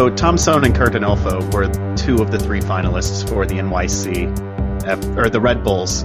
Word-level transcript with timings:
So 0.00 0.08
Tom 0.08 0.36
Soehn 0.36 0.64
and 0.64 0.74
Kurt 0.74 0.94
Onalfo 0.94 1.52
were 1.52 1.68
two 1.94 2.22
of 2.22 2.30
the 2.30 2.38
three 2.38 2.60
finalists 2.60 3.28
for 3.28 3.44
the 3.44 3.56
NYC 3.56 4.86
F, 4.86 4.98
or 5.18 5.28
the 5.28 5.42
Red 5.42 5.62
Bulls 5.62 6.04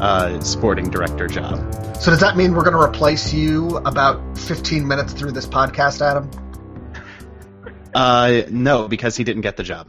uh, 0.00 0.40
sporting 0.42 0.90
director 0.90 1.26
job. 1.26 1.56
So 1.96 2.12
does 2.12 2.20
that 2.20 2.36
mean 2.36 2.54
we're 2.54 2.62
going 2.62 2.76
to 2.76 2.80
replace 2.80 3.34
you 3.34 3.78
about 3.78 4.38
15 4.38 4.86
minutes 4.86 5.12
through 5.12 5.32
this 5.32 5.48
podcast, 5.48 6.00
Adam? 6.00 6.30
Uh, 7.92 8.42
no, 8.48 8.86
because 8.86 9.16
he 9.16 9.24
didn't 9.24 9.42
get 9.42 9.56
the 9.56 9.64
job. 9.64 9.88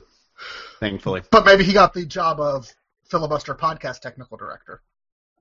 Thankfully. 0.79 1.21
But 1.29 1.45
maybe 1.45 1.63
he 1.63 1.73
got 1.73 1.93
the 1.93 2.07
job 2.07 2.39
of 2.39 2.67
filibuster 3.03 3.53
podcast 3.53 3.99
technical 3.99 4.35
director. 4.35 4.81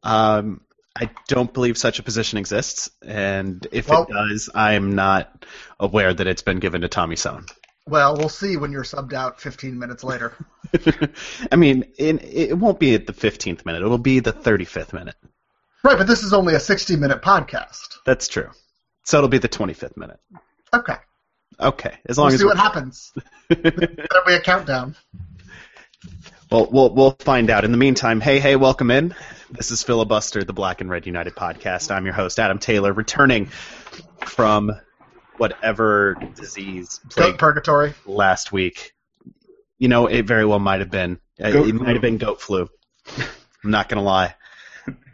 Um, 0.02 0.60
I 0.94 1.08
don't 1.28 1.50
believe 1.50 1.78
such 1.78 1.98
a 1.98 2.02
position 2.02 2.36
exists, 2.36 2.90
and 3.00 3.66
if 3.72 3.88
Well- 3.88 4.02
it 4.02 4.12
does, 4.12 4.50
I'm 4.54 4.96
not 4.96 5.46
aware 5.80 6.12
that 6.12 6.26
it's 6.26 6.42
been 6.42 6.58
given 6.58 6.82
to 6.82 6.88
Tommy 6.88 7.16
Soehn. 7.16 7.48
Well, 7.86 8.16
we'll 8.16 8.28
see 8.28 8.56
when 8.56 8.70
you're 8.70 8.84
subbed 8.84 9.12
out 9.12 9.40
15 9.40 9.78
minutes 9.78 10.04
later. 10.04 10.34
I 11.52 11.56
mean, 11.56 11.84
in, 11.98 12.20
it 12.20 12.56
won't 12.56 12.78
be 12.78 12.94
at 12.94 13.06
the 13.06 13.12
15th 13.12 13.66
minute. 13.66 13.82
It'll 13.82 13.98
be 13.98 14.20
the 14.20 14.32
35th 14.32 14.92
minute. 14.92 15.16
right, 15.82 15.98
but 15.98 16.06
this 16.06 16.22
is 16.22 16.32
only 16.32 16.54
a 16.54 16.60
60 16.60 16.96
minute 16.96 17.22
podcast. 17.22 17.98
That's 18.06 18.28
true. 18.28 18.50
So 19.04 19.18
it'll 19.18 19.28
be 19.28 19.38
the 19.38 19.48
25th 19.48 19.96
minute. 19.96 20.20
Okay. 20.72 20.94
Okay, 21.60 21.94
as 22.08 22.18
long 22.18 22.26
We'll 22.28 22.34
as 22.34 22.40
see 22.40 22.46
what 22.46 22.56
happens. 22.56 23.12
There'll 23.48 24.26
be 24.26 24.34
a 24.34 24.40
countdown. 24.40 24.96
Well, 26.50 26.68
we'll 26.70 26.94
we'll 26.94 27.16
find 27.18 27.50
out. 27.50 27.64
In 27.64 27.72
the 27.72 27.78
meantime, 27.78 28.20
hey, 28.20 28.38
hey, 28.38 28.56
welcome 28.56 28.90
in. 28.90 29.14
This 29.50 29.70
is 29.70 29.82
Filibuster, 29.82 30.44
the 30.44 30.52
Black 30.52 30.80
and 30.80 30.90
Red 30.90 31.06
United 31.06 31.34
podcast. 31.34 31.90
I'm 31.90 32.04
your 32.04 32.14
host, 32.14 32.38
Adam 32.38 32.58
Taylor, 32.58 32.92
returning 32.92 33.46
from 34.24 34.72
whatever 35.36 36.16
disease 36.34 37.00
Goat 37.14 37.38
purgatory. 37.38 37.94
last 38.06 38.52
week. 38.52 38.92
You 39.78 39.88
know, 39.88 40.06
it 40.06 40.26
very 40.26 40.44
well 40.44 40.58
might 40.58 40.80
have 40.80 40.90
been. 40.90 41.18
Uh, 41.42 41.50
Goat 41.50 41.68
it 41.68 41.74
might 41.74 41.94
have 41.94 42.02
been 42.02 42.18
goat 42.18 42.40
flu. 42.40 42.68
I'm 43.18 43.70
not 43.70 43.88
gonna 43.88 44.02
lie. 44.02 44.34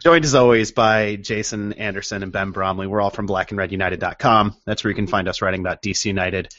Joined 0.03 0.25
as 0.25 0.33
always 0.33 0.71
by 0.71 1.17
Jason 1.17 1.73
Anderson 1.73 2.23
and 2.23 2.31
Ben 2.31 2.51
Bromley. 2.51 2.87
We're 2.87 3.01
all 3.01 3.09
from 3.09 3.27
blackandredunited.com. 3.27 4.55
That's 4.65 4.83
where 4.83 4.89
you 4.89 4.95
can 4.95 5.07
find 5.07 5.27
us 5.27 5.41
writing 5.41 5.59
about 5.59 5.81
DC 5.81 6.05
United, 6.05 6.53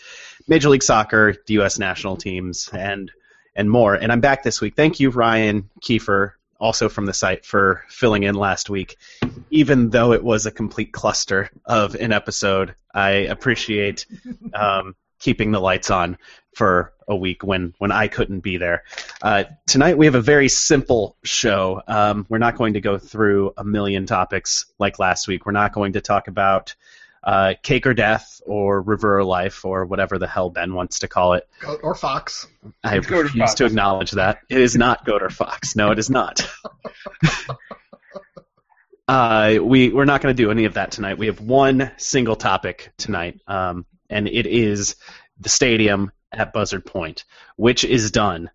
Major 0.47 0.69
League 0.69 0.83
Soccer, 0.83 1.35
the 1.47 1.55
U.S. 1.55 1.79
national 1.79 2.17
teams, 2.17 2.69
and 2.73 3.11
and 3.55 3.71
more. 3.71 3.95
And 3.95 4.13
I'm 4.13 4.21
back 4.21 4.43
this 4.43 4.61
week. 4.61 4.77
Thank 4.77 5.01
you, 5.01 5.11
Ryan 5.11 5.71
Kiefer, 5.83 6.33
also 6.61 6.89
from 6.89 7.07
the 7.07 7.15
site, 7.15 7.45
for 7.45 7.85
filling 7.89 8.23
in 8.23 8.35
last 8.35 8.71
week. 8.71 8.97
Even 9.51 9.91
though 9.91 10.13
it 10.13 10.23
was 10.23 10.47
a 10.47 10.51
complete 10.51 10.93
cluster 10.93 11.51
of 11.65 11.95
an 11.95 12.13
episode, 12.13 12.75
I 12.95 13.11
appreciate 13.11 14.07
um, 14.55 14.95
keeping 15.19 15.53
the 15.53 15.61
lights 15.61 15.91
on 15.91 16.19
for 16.55 16.93
a 17.07 17.17
week 17.17 17.43
when, 17.45 17.75
when 17.79 17.93
I 17.93 18.09
couldn't 18.09 18.41
be 18.41 18.57
there. 18.57 18.85
Uh, 19.23 19.45
tonight 19.67 19.99
we 19.99 20.07
have 20.07 20.15
a 20.15 20.21
very 20.21 20.49
simple 20.49 21.17
show. 21.23 21.83
Um, 21.87 22.27
we're 22.29 22.39
not 22.39 22.57
going 22.57 22.75
to 22.75 22.81
go 22.81 22.99
through 22.99 23.53
a 23.57 23.65
million 23.65 24.07
topics 24.07 24.67
like 24.79 24.99
last 24.99 25.29
week. 25.29 25.47
We're 25.47 25.53
not 25.53 25.73
going 25.73 25.95
to 25.95 26.01
talk 26.01 26.29
about 26.29 26.75
uh, 27.23 27.55
cake 27.63 27.87
or 27.87 27.95
death 27.95 28.41
or 28.47 28.81
river 28.81 29.19
or 29.19 29.25
life 29.25 29.65
or 29.65 29.85
whatever 29.85 30.19
the 30.19 30.27
hell 30.27 30.51
Ben 30.51 30.75
wants 30.75 31.01
to 31.01 31.09
call 31.09 31.35
it. 31.35 31.49
Goat 31.61 31.81
or 31.83 31.95
fox. 31.95 32.47
I 32.83 32.97
It's 32.97 33.11
refuse 33.11 33.37
Fox. 33.39 33.55
to 33.55 33.67
acknowledge 33.67 34.13
that. 34.13 34.39
It 34.49 34.61
is 34.61 34.77
not 34.77 35.05
Goat 35.05 35.23
or 35.23 35.31
Fox. 35.31 35.77
No, 35.77 35.91
it 35.91 35.99
is 35.99 36.09
not. 36.09 36.49
uh, 39.09 39.57
we, 39.63 39.91
we're 39.91 40.05
not 40.05 40.23
going 40.23 40.35
to 40.35 40.43
do 40.43 40.51
any 40.51 40.65
of 40.65 40.75
that 40.75 40.93
tonight. 40.93 41.19
We 41.19 41.27
have 41.27 41.41
one 41.41 41.91
single 41.97 42.37
topic 42.37 42.93
tonight, 42.97 43.41
um, 43.47 43.85
and 44.09 44.29
it 44.29 44.47
is 44.47 44.97
the 45.39 45.49
stadium 45.49 46.13
at 46.33 46.53
Buzzard 46.53 46.87
Point, 46.87 47.25
which 47.57 47.85
is 47.85 48.11
done. 48.11 48.51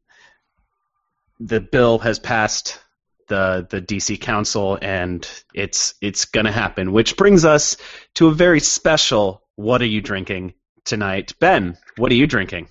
The 1.39 1.59
bill 1.59 1.99
has 1.99 2.19
passed 2.19 2.79
the 3.27 3.67
the 3.69 3.81
DC 3.81 4.19
Council, 4.21 4.77
and 4.81 5.27
it's 5.53 5.95
it's 6.01 6.25
going 6.25 6.45
to 6.45 6.51
happen. 6.51 6.91
Which 6.91 7.17
brings 7.17 7.45
us 7.45 7.77
to 8.15 8.27
a 8.27 8.33
very 8.33 8.59
special. 8.59 9.41
What 9.55 9.81
are 9.81 9.87
you 9.87 10.01
drinking 10.01 10.53
tonight, 10.83 11.33
Ben? 11.39 11.77
What 11.97 12.11
are 12.11 12.15
you 12.15 12.27
drinking? 12.27 12.67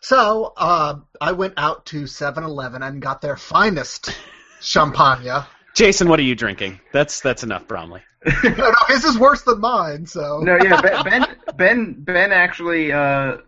So, 0.00 0.52
uh, 0.56 0.96
I 1.18 1.32
went 1.32 1.54
out 1.56 1.86
to 1.86 2.06
7 2.06 2.44
Eleven 2.44 2.82
and 2.82 3.00
got 3.00 3.22
their 3.22 3.38
finest 3.38 4.14
champagne. 4.60 5.44
Jason, 5.74 6.08
what 6.08 6.20
are 6.20 6.24
you 6.24 6.34
drinking? 6.34 6.78
That's 6.92 7.20
that's 7.20 7.42
enough, 7.42 7.66
Bromley. 7.66 8.02
no, 8.44 8.72
his 8.88 9.04
is 9.04 9.18
worse 9.18 9.42
than 9.42 9.60
mine, 9.60 10.06
so. 10.06 10.40
No, 10.40 10.56
yeah, 10.62 10.80
Ben, 10.80 11.04
Ben, 11.04 11.26
Ben, 11.56 11.96
Ben 11.98 12.32
actually, 12.32 12.92
uh, 12.92 13.38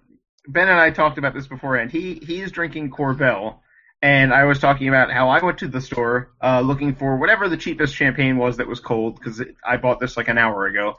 Ben 0.49 0.69
and 0.69 0.81
I 0.81 0.91
talked 0.91 1.19
about 1.19 1.35
this 1.35 1.47
beforehand. 1.47 1.91
He 1.91 2.15
he's 2.15 2.51
drinking 2.51 2.91
Korbel, 2.91 3.59
and 4.03 4.33
I 4.33 4.45
was 4.45 4.59
talking 4.59 4.89
about 4.89 5.11
how 5.11 5.29
I 5.29 5.43
went 5.45 5.59
to 5.59 5.69
the 5.69 5.81
store 5.81 6.31
uh, 6.43 6.61
looking 6.61 6.95
for 6.95 7.17
whatever 7.17 7.49
the 7.49 7.57
cheapest 7.57 7.95
champagne 7.95 8.37
was 8.37 8.59
that 8.59 8.67
was 8.69 8.81
cold 8.81 9.19
because 9.19 9.43
I 9.65 9.77
bought 9.79 10.01
this 10.01 10.17
like 10.17 10.29
an 10.29 10.39
hour 10.39 10.67
ago, 10.67 10.97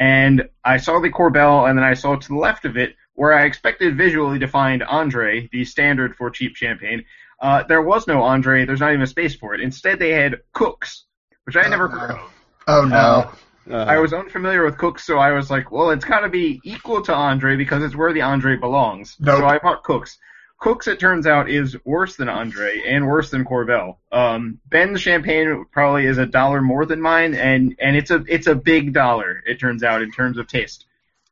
and 0.00 0.48
I 0.64 0.78
saw 0.78 1.00
the 1.00 1.10
Korbel, 1.10 1.68
and 1.68 1.76
then 1.78 1.84
I 1.84 1.94
saw 1.94 2.16
to 2.16 2.28
the 2.28 2.36
left 2.36 2.64
of 2.64 2.76
it 2.76 2.94
where 3.14 3.32
I 3.32 3.44
expected 3.44 3.96
visually 3.96 4.38
to 4.38 4.46
find 4.48 4.82
Andre, 4.84 5.48
the 5.50 5.64
standard 5.64 6.14
for 6.16 6.30
cheap 6.30 6.54
champagne. 6.56 7.04
Uh, 7.40 7.64
there 7.64 7.82
was 7.82 8.06
no 8.06 8.22
Andre. 8.22 8.64
There's 8.64 8.80
not 8.80 8.90
even 8.90 9.02
a 9.02 9.06
space 9.08 9.34
for 9.34 9.54
it. 9.54 9.60
Instead, 9.60 9.98
they 9.98 10.10
had 10.12 10.40
Cooks, 10.52 11.04
which 11.44 11.56
I 11.56 11.60
had 11.64 11.68
Oh, 11.68 11.70
never 11.70 11.88
no. 11.88 11.94
heard 11.98 12.10
of. 12.12 12.32
Oh, 12.68 12.84
no. 12.84 13.30
Uh, 13.74 13.84
I 13.84 13.98
was 13.98 14.12
unfamiliar 14.12 14.64
with 14.64 14.78
Cooks, 14.78 15.04
so 15.04 15.18
I 15.18 15.32
was 15.32 15.50
like, 15.50 15.70
well, 15.70 15.90
it's 15.90 16.04
got 16.04 16.20
to 16.20 16.28
be 16.28 16.60
equal 16.64 17.02
to 17.02 17.14
Andre 17.14 17.56
because 17.56 17.82
it's 17.82 17.94
where 17.96 18.12
the 18.12 18.22
Andre 18.22 18.56
belongs. 18.56 19.16
Nope. 19.20 19.38
So 19.40 19.46
I 19.46 19.58
bought 19.58 19.82
Cooks. 19.82 20.16
Cooks, 20.58 20.88
it 20.88 20.98
turns 20.98 21.26
out, 21.26 21.48
is 21.48 21.76
worse 21.84 22.16
than 22.16 22.28
Andre 22.28 22.82
and 22.84 23.06
worse 23.06 23.30
than 23.30 23.44
Korbel. 23.44 23.96
Um, 24.10 24.58
Ben's 24.68 25.00
champagne 25.00 25.64
probably 25.70 26.06
is 26.06 26.18
a 26.18 26.26
dollar 26.26 26.60
more 26.60 26.84
than 26.84 27.00
mine, 27.00 27.34
and 27.34 27.76
and 27.78 27.96
it's 27.96 28.10
a 28.10 28.24
it's 28.26 28.48
a 28.48 28.54
big 28.56 28.92
dollar. 28.92 29.42
It 29.46 29.60
turns 29.60 29.82
out 29.84 30.02
in 30.02 30.10
terms 30.10 30.36
of 30.36 30.48
taste. 30.48 30.84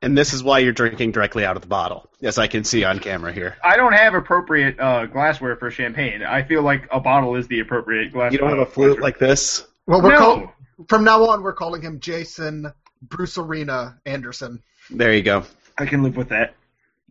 and 0.03 0.17
this 0.17 0.33
is 0.33 0.45
why 0.45 0.61
you're 0.61 0.73
drinking 0.73 1.11
directly 1.11 1.45
out 1.45 1.57
of 1.57 1.63
the 1.63 1.69
bottle, 1.69 2.09
as 2.23 2.39
I 2.39 2.47
can 2.47 2.63
see 2.65 2.85
on 2.85 3.01
camera 3.01 3.33
here. 3.33 3.57
I 3.65 3.77
don't 3.77 3.95
have 3.95 4.15
appropriate 4.15 4.79
uh, 4.79 5.07
glassware 5.07 5.57
for 5.57 5.71
champagne. 5.71 6.23
I 6.23 6.43
feel 6.45 6.63
like 6.63 6.87
a 6.93 7.01
bottle 7.01 7.35
is 7.35 7.49
the 7.49 7.61
appropriate 7.61 8.13
glass. 8.13 8.31
You 8.33 8.39
don't 8.39 8.51
have 8.51 8.59
a 8.59 8.67
flute 8.67 9.01
like 9.01 9.19
this. 9.19 9.67
Well, 9.87 10.03
we're 10.03 10.13
no. 10.13 10.19
call- 10.19 10.53
from 10.89 11.03
now 11.05 11.25
on, 11.31 11.43
we're 11.43 11.55
calling 11.55 11.81
him 11.83 11.99
Jason 11.99 12.71
Bruce 13.03 13.39
Arena 13.39 13.99
Anderson. 14.05 14.63
There 14.91 15.13
you 15.13 15.23
go, 15.23 15.45
I 15.79 15.87
can 15.87 16.03
live 16.05 16.17
with 16.17 16.29
that. 16.29 16.55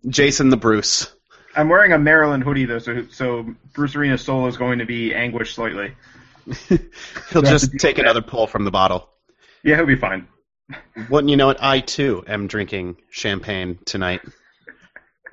Jason 0.07 0.49
the 0.49 0.57
Bruce. 0.57 1.11
I'm 1.55 1.69
wearing 1.69 1.93
a 1.93 1.99
Maryland 1.99 2.43
hoodie 2.43 2.65
though, 2.65 2.79
so 2.79 3.05
so 3.09 3.45
Bruce 3.73 3.95
Arena's 3.95 4.21
soul 4.23 4.47
is 4.47 4.57
going 4.57 4.79
to 4.79 4.85
be 4.85 5.13
anguished 5.13 5.55
slightly. 5.55 5.93
He'll 7.31 7.41
just 7.41 7.71
take 7.79 7.97
another 7.97 8.21
pull 8.21 8.47
from 8.47 8.65
the 8.65 8.71
bottle. 8.71 9.09
Yeah, 9.63 9.77
he'll 9.77 9.85
be 9.87 9.95
fine. 9.95 10.27
Wouldn't 11.09 11.29
you 11.29 11.37
know 11.37 11.49
it? 11.49 11.57
I 11.59 11.79
too 11.79 12.23
am 12.27 12.47
drinking 12.47 12.97
champagne 13.09 13.79
tonight. 13.85 14.21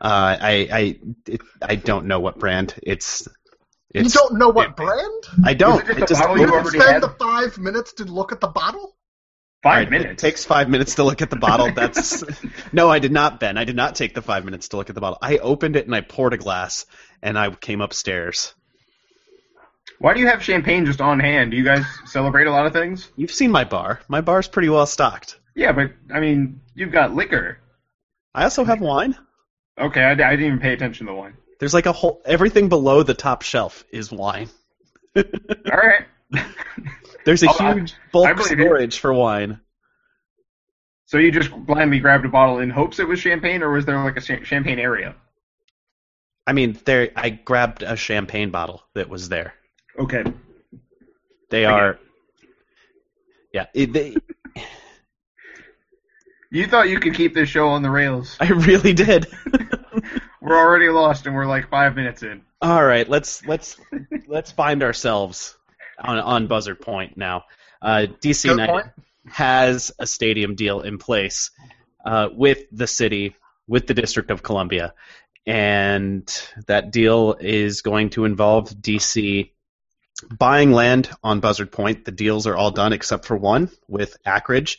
Uh, 0.01 0.37
I 0.41 0.69
I 0.73 0.99
it, 1.27 1.41
I 1.61 1.77
don't 1.77 2.07
know 2.07 2.21
what 2.21 2.39
brand. 2.39 2.75
It's 2.83 3.29
You 3.93 4.09
don't 4.09 4.39
know 4.39 4.49
what 4.49 4.77
champagne. 4.77 4.87
brand? 4.87 5.25
I 5.45 5.55
don't. 5.55 5.83
Is 5.85 5.97
it 5.97 5.99
It 5.99 6.09
just 6.09 6.25
a 6.25 6.25
just 6.25 6.29
You 6.29 6.39
you 6.39 6.47
didn't 6.47 6.67
spend 6.67 6.93
had? 6.95 7.03
the 7.03 7.09
five 7.11 7.59
minutes 7.59 7.93
to 7.95 8.05
look 8.05 8.33
at 8.33 8.41
the 8.41 8.49
bottle? 8.49 8.97
Five 9.63 9.71
Alright, 9.71 9.91
minutes. 9.91 10.11
It 10.11 10.19
takes 10.19 10.45
five 10.45 10.69
minutes 10.69 10.97
to 10.97 11.05
look 11.05 11.23
at 11.23 11.31
the 11.31 11.37
bottle. 11.37 11.71
That's 11.73 12.25
no, 12.73 12.91
I 12.91 12.99
did 12.99 13.13
not, 13.13 13.39
Ben. 13.39 13.57
I 13.57 13.65
did 13.65 13.77
not 13.77 13.95
take 13.95 14.13
the 14.13 14.23
five 14.23 14.45
minutes 14.45 14.69
to 14.69 14.77
look 14.77 14.89
at 14.89 14.97
the 14.97 15.01
bottle. 15.01 15.19
I 15.23 15.39
opened 15.39 15.77
it 15.77 15.87
and 15.87 15.95
I 15.95 16.01
poured 16.01 16.33
a 16.33 16.37
glass, 16.37 16.85
and 17.23 17.39
I 17.39 17.49
came 17.51 17.81
upstairs. 17.81 18.55
Why 20.01 20.15
do 20.15 20.21
you 20.21 20.27
have 20.27 20.43
champagne 20.43 20.85
just 20.85 21.01
on 21.01 21.21
hand? 21.21 21.53
Do 21.53 21.57
you 21.57 21.63
guys 21.63 21.85
celebrate 22.07 22.49
a 22.49 22.51
lot 22.51 22.67
of 22.67 22.73
things? 22.73 23.09
You've 23.15 23.31
seen 23.31 23.53
my 23.53 23.63
bar. 23.63 24.01
My 24.09 24.21
bar's 24.21 24.49
pretty 24.49 24.69
well 24.69 24.87
stocked. 24.87 25.39
Yeah, 25.55 25.71
but 25.71 25.93
I 26.13 26.19
mean, 26.19 26.61
you've 26.75 26.91
got 26.91 27.15
liquor. 27.15 27.59
I 28.35 28.43
also 28.43 28.65
have 28.65 28.81
wine. 28.81 29.17
Okay, 29.79 30.03
I, 30.03 30.11
I 30.11 30.15
didn't 30.15 30.45
even 30.47 30.59
pay 30.59 30.73
attention 30.73 31.07
to 31.07 31.13
the 31.13 31.17
wine. 31.17 31.35
There's 31.61 31.75
like 31.75 31.87
a 31.87 31.93
whole 31.93 32.21
everything 32.25 32.69
below 32.69 33.05
the 33.05 33.15
top 33.15 33.43
shelf 33.43 33.85
is 33.93 34.11
wine. 34.11 34.49
All 35.17 35.23
right. 35.67 36.07
There's 37.25 37.43
a 37.43 37.49
Oh, 37.51 37.75
huge 37.75 37.93
I 37.93 37.97
bulk 38.13 38.39
you. 38.39 38.45
storage 38.45 38.99
for 38.99 39.13
wine. 39.13 39.61
so 41.07 41.19
you 41.19 41.31
just 41.31 41.51
blindly 41.67 42.01
grabbed 42.01 42.25
a 42.25 42.29
bottle 42.29 42.59
in 42.59 42.71
hopes 42.71 42.99
it 42.99 43.07
was 43.09 43.21
champagne, 43.21 43.63
or 43.63 43.71
was 43.73 43.85
there 43.85 44.03
like 44.03 44.17
a 44.17 44.21
cha- 44.21 44.43
champagne 44.45 44.79
area? 44.79 45.15
I 46.47 46.53
mean, 46.53 46.79
there. 46.85 47.11
I 47.15 47.31
grabbed 47.31 47.83
a 47.85 47.95
champagne 47.97 48.51
bottle 48.51 48.83
that 48.95 49.09
was 49.09 49.29
there. 49.29 49.55
Okay. 49.99 50.25
They 51.51 51.65
I 51.67 51.73
are. 51.73 51.99
Yeah, 53.53 53.67
it, 53.75 53.93
they, 53.93 54.17
You 56.51 56.67
thought 56.67 56.89
you 56.89 56.99
could 57.01 57.15
keep 57.15 57.35
this 57.35 57.49
show 57.49 57.69
on 57.69 57.83
the 57.83 57.91
rails. 57.91 58.37
I 58.41 58.49
really 58.49 58.93
did. 58.93 59.27
We're 60.43 60.57
already 60.59 60.89
lost, 60.89 61.27
and 61.27 61.35
we're 61.37 61.47
like 61.47 61.69
five 61.71 61.95
minutes 61.95 62.23
in. 62.25 62.43
All 62.61 62.85
right, 62.85 63.09
let's 63.09 63.47
let's 63.47 63.77
let's 64.27 64.51
find 64.51 64.83
ourselves 64.83 65.57
on 65.99 66.19
on 66.19 66.47
Buzzard 66.47 66.81
Point 66.81 67.17
now. 67.17 67.45
Uh, 67.81 68.07
DC 68.21 68.45
United 68.45 68.73
Point? 68.73 68.87
has 69.27 69.93
a 69.99 70.07
stadium 70.07 70.55
deal 70.55 70.81
in 70.81 70.99
place 70.99 71.51
uh, 72.05 72.29
with 72.33 72.65
the 72.73 72.87
city, 72.87 73.37
with 73.69 73.87
the 73.87 73.95
District 73.95 74.31
of 74.31 74.43
Columbia, 74.43 74.95
and 75.47 76.31
that 76.67 76.91
deal 76.91 77.37
is 77.39 77.83
going 77.83 78.11
to 78.11 78.25
involve 78.25 78.71
DC 78.71 79.51
buying 80.39 80.73
land 80.73 81.11
on 81.23 81.41
Buzzard 81.41 81.73
Point. 81.73 82.05
The 82.05 82.13
deals 82.13 82.47
are 82.47 82.57
all 82.57 82.71
done 82.71 82.93
except 82.93 83.25
for 83.25 83.37
one 83.37 83.71
with 83.89 84.17
Akridge, 84.25 84.79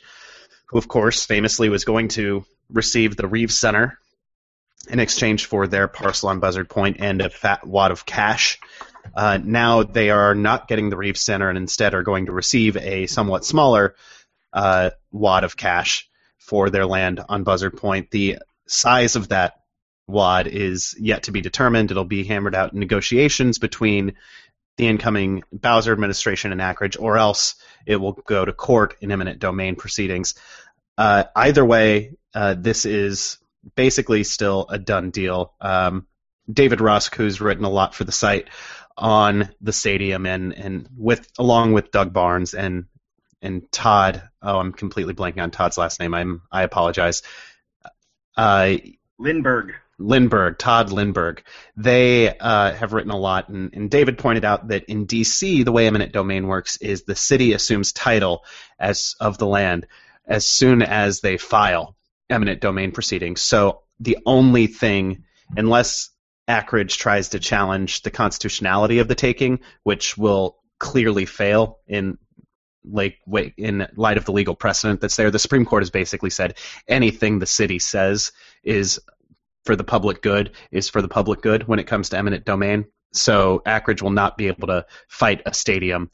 who, 0.68 0.78
of 0.78 0.88
course, 0.88 1.26
famously 1.26 1.70
was 1.70 1.86
going 1.86 2.10
to 2.10 2.46
receive 2.70 3.16
the 3.16 3.28
Reeves 3.28 3.58
Center 3.58 4.00
in 4.90 5.00
exchange 5.00 5.46
for 5.46 5.68
their 5.68 5.88
parcel 5.88 6.30
on 6.30 6.40
Buzzard 6.40 6.70
Point 6.70 6.98
and 7.00 7.22
a 7.22 7.30
fat 7.30 7.66
wad 7.66 7.92
of 7.92 8.06
cash. 8.06 8.60
Uh, 9.14 9.40
now 9.44 9.84
they 9.84 10.10
are 10.10 10.36
not 10.36 10.68
getting 10.68 10.90
the 10.90 10.98
Reeves 10.98 11.22
Center 11.22 11.50
and 11.50 11.58
instead 11.58 11.94
are 11.94 12.04
going 12.04 12.28
to 12.28 12.32
receive 12.32 12.78
a 12.78 13.08
somewhat 13.08 13.46
smaller 13.46 13.96
uh, 14.54 14.92
wad 15.12 15.44
of 15.44 15.58
cash 15.58 16.10
for 16.38 16.70
their 16.70 16.86
land 16.86 17.22
on 17.28 17.44
Buzzard 17.44 17.78
Point. 17.78 18.12
The 18.12 18.40
size 18.68 19.16
of 19.16 19.30
that 19.30 19.56
wad 20.08 20.48
is 20.48 20.96
yet 21.00 21.24
to 21.24 21.32
be 21.32 21.42
determined. 21.42 21.92
It'll 21.92 22.04
be 22.04 22.24
hammered 22.24 22.56
out 22.56 22.74
in 22.74 22.80
negotiations 22.80 23.60
between 23.60 24.14
the 24.78 24.88
incoming 24.88 25.44
Bowser 25.52 25.94
administration 25.94 26.52
and 26.52 26.62
Akridge, 26.62 26.98
or 27.00 27.18
else 27.18 27.56
it 27.86 27.98
will 27.98 28.14
go 28.14 28.44
to 28.44 28.54
court 28.54 28.96
in 29.02 29.12
eminent 29.12 29.40
domain 29.40 29.76
proceedings. 29.76 30.36
Uh, 30.98 31.26
either 31.36 31.64
way, 31.64 32.16
uh, 32.34 32.56
this 32.58 32.86
is 32.86 33.38
basically 33.76 34.24
still 34.24 34.66
a 34.70 34.80
done 34.80 35.12
deal. 35.12 35.54
Um, 35.62 36.08
David 36.52 36.82
Rusk, 36.82 37.16
who's 37.16 37.40
written 37.40 37.64
a 37.64 37.70
lot 37.70 37.96
for 37.96 38.04
the 38.04 38.12
site 38.12 38.50
on 38.98 39.50
the 39.62 39.74
stadium, 39.74 40.26
and 40.26 40.54
and 40.54 40.88
with 40.96 41.28
along 41.38 41.74
with 41.74 41.92
Doug 41.92 42.14
Barnes 42.14 42.54
and 42.54 42.86
and 43.42 43.70
Todd. 43.72 44.24
Oh, 44.42 44.60
I'm 44.60 44.74
completely 44.74 45.14
blanking 45.14 45.42
on 45.42 45.52
Todd's 45.52 45.78
last 45.78 46.00
name. 46.00 46.14
I'm 46.14 46.42
I 46.52 46.64
apologize. 46.64 47.22
Uh, 48.36 48.78
Lindberg. 49.20 49.74
Lindberg, 50.00 50.58
Todd 50.58 50.90
Lindberg. 50.90 51.44
They 51.78 52.36
uh, 52.36 52.74
have 52.74 52.94
written 52.94 53.12
a 53.12 53.18
lot, 53.18 53.50
and, 53.50 53.74
and, 53.74 53.92
David 53.92 54.18
pointed 54.18 54.44
out 54.44 54.70
that 54.70 54.86
in 54.86 55.06
D.C., 55.06 55.64
the 55.64 55.72
way 55.72 55.86
eminent 55.86 56.12
domain 56.12 56.48
works 56.48 56.78
is 56.78 57.04
the 57.04 57.16
city 57.16 57.54
assumes 57.54 57.94
title 57.94 58.44
as 58.80 59.16
of 59.20 59.38
the 59.38 59.46
land 59.46 59.86
as 60.26 60.48
soon 60.48 60.82
as 60.82 61.22
they 61.22 61.38
file 61.38 61.96
eminent 62.30 62.60
domain 62.60 62.92
proceedings. 62.92 63.42
So 63.42 63.82
the 64.00 64.18
only 64.26 64.68
thing, 64.68 65.24
unless 65.56 66.10
Akridge 66.48 66.98
tries 66.98 67.30
to 67.30 67.40
challenge 67.40 68.02
the 68.02 68.12
constitutionality 68.12 69.00
of 69.00 69.08
the 69.08 69.16
taking, 69.16 69.60
which 69.84 70.18
will 70.18 70.58
clearly 70.80 71.26
fail 71.26 71.80
in 71.88 72.18
like 72.86 73.20
in 73.58 73.88
light 73.96 74.18
of 74.18 74.26
the 74.26 74.34
legal 74.34 74.56
precedent 74.56 75.00
that's 75.00 75.16
there, 75.16 75.32
the 75.32 75.40
Supreme 75.40 75.66
Court 75.66 75.84
has 75.84 75.90
basically 75.90 76.30
said 76.30 76.58
anything 76.88 77.40
the 77.40 77.46
city 77.46 77.80
says 77.80 78.34
is 78.64 79.00
for 79.64 79.76
the 79.76 79.84
public 79.84 80.22
good 80.22 80.52
is 80.72 80.90
for 80.90 81.02
the 81.02 81.08
public 81.08 81.42
good 81.42 81.68
when 81.68 81.80
it 81.80 81.88
comes 81.88 82.10
to 82.10 82.18
eminent 82.18 82.44
domain. 82.44 82.86
So 83.14 83.62
Akridge 83.66 84.02
will 84.02 84.10
not 84.10 84.38
be 84.38 84.48
able 84.48 84.68
to 84.68 84.86
fight 85.08 85.42
a 85.46 85.54
stadium 85.54 86.10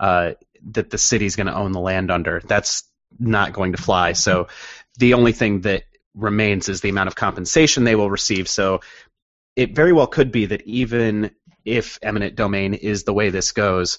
uh, 0.00 0.32
that 0.70 0.90
the 0.90 0.98
city's 0.98 1.36
going 1.36 1.48
to 1.48 1.54
own 1.54 1.72
the 1.72 1.80
land 1.80 2.10
under. 2.10 2.40
That's 2.42 2.84
not 3.18 3.52
going 3.52 3.72
to 3.72 3.82
fly. 3.82 4.12
So 4.12 4.48
the 4.98 5.14
only 5.14 5.32
thing 5.32 5.62
that 5.62 5.84
remains 6.14 6.68
is 6.68 6.80
the 6.80 6.88
amount 6.88 7.08
of 7.08 7.16
compensation 7.16 7.84
they 7.84 7.96
will 7.96 8.10
receive. 8.10 8.48
So 8.48 8.80
it 9.56 9.74
very 9.74 9.92
well 9.92 10.06
could 10.06 10.32
be 10.32 10.46
that 10.46 10.62
even 10.66 11.30
if 11.64 11.98
eminent 12.02 12.36
domain 12.36 12.74
is 12.74 13.04
the 13.04 13.12
way 13.12 13.30
this 13.30 13.52
goes, 13.52 13.98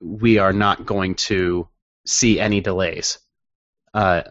we 0.00 0.38
are 0.38 0.52
not 0.52 0.86
going 0.86 1.14
to 1.14 1.68
see 2.06 2.40
any 2.40 2.60
delays 2.60 3.18
uh, 3.94 4.22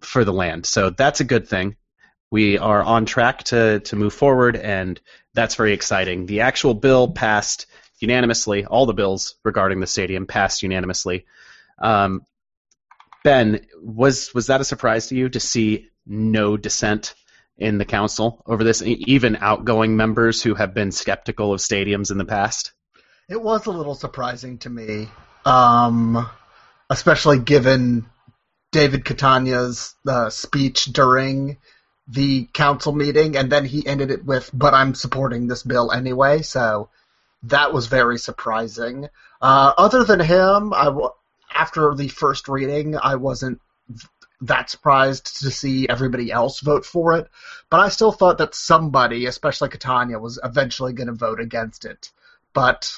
for 0.00 0.24
the 0.24 0.32
land. 0.32 0.66
So 0.66 0.90
that's 0.90 1.20
a 1.20 1.24
good 1.24 1.48
thing. 1.48 1.76
We 2.30 2.58
are 2.58 2.82
on 2.82 3.06
track 3.06 3.44
to, 3.44 3.80
to 3.80 3.96
move 3.96 4.14
forward, 4.14 4.56
and 4.56 4.98
that's 5.34 5.54
very 5.54 5.72
exciting. 5.74 6.26
The 6.26 6.40
actual 6.40 6.74
bill 6.74 7.12
passed 7.12 7.66
unanimously. 8.00 8.64
All 8.64 8.86
the 8.86 8.94
bills 8.94 9.36
regarding 9.44 9.80
the 9.80 9.86
stadium 9.86 10.26
passed 10.26 10.62
unanimously. 10.62 11.26
Um, 11.78 12.26
Ben, 13.22 13.66
was 13.80 14.34
was 14.34 14.48
that 14.48 14.60
a 14.60 14.64
surprise 14.64 15.08
to 15.08 15.14
you 15.14 15.28
to 15.28 15.40
see 15.40 15.88
no 16.06 16.56
dissent 16.56 17.14
in 17.58 17.78
the 17.78 17.84
council 17.84 18.42
over 18.46 18.64
this, 18.64 18.82
even 18.82 19.36
outgoing 19.36 19.96
members 19.96 20.42
who 20.42 20.54
have 20.54 20.74
been 20.74 20.92
skeptical 20.92 21.52
of 21.52 21.60
stadiums 21.60 22.10
in 22.10 22.18
the 22.18 22.24
past? 22.24 22.72
It 23.28 23.40
was 23.40 23.66
a 23.66 23.70
little 23.70 23.94
surprising 23.94 24.58
to 24.58 24.70
me, 24.70 25.08
um, 25.44 26.28
especially 26.90 27.38
given 27.38 28.06
David 28.72 29.04
Catania's 29.04 29.94
uh, 30.08 30.30
speech 30.30 30.86
during 30.86 31.58
the 32.08 32.46
council 32.52 32.92
meeting, 32.92 33.36
and 33.36 33.50
then 33.50 33.64
he 33.64 33.86
ended 33.86 34.10
it 34.10 34.24
with, 34.24 34.50
"But 34.52 34.74
I'm 34.74 34.94
supporting 34.94 35.46
this 35.46 35.62
bill 35.62 35.92
anyway." 35.92 36.42
So 36.42 36.88
that 37.44 37.72
was 37.72 37.86
very 37.86 38.18
surprising. 38.18 39.08
Uh, 39.40 39.72
other 39.76 40.04
than 40.04 40.20
him, 40.20 40.72
I 40.72 40.86
w- 40.86 41.10
after 41.54 41.94
the 41.94 42.08
first 42.08 42.48
reading, 42.48 42.96
I 42.96 43.16
wasn't 43.16 43.60
that 44.42 44.70
surprised 44.70 45.40
to 45.40 45.50
see 45.50 45.88
everybody 45.88 46.30
else 46.30 46.60
vote 46.60 46.84
for 46.84 47.16
it, 47.16 47.28
but 47.70 47.80
I 47.80 47.88
still 47.88 48.12
thought 48.12 48.38
that 48.38 48.54
somebody, 48.54 49.26
especially 49.26 49.68
Catania, 49.68 50.18
was 50.18 50.38
eventually 50.42 50.92
going 50.92 51.06
to 51.06 51.12
vote 51.12 51.40
against 51.40 51.84
it. 51.84 52.10
But 52.52 52.92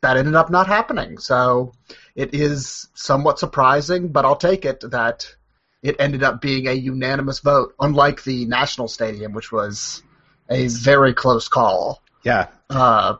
that 0.00 0.16
ended 0.16 0.34
up 0.34 0.50
not 0.50 0.66
happening. 0.66 1.18
So 1.18 1.72
it 2.14 2.34
is 2.34 2.88
somewhat 2.94 3.38
surprising, 3.38 4.08
but 4.08 4.24
I'll 4.24 4.36
take 4.36 4.64
it 4.64 4.80
that 4.90 5.34
it 5.82 5.96
ended 5.98 6.22
up 6.22 6.40
being 6.40 6.66
a 6.66 6.72
unanimous 6.72 7.40
vote, 7.40 7.74
unlike 7.78 8.24
the 8.24 8.46
National 8.46 8.88
Stadium, 8.88 9.32
which 9.32 9.52
was 9.52 10.02
a 10.48 10.68
very 10.68 11.12
close 11.12 11.48
call. 11.48 12.02
Yeah. 12.22 12.48
Uh, 12.70 13.16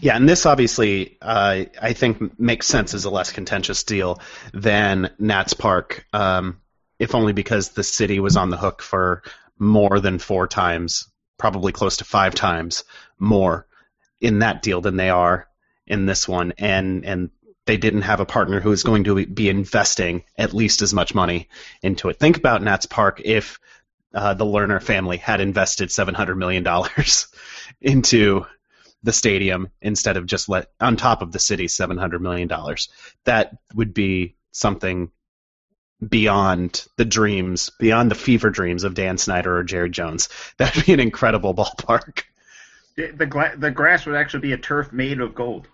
yeah, 0.00 0.16
and 0.16 0.28
this 0.28 0.46
obviously, 0.46 1.18
uh, 1.20 1.64
I 1.80 1.92
think, 1.92 2.38
makes 2.38 2.66
sense 2.66 2.94
as 2.94 3.04
a 3.04 3.10
less 3.10 3.32
contentious 3.32 3.84
deal 3.84 4.20
than 4.52 5.10
Nats 5.18 5.54
Park, 5.54 6.06
um, 6.12 6.60
if 6.98 7.14
only 7.14 7.32
because 7.32 7.70
the 7.70 7.82
city 7.82 8.20
was 8.20 8.36
on 8.36 8.50
the 8.50 8.56
hook 8.56 8.82
for 8.82 9.22
more 9.58 10.00
than 10.00 10.18
four 10.18 10.46
times, 10.46 11.08
probably 11.38 11.72
close 11.72 11.98
to 11.98 12.04
five 12.04 12.34
times 12.34 12.84
more 13.18 13.66
in 14.20 14.40
that 14.40 14.62
deal 14.62 14.80
than 14.80 14.96
they 14.96 15.10
are 15.10 15.48
in 15.86 16.06
this 16.06 16.26
one, 16.26 16.52
and 16.58 17.04
and 17.04 17.30
they 17.66 17.76
didn't 17.76 18.02
have 18.02 18.20
a 18.20 18.26
partner 18.26 18.60
who 18.60 18.70
was 18.70 18.82
going 18.82 19.04
to 19.04 19.26
be 19.26 19.48
investing 19.48 20.24
at 20.36 20.52
least 20.52 20.82
as 20.82 20.92
much 20.92 21.14
money 21.14 21.48
into 21.82 22.08
it. 22.08 22.18
Think 22.18 22.36
about 22.36 22.62
Nats 22.62 22.86
Park 22.86 23.22
if 23.24 23.58
uh, 24.14 24.34
the 24.34 24.44
Lerner 24.44 24.82
family 24.82 25.16
had 25.16 25.40
invested 25.40 25.90
seven 25.90 26.14
hundred 26.14 26.36
million 26.36 26.62
dollars 26.62 27.28
into 27.80 28.46
the 29.04 29.12
stadium 29.12 29.68
instead 29.80 30.16
of 30.16 30.26
just 30.26 30.48
let 30.48 30.70
on 30.80 30.96
top 30.96 31.22
of 31.22 31.30
the 31.30 31.38
seven 31.38 31.98
hundred 31.98 32.22
million 32.22 32.48
dollars. 32.48 32.88
That 33.24 33.56
would 33.74 33.94
be 33.94 34.34
something 34.50 35.10
beyond 36.06 36.86
the 36.96 37.04
dreams, 37.04 37.70
beyond 37.78 38.10
the 38.10 38.16
fever 38.16 38.50
dreams 38.50 38.82
of 38.82 38.94
Dan 38.94 39.18
Snyder 39.18 39.56
or 39.58 39.62
Jerry 39.62 39.90
Jones. 39.90 40.28
That'd 40.56 40.86
be 40.86 40.92
an 40.92 41.00
incredible 41.00 41.54
ballpark. 41.54 42.22
The 42.96 43.26
gla- 43.26 43.56
the 43.56 43.70
grass 43.70 44.06
would 44.06 44.16
actually 44.16 44.40
be 44.40 44.52
a 44.52 44.58
turf 44.58 44.92
made 44.92 45.20
of 45.20 45.34
gold. 45.34 45.68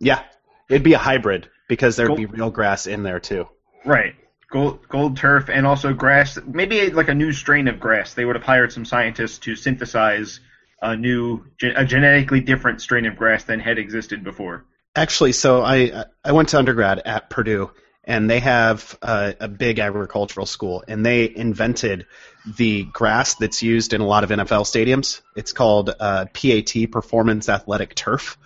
Yeah, 0.00 0.22
it'd 0.70 0.82
be 0.82 0.92
a 0.92 0.98
hybrid 0.98 1.48
because 1.68 1.96
there'd 1.96 2.08
gold. 2.08 2.18
be 2.18 2.26
real 2.26 2.50
grass 2.50 2.86
in 2.86 3.02
there 3.02 3.20
too. 3.20 3.48
Right. 3.84 4.14
Gold, 4.50 4.86
gold 4.88 5.16
turf 5.16 5.48
and 5.48 5.66
also 5.66 5.92
grass. 5.92 6.38
Maybe 6.46 6.90
like 6.90 7.08
a 7.08 7.14
new 7.14 7.32
strain 7.32 7.66
of 7.66 7.80
grass. 7.80 8.14
They 8.14 8.24
would 8.24 8.36
have 8.36 8.44
hired 8.44 8.72
some 8.72 8.84
scientists 8.84 9.38
to 9.38 9.56
synthesize 9.56 10.38
a 10.84 10.96
new, 10.96 11.42
a 11.62 11.84
genetically 11.84 12.40
different 12.40 12.80
strain 12.80 13.06
of 13.06 13.16
grass 13.16 13.44
than 13.44 13.58
had 13.58 13.78
existed 13.78 14.22
before. 14.22 14.64
Actually, 14.94 15.32
so 15.32 15.62
I 15.62 16.04
I 16.24 16.32
went 16.32 16.50
to 16.50 16.58
undergrad 16.58 17.00
at 17.04 17.30
Purdue, 17.30 17.70
and 18.04 18.30
they 18.30 18.40
have 18.40 18.96
a, 19.02 19.34
a 19.40 19.48
big 19.48 19.80
agricultural 19.80 20.46
school, 20.46 20.84
and 20.86 21.04
they 21.04 21.34
invented 21.34 22.06
the 22.46 22.84
grass 22.84 23.34
that's 23.34 23.62
used 23.62 23.94
in 23.94 24.02
a 24.02 24.06
lot 24.06 24.22
of 24.22 24.30
NFL 24.30 24.66
stadiums. 24.66 25.22
It's 25.34 25.52
called 25.52 25.90
uh, 25.98 26.26
PAT, 26.26 26.90
Performance 26.92 27.48
Athletic 27.48 27.94
Turf, 27.94 28.36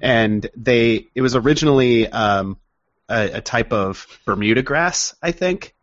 and 0.00 0.48
they 0.54 1.08
it 1.14 1.22
was 1.22 1.34
originally 1.34 2.06
um, 2.06 2.58
a, 3.08 3.38
a 3.38 3.40
type 3.40 3.72
of 3.72 4.06
Bermuda 4.24 4.62
grass, 4.62 5.16
I 5.22 5.32
think, 5.32 5.74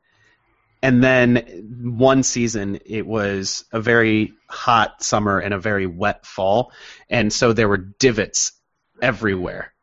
and 0.82 1.04
then 1.04 1.82
one 1.84 2.24
season 2.24 2.80
it 2.86 3.06
was 3.06 3.66
a 3.72 3.80
very 3.80 4.34
hot 4.48 5.04
summer 5.04 5.40
and 5.40 5.54
a 5.54 5.60
very 5.60 5.86
wet 5.86 6.26
fall, 6.26 6.72
and 7.10 7.32
so 7.32 7.54
there 7.54 7.68
were 7.68 7.78
divots 7.78 8.54
everywhere 9.02 9.74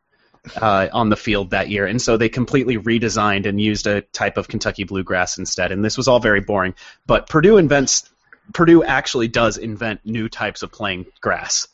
uh, 0.60 0.88
on 0.92 1.08
the 1.08 1.16
field 1.16 1.50
that 1.50 1.68
year, 1.68 1.86
and 1.86 2.00
so 2.00 2.16
they 2.16 2.28
completely 2.28 2.78
redesigned 2.78 3.46
and 3.46 3.60
used 3.60 3.86
a 3.86 4.02
type 4.02 4.36
of 4.36 4.48
Kentucky 4.48 4.84
bluegrass 4.84 5.38
instead. 5.38 5.72
And 5.72 5.84
this 5.84 5.96
was 5.96 6.08
all 6.08 6.20
very 6.20 6.40
boring, 6.40 6.74
but 7.06 7.28
Purdue 7.28 7.56
invents 7.56 8.08
Purdue 8.52 8.84
actually 8.84 9.28
does 9.28 9.56
invent 9.56 10.00
new 10.04 10.28
types 10.28 10.62
of 10.62 10.72
playing 10.72 11.06
grass, 11.20 11.68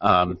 um, 0.00 0.38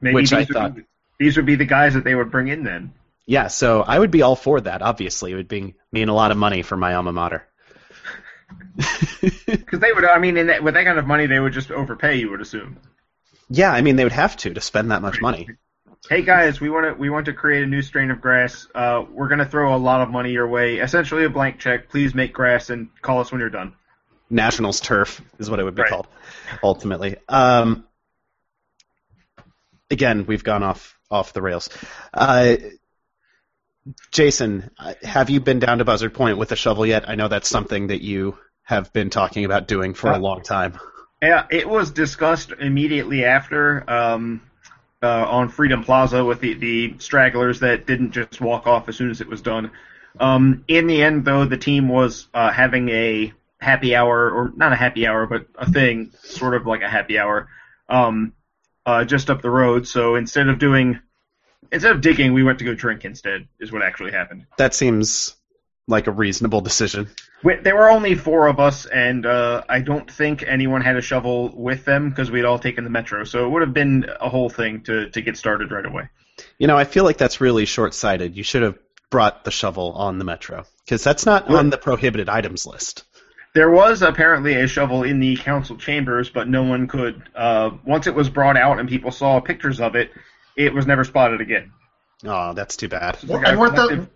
which 0.00 0.32
I 0.32 0.44
thought 0.44 0.76
be, 0.76 0.82
these 1.18 1.36
would 1.36 1.46
be 1.46 1.56
the 1.56 1.66
guys 1.66 1.94
that 1.94 2.04
they 2.04 2.14
would 2.14 2.30
bring 2.30 2.48
in 2.48 2.64
then. 2.64 2.92
Yeah, 3.26 3.48
so 3.48 3.82
I 3.82 3.98
would 3.98 4.10
be 4.10 4.22
all 4.22 4.36
for 4.36 4.60
that. 4.60 4.82
Obviously, 4.82 5.32
it 5.32 5.36
would 5.36 5.48
be, 5.48 5.74
mean 5.92 6.08
a 6.08 6.14
lot 6.14 6.30
of 6.30 6.36
money 6.36 6.62
for 6.62 6.76
my 6.76 6.94
alma 6.94 7.12
mater. 7.12 7.46
Because 8.76 9.80
they 9.80 9.92
would, 9.92 10.04
I 10.04 10.18
mean, 10.18 10.36
in 10.36 10.46
that, 10.48 10.62
with 10.62 10.74
that 10.74 10.84
kind 10.84 10.98
of 10.98 11.06
money, 11.06 11.26
they 11.26 11.38
would 11.40 11.52
just 11.52 11.70
overpay. 11.70 12.16
You 12.16 12.30
would 12.30 12.40
assume. 12.40 12.78
yeah, 13.48 13.72
I 13.72 13.80
mean 13.82 13.96
they 13.96 14.04
would 14.04 14.12
have 14.12 14.36
to 14.38 14.54
to 14.54 14.60
spend 14.60 14.90
that 14.90 15.02
much 15.02 15.20
money. 15.20 15.48
Hey 16.08 16.22
guys, 16.22 16.60
we 16.60 16.70
want 16.70 16.86
to 16.86 16.94
we 16.94 17.10
want 17.10 17.26
to 17.26 17.32
create 17.32 17.62
a 17.62 17.66
new 17.66 17.82
strain 17.82 18.10
of 18.10 18.20
grass. 18.20 18.66
Uh, 18.74 19.04
we're 19.10 19.28
gonna 19.28 19.44
throw 19.44 19.74
a 19.74 19.76
lot 19.76 20.00
of 20.00 20.08
money 20.10 20.30
your 20.32 20.48
way. 20.48 20.76
Essentially 20.78 21.24
a 21.24 21.30
blank 21.30 21.58
check. 21.58 21.88
Please 21.90 22.14
make 22.14 22.32
grass 22.32 22.70
and 22.70 22.88
call 23.02 23.20
us 23.20 23.30
when 23.30 23.40
you're 23.40 23.50
done. 23.50 23.74
Nationals 24.30 24.80
turf 24.80 25.20
is 25.38 25.50
what 25.50 25.58
it 25.60 25.64
would 25.64 25.74
be 25.74 25.82
Right. 25.82 25.90
called, 25.90 26.06
ultimately. 26.62 27.16
Um, 27.28 27.84
again, 29.90 30.24
we've 30.26 30.44
gone 30.44 30.62
off 30.62 30.96
off 31.10 31.32
the 31.32 31.42
rails. 31.42 31.68
Uh, 32.14 32.56
Jason, 34.12 34.70
uh, 34.78 34.94
have 35.02 35.30
you 35.30 35.40
been 35.40 35.58
down 35.58 35.78
to 35.78 35.84
Buzzard 35.84 36.14
Point 36.14 36.38
with 36.38 36.52
a 36.52 36.56
shovel 36.56 36.86
yet? 36.86 37.08
I 37.08 37.14
know 37.16 37.28
that's 37.28 37.48
something 37.48 37.88
that 37.88 38.00
you 38.02 38.38
have 38.70 38.92
been 38.92 39.10
talking 39.10 39.44
about 39.44 39.68
doing 39.68 39.94
for 39.94 40.10
a 40.10 40.18
long 40.18 40.42
time. 40.42 40.78
Yeah, 41.20 41.46
it 41.50 41.68
was 41.68 41.90
discussed 41.90 42.52
immediately 42.52 43.24
after 43.24 43.88
um, 43.90 44.40
uh, 45.02 45.26
on 45.28 45.48
Freedom 45.48 45.84
Plaza 45.84 46.24
with 46.24 46.40
the, 46.40 46.54
the 46.54 46.94
stragglers 46.98 47.60
that 47.60 47.86
didn't 47.86 48.12
just 48.12 48.40
walk 48.40 48.66
off 48.66 48.88
as 48.88 48.96
soon 48.96 49.10
as 49.10 49.20
it 49.20 49.28
was 49.28 49.42
done. 49.42 49.70
Um, 50.18 50.64
in 50.66 50.86
the 50.86 51.02
end, 51.02 51.24
though, 51.24 51.44
the 51.44 51.56
team 51.56 51.88
was 51.88 52.28
uh, 52.32 52.50
having 52.50 52.88
a 52.88 53.32
happy 53.58 53.94
hour, 53.94 54.30
or 54.30 54.52
not 54.56 54.72
a 54.72 54.76
happy 54.76 55.06
hour, 55.06 55.26
but 55.26 55.46
a 55.56 55.70
thing, 55.70 56.12
sort 56.22 56.54
of 56.54 56.66
like 56.66 56.82
a 56.82 56.88
happy 56.88 57.18
hour, 57.18 57.48
um, 57.88 58.32
uh, 58.86 59.04
just 59.04 59.30
up 59.30 59.42
the 59.42 59.50
road. 59.50 59.86
So 59.86 60.14
instead 60.14 60.48
of 60.48 60.58
doing, 60.58 61.00
instead 61.70 61.92
of 61.92 62.00
digging, 62.00 62.32
we 62.32 62.42
went 62.42 62.60
to 62.60 62.64
go 62.64 62.74
drink 62.74 63.04
instead. 63.04 63.46
Is 63.58 63.70
what 63.72 63.82
actually 63.82 64.12
happened. 64.12 64.46
That 64.58 64.74
seems 64.74 65.34
like 65.86 66.06
a 66.06 66.12
reasonable 66.12 66.60
decision. 66.60 67.08
We, 67.42 67.56
there 67.56 67.74
were 67.76 67.90
only 67.90 68.14
four 68.14 68.48
of 68.48 68.60
us, 68.60 68.84
and 68.86 69.24
uh, 69.24 69.62
I 69.68 69.80
don't 69.80 70.10
think 70.10 70.44
anyone 70.46 70.82
had 70.82 70.96
a 70.96 71.00
shovel 71.00 71.50
with 71.54 71.84
them 71.84 72.10
because 72.10 72.30
we'd 72.30 72.44
all 72.44 72.58
taken 72.58 72.84
the 72.84 72.90
metro. 72.90 73.24
So 73.24 73.46
it 73.46 73.48
would 73.48 73.62
have 73.62 73.72
been 73.72 74.10
a 74.20 74.28
whole 74.28 74.50
thing 74.50 74.82
to, 74.82 75.08
to 75.10 75.22
get 75.22 75.36
started 75.36 75.70
right 75.70 75.86
away. 75.86 76.08
You 76.58 76.66
know, 76.66 76.76
I 76.76 76.84
feel 76.84 77.04
like 77.04 77.16
that's 77.16 77.40
really 77.40 77.64
short 77.64 77.94
sighted. 77.94 78.36
You 78.36 78.42
should 78.42 78.62
have 78.62 78.78
brought 79.10 79.44
the 79.44 79.50
shovel 79.50 79.92
on 79.92 80.18
the 80.18 80.24
metro 80.24 80.64
because 80.84 81.02
that's 81.02 81.26
not 81.26 81.48
on 81.48 81.70
the 81.70 81.78
prohibited 81.78 82.28
items 82.28 82.66
list. 82.66 83.04
There 83.54 83.70
was 83.70 84.02
apparently 84.02 84.54
a 84.54 84.68
shovel 84.68 85.02
in 85.02 85.18
the 85.18 85.36
council 85.36 85.76
chambers, 85.76 86.30
but 86.30 86.48
no 86.48 86.62
one 86.62 86.86
could. 86.86 87.22
Uh, 87.34 87.70
once 87.84 88.06
it 88.06 88.14
was 88.14 88.30
brought 88.30 88.56
out 88.56 88.78
and 88.78 88.88
people 88.88 89.10
saw 89.10 89.40
pictures 89.40 89.80
of 89.80 89.96
it, 89.96 90.10
it 90.56 90.72
was 90.72 90.86
never 90.86 91.02
spotted 91.04 91.40
again. 91.40 91.72
Oh, 92.24 92.52
that's 92.52 92.76
too 92.76 92.88
bad. 92.88 93.18
Well, 93.26 93.44
and 93.44 93.58
weren't, 93.58 93.74
collective- 93.74 94.04
the, 94.04 94.10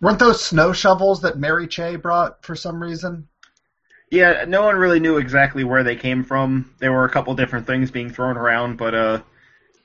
weren't 0.00 0.18
those 0.18 0.44
snow 0.44 0.72
shovels 0.72 1.22
that 1.22 1.38
Mary 1.38 1.66
Cheh 1.66 1.96
brought 1.96 2.44
for 2.44 2.54
some 2.54 2.82
reason? 2.82 3.28
Yeah, 4.10 4.44
no 4.48 4.62
one 4.62 4.76
really 4.76 4.98
knew 4.98 5.18
exactly 5.18 5.62
where 5.62 5.84
they 5.84 5.96
came 5.96 6.24
from. 6.24 6.74
There 6.78 6.92
were 6.92 7.04
a 7.04 7.10
couple 7.10 7.34
different 7.34 7.66
things 7.66 7.90
being 7.90 8.10
thrown 8.10 8.36
around, 8.36 8.76
but 8.76 8.94
uh, 8.94 9.22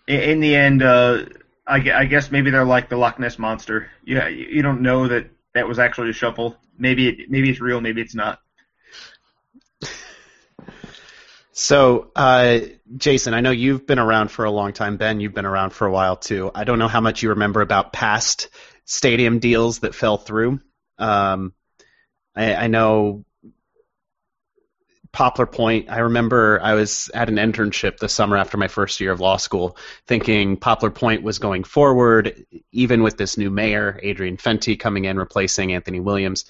in 0.07 0.39
the 0.39 0.55
end, 0.55 0.81
uh, 0.81 1.25
I, 1.67 1.91
I 1.91 2.05
guess 2.05 2.31
maybe 2.31 2.49
they're 2.49 2.65
like 2.65 2.89
the 2.89 2.97
Loch 2.97 3.19
Ness 3.19 3.37
monster. 3.37 3.89
Yeah, 4.03 4.27
you, 4.27 4.45
you 4.47 4.61
don't 4.63 4.81
know 4.81 5.07
that 5.07 5.29
that 5.53 5.67
was 5.67 5.77
actually 5.77 6.09
a 6.09 6.13
shovel. 6.13 6.57
Maybe 6.77 7.07
it, 7.07 7.29
maybe 7.29 7.51
it's 7.51 7.61
real, 7.61 7.81
maybe 7.81 8.01
it's 8.01 8.15
not. 8.15 8.39
So, 11.57 12.11
uh, 12.15 12.59
Jason, 12.97 13.33
I 13.33 13.39
know 13.39 13.51
you've 13.51 13.87
been 13.87 13.99
around 13.99 14.29
for 14.29 14.43
a 14.43 14.51
long 14.51 14.73
time. 14.73 14.97
Ben, 14.97 15.21
you've 15.21 15.33
been 15.33 15.45
around 15.45 15.69
for 15.69 15.87
a 15.87 15.91
while 15.91 16.17
too. 16.17 16.51
I 16.53 16.65
don't 16.65 16.79
know 16.79 16.89
how 16.89 16.99
much 16.99 17.23
you 17.23 17.29
remember 17.29 17.61
about 17.61 17.93
past 17.93 18.49
stadium 18.85 19.39
deals 19.39 19.79
that 19.79 19.95
fell 19.95 20.17
through. 20.17 20.59
Um, 20.97 21.53
I, 22.35 22.55
I 22.55 22.67
know 22.67 23.25
Poplar 25.11 25.45
Point. 25.45 25.89
I 25.89 25.99
remember 25.99 26.59
I 26.61 26.73
was 26.73 27.09
at 27.13 27.29
an 27.29 27.35
internship 27.35 27.97
the 27.97 28.09
summer 28.09 28.35
after 28.35 28.57
my 28.57 28.67
first 28.67 28.99
year 28.99 29.13
of 29.13 29.21
law 29.21 29.37
school, 29.37 29.77
thinking 30.07 30.57
Poplar 30.57 30.91
Point 30.91 31.23
was 31.23 31.39
going 31.39 31.63
forward, 31.63 32.45
even 32.73 33.01
with 33.01 33.15
this 33.15 33.37
new 33.37 33.49
mayor, 33.49 33.97
Adrian 34.03 34.35
Fenty, 34.35 34.77
coming 34.77 35.05
in 35.05 35.17
replacing 35.17 35.71
Anthony 35.71 36.01
Williams. 36.01 36.43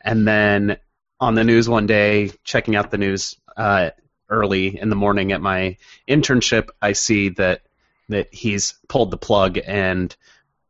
And 0.00 0.26
then 0.26 0.78
on 1.20 1.36
the 1.36 1.44
news 1.44 1.68
one 1.68 1.86
day, 1.86 2.32
checking 2.42 2.74
out 2.74 2.90
the 2.90 2.98
news 2.98 3.36
uh, 3.56 3.90
early 4.28 4.80
in 4.80 4.88
the 4.88 4.96
morning 4.96 5.30
at 5.30 5.40
my 5.40 5.76
internship, 6.08 6.70
I 6.82 6.92
see 6.92 7.28
that 7.30 7.62
that 8.08 8.34
he's 8.34 8.74
pulled 8.88 9.12
the 9.12 9.16
plug 9.16 9.58
and 9.64 10.16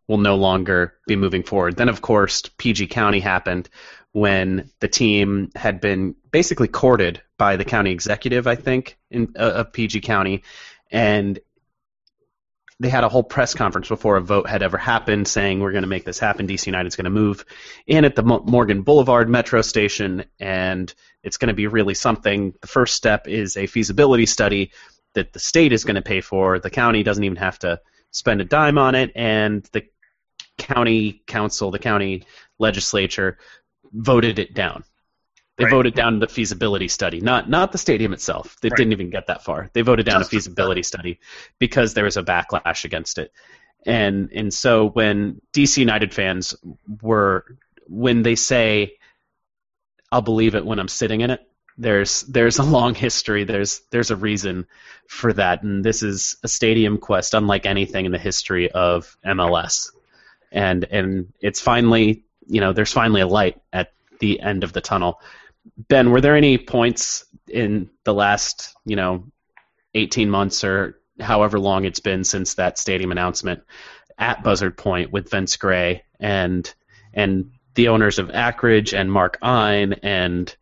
will 0.08 0.18
no 0.18 0.36
longer 0.36 0.94
be 1.06 1.16
moving 1.16 1.42
forward. 1.42 1.76
Then, 1.76 1.88
of 1.88 2.00
course, 2.00 2.42
PG 2.56 2.88
County 2.88 3.20
happened 3.20 3.68
when 4.12 4.70
the 4.80 4.88
team 4.88 5.50
had 5.54 5.80
been 5.80 6.14
basically 6.32 6.68
courted 6.68 7.20
by 7.36 7.56
the 7.56 7.64
county 7.64 7.92
executive, 7.92 8.46
I 8.46 8.56
think, 8.56 8.96
in, 9.10 9.34
uh, 9.38 9.42
of 9.42 9.72
PG 9.72 10.00
County, 10.00 10.42
and 10.90 11.38
they 12.80 12.88
had 12.88 13.04
a 13.04 13.08
whole 13.08 13.24
press 13.24 13.54
conference 13.54 13.88
before 13.88 14.16
a 14.16 14.20
vote 14.20 14.48
had 14.48 14.62
ever 14.62 14.78
happened 14.78 15.26
saying 15.26 15.60
we're 15.60 15.72
going 15.72 15.82
to 15.82 15.88
make 15.88 16.04
this 16.04 16.18
happen. 16.18 16.46
DC 16.46 16.66
United's 16.66 16.94
going 16.94 17.04
to 17.04 17.10
move 17.10 17.44
in 17.86 18.04
at 18.04 18.14
the 18.14 18.22
Mo- 18.22 18.44
Morgan 18.46 18.82
Boulevard 18.82 19.28
metro 19.28 19.62
station, 19.62 20.24
and 20.38 20.92
it's 21.22 21.38
going 21.38 21.48
to 21.48 21.54
be 21.54 21.66
really 21.66 21.94
something. 21.94 22.54
The 22.60 22.68
first 22.68 22.94
step 22.94 23.26
is 23.26 23.56
a 23.56 23.66
feasibility 23.66 24.26
study 24.26 24.70
that 25.14 25.32
the 25.32 25.40
state 25.40 25.72
is 25.72 25.84
going 25.84 25.96
to 25.96 26.02
pay 26.02 26.20
for. 26.20 26.60
The 26.60 26.70
county 26.70 27.02
doesn't 27.02 27.24
even 27.24 27.38
have 27.38 27.58
to 27.60 27.80
spend 28.12 28.40
a 28.40 28.44
dime 28.44 28.78
on 28.78 28.94
it, 28.94 29.10
and 29.16 29.68
the 29.72 29.82
county 30.58 31.22
council, 31.26 31.70
the 31.70 31.78
county 31.78 32.24
legislature, 32.58 33.38
voted 33.92 34.38
it 34.38 34.54
down. 34.54 34.84
They 35.56 35.64
Right. 35.64 35.70
voted 35.72 35.94
down 35.94 36.20
the 36.20 36.28
feasibility 36.28 36.88
study, 36.88 37.20
not 37.20 37.48
not 37.50 37.72
the 37.72 37.78
stadium 37.78 38.12
itself. 38.12 38.56
They 38.60 38.70
Right. 38.70 38.76
didn't 38.78 38.92
even 38.92 39.10
get 39.10 39.26
that 39.26 39.44
far. 39.44 39.70
They 39.72 39.82
voted 39.82 40.06
down 40.06 40.20
Just 40.20 40.30
a 40.30 40.36
feasibility 40.36 40.82
study 40.82 41.18
because 41.58 41.94
there 41.94 42.04
was 42.04 42.16
a 42.16 42.22
backlash 42.22 42.84
against 42.84 43.18
it. 43.18 43.32
And 43.86 44.30
and 44.34 44.52
so 44.54 44.88
when 44.88 45.40
DC 45.52 45.80
United 45.80 46.14
fans 46.14 46.54
were 47.02 47.44
when 47.88 48.22
they 48.22 48.36
say 48.36 48.98
I'll 50.12 50.22
believe 50.22 50.54
it 50.54 50.64
when 50.64 50.78
I'm 50.78 50.88
sitting 50.88 51.20
in 51.20 51.30
it, 51.30 51.40
there's 51.76 52.22
there's 52.22 52.58
a 52.58 52.62
long 52.62 52.94
history. 52.94 53.44
There's 53.44 53.80
there's 53.90 54.10
a 54.10 54.16
reason 54.16 54.66
for 55.06 55.32
that, 55.34 55.62
and 55.62 55.84
this 55.84 56.02
is 56.02 56.36
a 56.42 56.48
stadium 56.48 56.98
quest 56.98 57.34
unlike 57.34 57.66
anything 57.66 58.06
in 58.06 58.12
the 58.12 58.18
history 58.18 58.70
of 58.70 59.16
MLS. 59.24 59.90
And 60.50 60.84
and 60.84 61.32
it's 61.40 61.60
finally 61.60 62.24
you 62.46 62.60
know 62.60 62.72
there's 62.72 62.92
finally 62.92 63.20
a 63.20 63.26
light 63.26 63.60
at 63.72 63.92
the 64.20 64.40
end 64.40 64.64
of 64.64 64.72
the 64.72 64.80
tunnel. 64.80 65.20
Ben, 65.76 66.10
were 66.10 66.20
there 66.20 66.36
any 66.36 66.58
points 66.58 67.24
in 67.48 67.90
the 68.04 68.14
last 68.14 68.74
you 68.84 68.96
know 68.96 69.24
18 69.94 70.30
months 70.30 70.64
or 70.64 70.98
however 71.20 71.58
long 71.58 71.84
it's 71.84 72.00
been 72.00 72.24
since 72.24 72.54
that 72.54 72.78
stadium 72.78 73.12
announcement 73.12 73.62
at 74.18 74.42
Buzzard 74.42 74.76
Point 74.76 75.12
with 75.12 75.30
Vince 75.30 75.56
Gray 75.56 76.02
and 76.20 76.72
and 77.12 77.52
the 77.74 77.88
owners 77.88 78.18
of 78.18 78.28
Akridge 78.28 78.98
and 78.98 79.10
Mark 79.10 79.38
Ein 79.42 79.94
and 80.02 80.54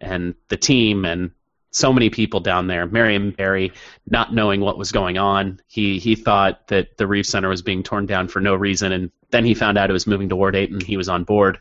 and 0.00 0.34
the 0.48 0.56
team 0.56 1.04
and 1.04 1.30
so 1.70 1.92
many 1.92 2.10
people 2.10 2.40
down 2.40 2.66
there. 2.66 2.86
Marion 2.86 3.30
Barry 3.30 3.72
not 4.06 4.34
knowing 4.34 4.60
what 4.60 4.78
was 4.78 4.92
going 4.92 5.18
on. 5.18 5.60
He 5.66 5.98
he 5.98 6.14
thought 6.14 6.68
that 6.68 6.96
the 6.96 7.06
Reeves 7.06 7.28
Center 7.28 7.48
was 7.48 7.62
being 7.62 7.82
torn 7.82 8.06
down 8.06 8.28
for 8.28 8.40
no 8.40 8.54
reason, 8.54 8.92
and 8.92 9.10
then 9.30 9.44
he 9.44 9.54
found 9.54 9.78
out 9.78 9.90
it 9.90 9.92
was 9.94 10.06
moving 10.06 10.30
to 10.30 10.36
Ward 10.36 10.56
8, 10.56 10.70
and 10.70 10.82
he 10.82 10.96
was 10.96 11.08
on 11.08 11.24
board. 11.24 11.60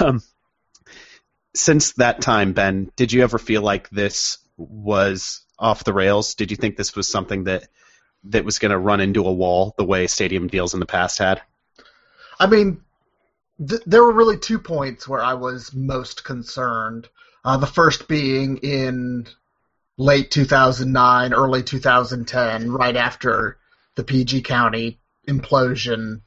Um, 0.00 0.22
since 1.54 1.92
that 1.92 2.20
time, 2.20 2.52
Ben, 2.52 2.90
did 2.96 3.12
you 3.12 3.22
ever 3.22 3.38
feel 3.38 3.62
like 3.62 3.88
this 3.90 4.38
was 4.56 5.42
off 5.58 5.84
the 5.84 5.92
rails? 5.92 6.34
Did 6.34 6.50
you 6.50 6.56
think 6.56 6.76
this 6.76 6.96
was 6.96 7.08
something 7.08 7.44
that 7.44 7.68
that 8.24 8.44
was 8.44 8.58
going 8.58 8.70
to 8.70 8.78
run 8.78 9.00
into 9.00 9.26
a 9.26 9.32
wall 9.32 9.74
the 9.76 9.84
way 9.84 10.06
stadium 10.06 10.48
deals 10.48 10.74
in 10.74 10.80
the 10.80 10.86
past 10.86 11.18
had? 11.18 11.42
I 12.40 12.46
mean, 12.46 12.80
th- 13.66 13.82
there 13.86 14.02
were 14.02 14.12
really 14.12 14.38
two 14.38 14.58
points 14.58 15.06
where 15.06 15.22
I 15.22 15.34
was 15.34 15.74
most 15.74 16.24
concerned. 16.24 17.08
Uh, 17.44 17.58
the 17.58 17.66
first 17.66 18.08
being 18.08 18.56
in 18.58 19.26
late 19.96 20.30
2009, 20.30 21.34
early 21.34 21.62
2010, 21.62 22.72
right 22.72 22.96
after 22.96 23.58
the 23.94 24.04
PG 24.04 24.42
County 24.42 24.98
implosion 25.28 26.22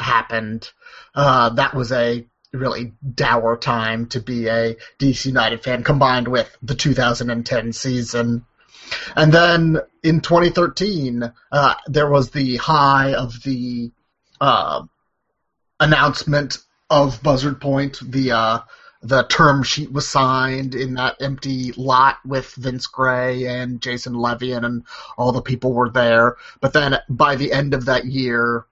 happened. 0.00 0.70
Uh, 1.14 1.50
that 1.50 1.74
was 1.74 1.92
a 1.92 2.26
really 2.52 2.92
dour 3.14 3.56
time 3.56 4.06
to 4.06 4.20
be 4.20 4.48
a 4.48 4.76
DC 4.98 5.26
United 5.26 5.62
fan, 5.62 5.84
combined 5.84 6.28
with 6.28 6.56
the 6.62 6.74
2010 6.74 7.72
season. 7.72 8.44
And 9.16 9.32
then 9.32 9.78
in 10.02 10.20
2013, 10.20 11.32
uh, 11.52 11.74
there 11.86 12.10
was 12.10 12.30
the 12.30 12.56
high 12.56 13.14
of 13.14 13.42
the 13.42 13.92
uh, 14.40 14.82
announcement 15.78 16.58
of 16.88 17.22
Buzzard 17.22 17.60
Point. 17.60 17.98
The 18.02 18.32
uh, 18.32 18.58
the 19.02 19.22
term 19.24 19.62
sheet 19.62 19.92
was 19.92 20.06
signed 20.06 20.74
in 20.74 20.94
that 20.94 21.16
empty 21.20 21.72
lot 21.76 22.18
with 22.24 22.54
Vince 22.54 22.86
Gray 22.86 23.46
and 23.46 23.80
Jason 23.80 24.14
Levien, 24.14 24.64
and 24.64 24.84
all 25.16 25.32
the 25.32 25.40
people 25.40 25.72
were 25.72 25.90
there. 25.90 26.36
But 26.60 26.72
then 26.72 26.98
by 27.08 27.36
the 27.36 27.52
end 27.52 27.74
of 27.74 27.86
that 27.86 28.04
year, 28.04 28.66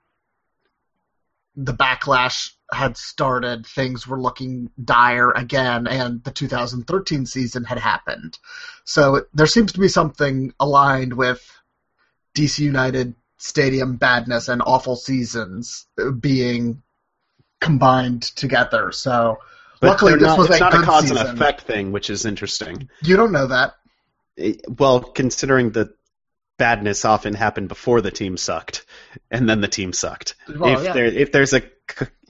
the 1.60 1.74
backlash 1.74 2.52
had 2.72 2.96
started, 2.96 3.66
things 3.66 4.06
were 4.06 4.20
looking 4.20 4.70
dire 4.82 5.32
again, 5.32 5.88
and 5.88 6.22
the 6.22 6.30
2013 6.30 7.26
season 7.26 7.64
had 7.64 7.78
happened. 7.78 8.38
So 8.84 9.24
there 9.34 9.48
seems 9.48 9.72
to 9.72 9.80
be 9.80 9.88
something 9.88 10.54
aligned 10.60 11.12
with 11.14 11.40
DC 12.36 12.60
United 12.60 13.14
stadium 13.38 13.96
badness 13.96 14.48
and 14.48 14.62
awful 14.64 14.94
seasons 14.94 15.86
being 16.20 16.82
combined 17.60 18.22
together. 18.22 18.92
So 18.92 19.38
But 19.80 19.88
luckily, 19.88 20.12
this 20.14 20.22
not, 20.22 20.38
was 20.38 20.46
it's 20.50 20.56
a 20.58 20.60
not 20.60 20.74
a 20.74 20.82
cause 20.82 21.02
season. 21.08 21.16
and 21.18 21.28
effect 21.30 21.62
thing, 21.62 21.90
which 21.90 22.08
is 22.08 22.24
interesting. 22.24 22.88
You 23.02 23.16
don't 23.16 23.32
know 23.32 23.48
that. 23.48 23.74
It- 24.36 24.64
well, 24.78 25.00
considering 25.00 25.70
the 25.70 25.92
badness 26.56 27.04
often 27.04 27.34
happened 27.34 27.68
before 27.68 28.00
the 28.00 28.10
team 28.12 28.36
sucked, 28.36 28.84
and 29.30 29.48
then 29.48 29.60
the 29.60 29.68
team 29.68 29.92
sucked. 29.92 30.34
Well, 30.48 30.78
if 30.78 30.84
yeah. 30.84 30.92
there 30.92 31.06
if 31.06 31.32
there's 31.32 31.52
a 31.52 31.62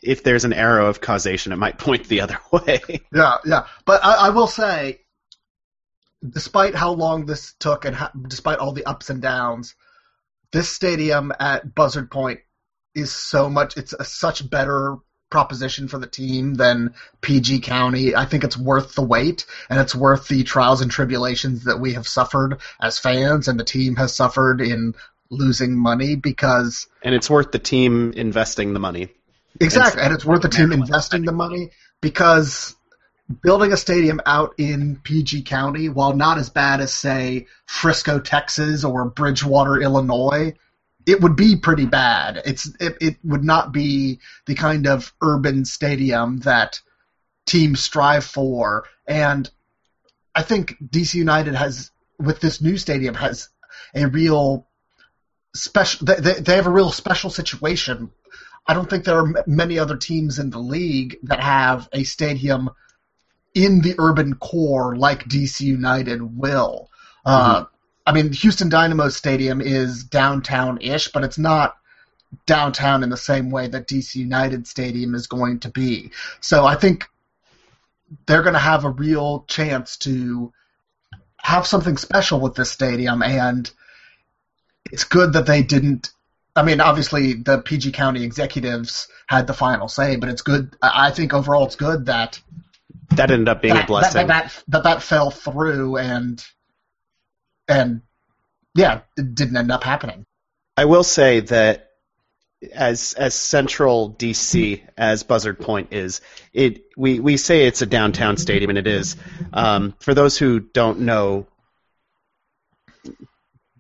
if 0.02 0.22
there's 0.22 0.44
an 0.44 0.52
arrow 0.52 0.86
of 0.86 1.00
causation, 1.00 1.52
it 1.52 1.56
might 1.56 1.78
point 1.78 2.08
the 2.08 2.20
other 2.20 2.38
way. 2.52 2.80
Yeah, 3.12 3.38
yeah. 3.44 3.66
But 3.84 4.04
I, 4.04 4.26
I 4.26 4.30
will 4.30 4.46
say, 4.46 5.00
despite 6.28 6.74
how 6.74 6.92
long 6.92 7.26
this 7.26 7.54
took 7.58 7.84
and 7.84 7.94
ha- 7.96 8.12
despite 8.26 8.58
all 8.58 8.72
the 8.72 8.86
ups 8.86 9.10
and 9.10 9.20
downs, 9.22 9.74
this 10.52 10.68
stadium 10.68 11.32
at 11.38 11.74
Buzzard 11.74 12.10
Point 12.10 12.40
is 12.94 13.12
so 13.12 13.48
much. 13.48 13.76
It's 13.76 13.92
a 13.92 14.04
such 14.04 14.48
better 14.48 14.98
proposition 15.30 15.88
for 15.88 15.98
the 15.98 16.06
team 16.06 16.54
than 16.54 16.94
PG 17.20 17.60
County. 17.60 18.14
I 18.16 18.24
think 18.24 18.44
it's 18.44 18.56
worth 18.56 18.94
the 18.94 19.02
wait, 19.02 19.44
and 19.68 19.78
it's 19.78 19.94
worth 19.94 20.28
the 20.28 20.42
trials 20.42 20.80
and 20.80 20.90
tribulations 20.90 21.64
that 21.64 21.80
we 21.80 21.94
have 21.94 22.08
suffered 22.08 22.60
as 22.80 22.98
fans, 22.98 23.48
and 23.48 23.58
the 23.58 23.64
team 23.64 23.96
has 23.96 24.14
suffered 24.14 24.60
in 24.60 24.94
losing 25.30 25.76
money 25.76 26.16
because 26.16 26.86
and 27.02 27.14
it's 27.14 27.28
worth 27.28 27.52
the 27.52 27.58
team 27.58 28.12
investing 28.12 28.72
the 28.72 28.80
money. 28.80 29.08
Exactly, 29.60 30.02
and 30.02 30.14
it's 30.14 30.24
worth 30.24 30.42
the 30.42 30.48
team 30.48 30.72
investing 30.72 31.24
the 31.24 31.32
money 31.32 31.70
because 32.00 32.76
building 33.42 33.72
a 33.72 33.76
stadium 33.76 34.20
out 34.24 34.54
in 34.58 34.96
PG 35.02 35.42
County, 35.42 35.88
while 35.88 36.14
not 36.14 36.38
as 36.38 36.50
bad 36.50 36.80
as 36.80 36.92
say 36.92 37.46
Frisco, 37.66 38.20
Texas, 38.20 38.84
or 38.84 39.04
Bridgewater, 39.06 39.80
Illinois, 39.80 40.54
it 41.06 41.20
would 41.20 41.36
be 41.36 41.56
pretty 41.56 41.86
bad. 41.86 42.42
It's 42.44 42.70
it, 42.80 42.96
it 43.00 43.16
would 43.24 43.44
not 43.44 43.72
be 43.72 44.20
the 44.46 44.54
kind 44.54 44.86
of 44.86 45.12
urban 45.20 45.64
stadium 45.64 46.38
that 46.40 46.80
teams 47.46 47.80
strive 47.80 48.24
for, 48.24 48.84
and 49.06 49.50
I 50.34 50.42
think 50.42 50.76
DC 50.84 51.14
United 51.14 51.54
has 51.54 51.90
with 52.18 52.40
this 52.40 52.60
new 52.60 52.76
stadium 52.76 53.14
has 53.14 53.48
a 53.94 54.06
real 54.06 54.67
special. 55.54 56.06
They, 56.06 56.16
they, 56.16 56.34
they 56.34 56.56
have 56.56 56.66
a 56.66 56.70
real 56.70 56.90
special 56.90 57.30
situation 57.30 58.10
I 58.68 58.74
don't 58.74 58.88
think 58.88 59.04
there 59.04 59.18
are 59.18 59.26
m- 59.26 59.44
many 59.46 59.78
other 59.78 59.96
teams 59.96 60.38
in 60.38 60.50
the 60.50 60.58
league 60.58 61.16
that 61.22 61.40
have 61.40 61.88
a 61.92 62.04
stadium 62.04 62.68
in 63.54 63.80
the 63.80 63.94
urban 63.98 64.34
core 64.34 64.94
like 64.94 65.24
DC 65.24 65.62
United 65.62 66.20
will. 66.38 66.90
Uh, 67.24 67.64
I 68.06 68.12
mean, 68.12 68.32
Houston 68.32 68.68
Dynamo 68.68 69.08
Stadium 69.08 69.60
is 69.62 70.04
downtown-ish, 70.04 71.08
but 71.08 71.24
it's 71.24 71.38
not 71.38 71.76
downtown 72.46 73.02
in 73.02 73.08
the 73.08 73.16
same 73.16 73.50
way 73.50 73.68
that 73.68 73.88
DC 73.88 74.16
United 74.16 74.66
Stadium 74.66 75.14
is 75.14 75.26
going 75.26 75.60
to 75.60 75.70
be. 75.70 76.10
So 76.40 76.66
I 76.66 76.74
think 76.74 77.06
they're 78.26 78.42
going 78.42 78.52
to 78.52 78.58
have 78.58 78.84
a 78.84 78.90
real 78.90 79.44
chance 79.48 79.96
to 79.98 80.52
have 81.38 81.66
something 81.66 81.96
special 81.96 82.40
with 82.40 82.54
this 82.54 82.70
stadium, 82.70 83.22
and 83.22 83.70
it's 84.92 85.04
good 85.04 85.32
that 85.34 85.46
they 85.46 85.62
didn't 85.62 86.10
I 86.58 86.64
mean, 86.64 86.80
obviously, 86.80 87.34
the 87.34 87.58
PG 87.58 87.92
County 87.92 88.24
executives 88.24 89.06
had 89.28 89.46
the 89.46 89.54
final 89.54 89.86
say, 89.86 90.16
but 90.16 90.28
it's 90.28 90.42
good. 90.42 90.74
I 90.82 91.12
think 91.12 91.32
overall, 91.32 91.66
it's 91.66 91.76
good 91.76 92.06
that 92.06 92.40
That 93.10 93.30
ended 93.30 93.48
up 93.48 93.62
being 93.62 93.74
that, 93.74 93.84
a 93.84 93.86
blessing. 93.86 94.26
That, 94.26 94.44
that, 94.44 94.64
that 94.66 94.82
that 94.82 95.02
fell 95.04 95.30
through, 95.30 95.98
and 95.98 96.44
and 97.68 98.02
yeah, 98.74 99.02
it 99.16 99.36
didn't 99.36 99.56
end 99.56 99.70
up 99.70 99.84
happening. 99.84 100.26
I 100.76 100.86
will 100.86 101.04
say 101.04 101.40
that 101.40 101.90
as 102.72 103.14
as 103.14 103.36
central 103.36 104.16
DC 104.18 104.82
as 104.96 105.22
Buzzard 105.22 105.60
Point 105.60 105.92
is, 105.92 106.20
it 106.52 106.82
we, 106.96 107.20
we 107.20 107.36
say 107.36 107.66
it's 107.66 107.82
a 107.82 107.86
downtown 107.86 108.36
stadium 108.36 108.70
and 108.70 108.78
it 108.78 108.88
is. 108.88 109.16
Um, 109.52 109.94
for 110.00 110.12
those 110.12 110.36
who 110.36 110.58
don't 110.58 111.00
know 111.00 111.46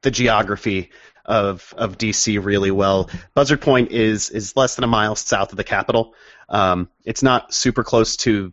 the 0.02 0.10
geography 0.10 0.90
of 1.24 1.74
of 1.76 1.98
DC 1.98 2.42
really 2.42 2.70
well, 2.70 3.10
Buzzard 3.34 3.60
Point 3.60 3.92
is 3.92 4.30
is 4.30 4.56
less 4.56 4.74
than 4.76 4.84
a 4.84 4.88
mile 4.88 5.16
south 5.16 5.52
of 5.52 5.56
the 5.56 5.64
capital. 5.64 6.14
Um, 6.48 6.88
it's 7.04 7.22
not 7.22 7.52
super 7.52 7.84
close 7.84 8.16
to 8.18 8.52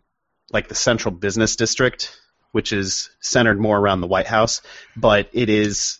like 0.52 0.68
the 0.68 0.74
central 0.74 1.14
business 1.14 1.56
district, 1.56 2.18
which 2.52 2.72
is 2.72 3.10
centered 3.20 3.58
more 3.58 3.78
around 3.78 4.00
the 4.00 4.06
White 4.06 4.26
House, 4.26 4.62
but 4.96 5.30
it 5.32 5.48
is 5.48 5.98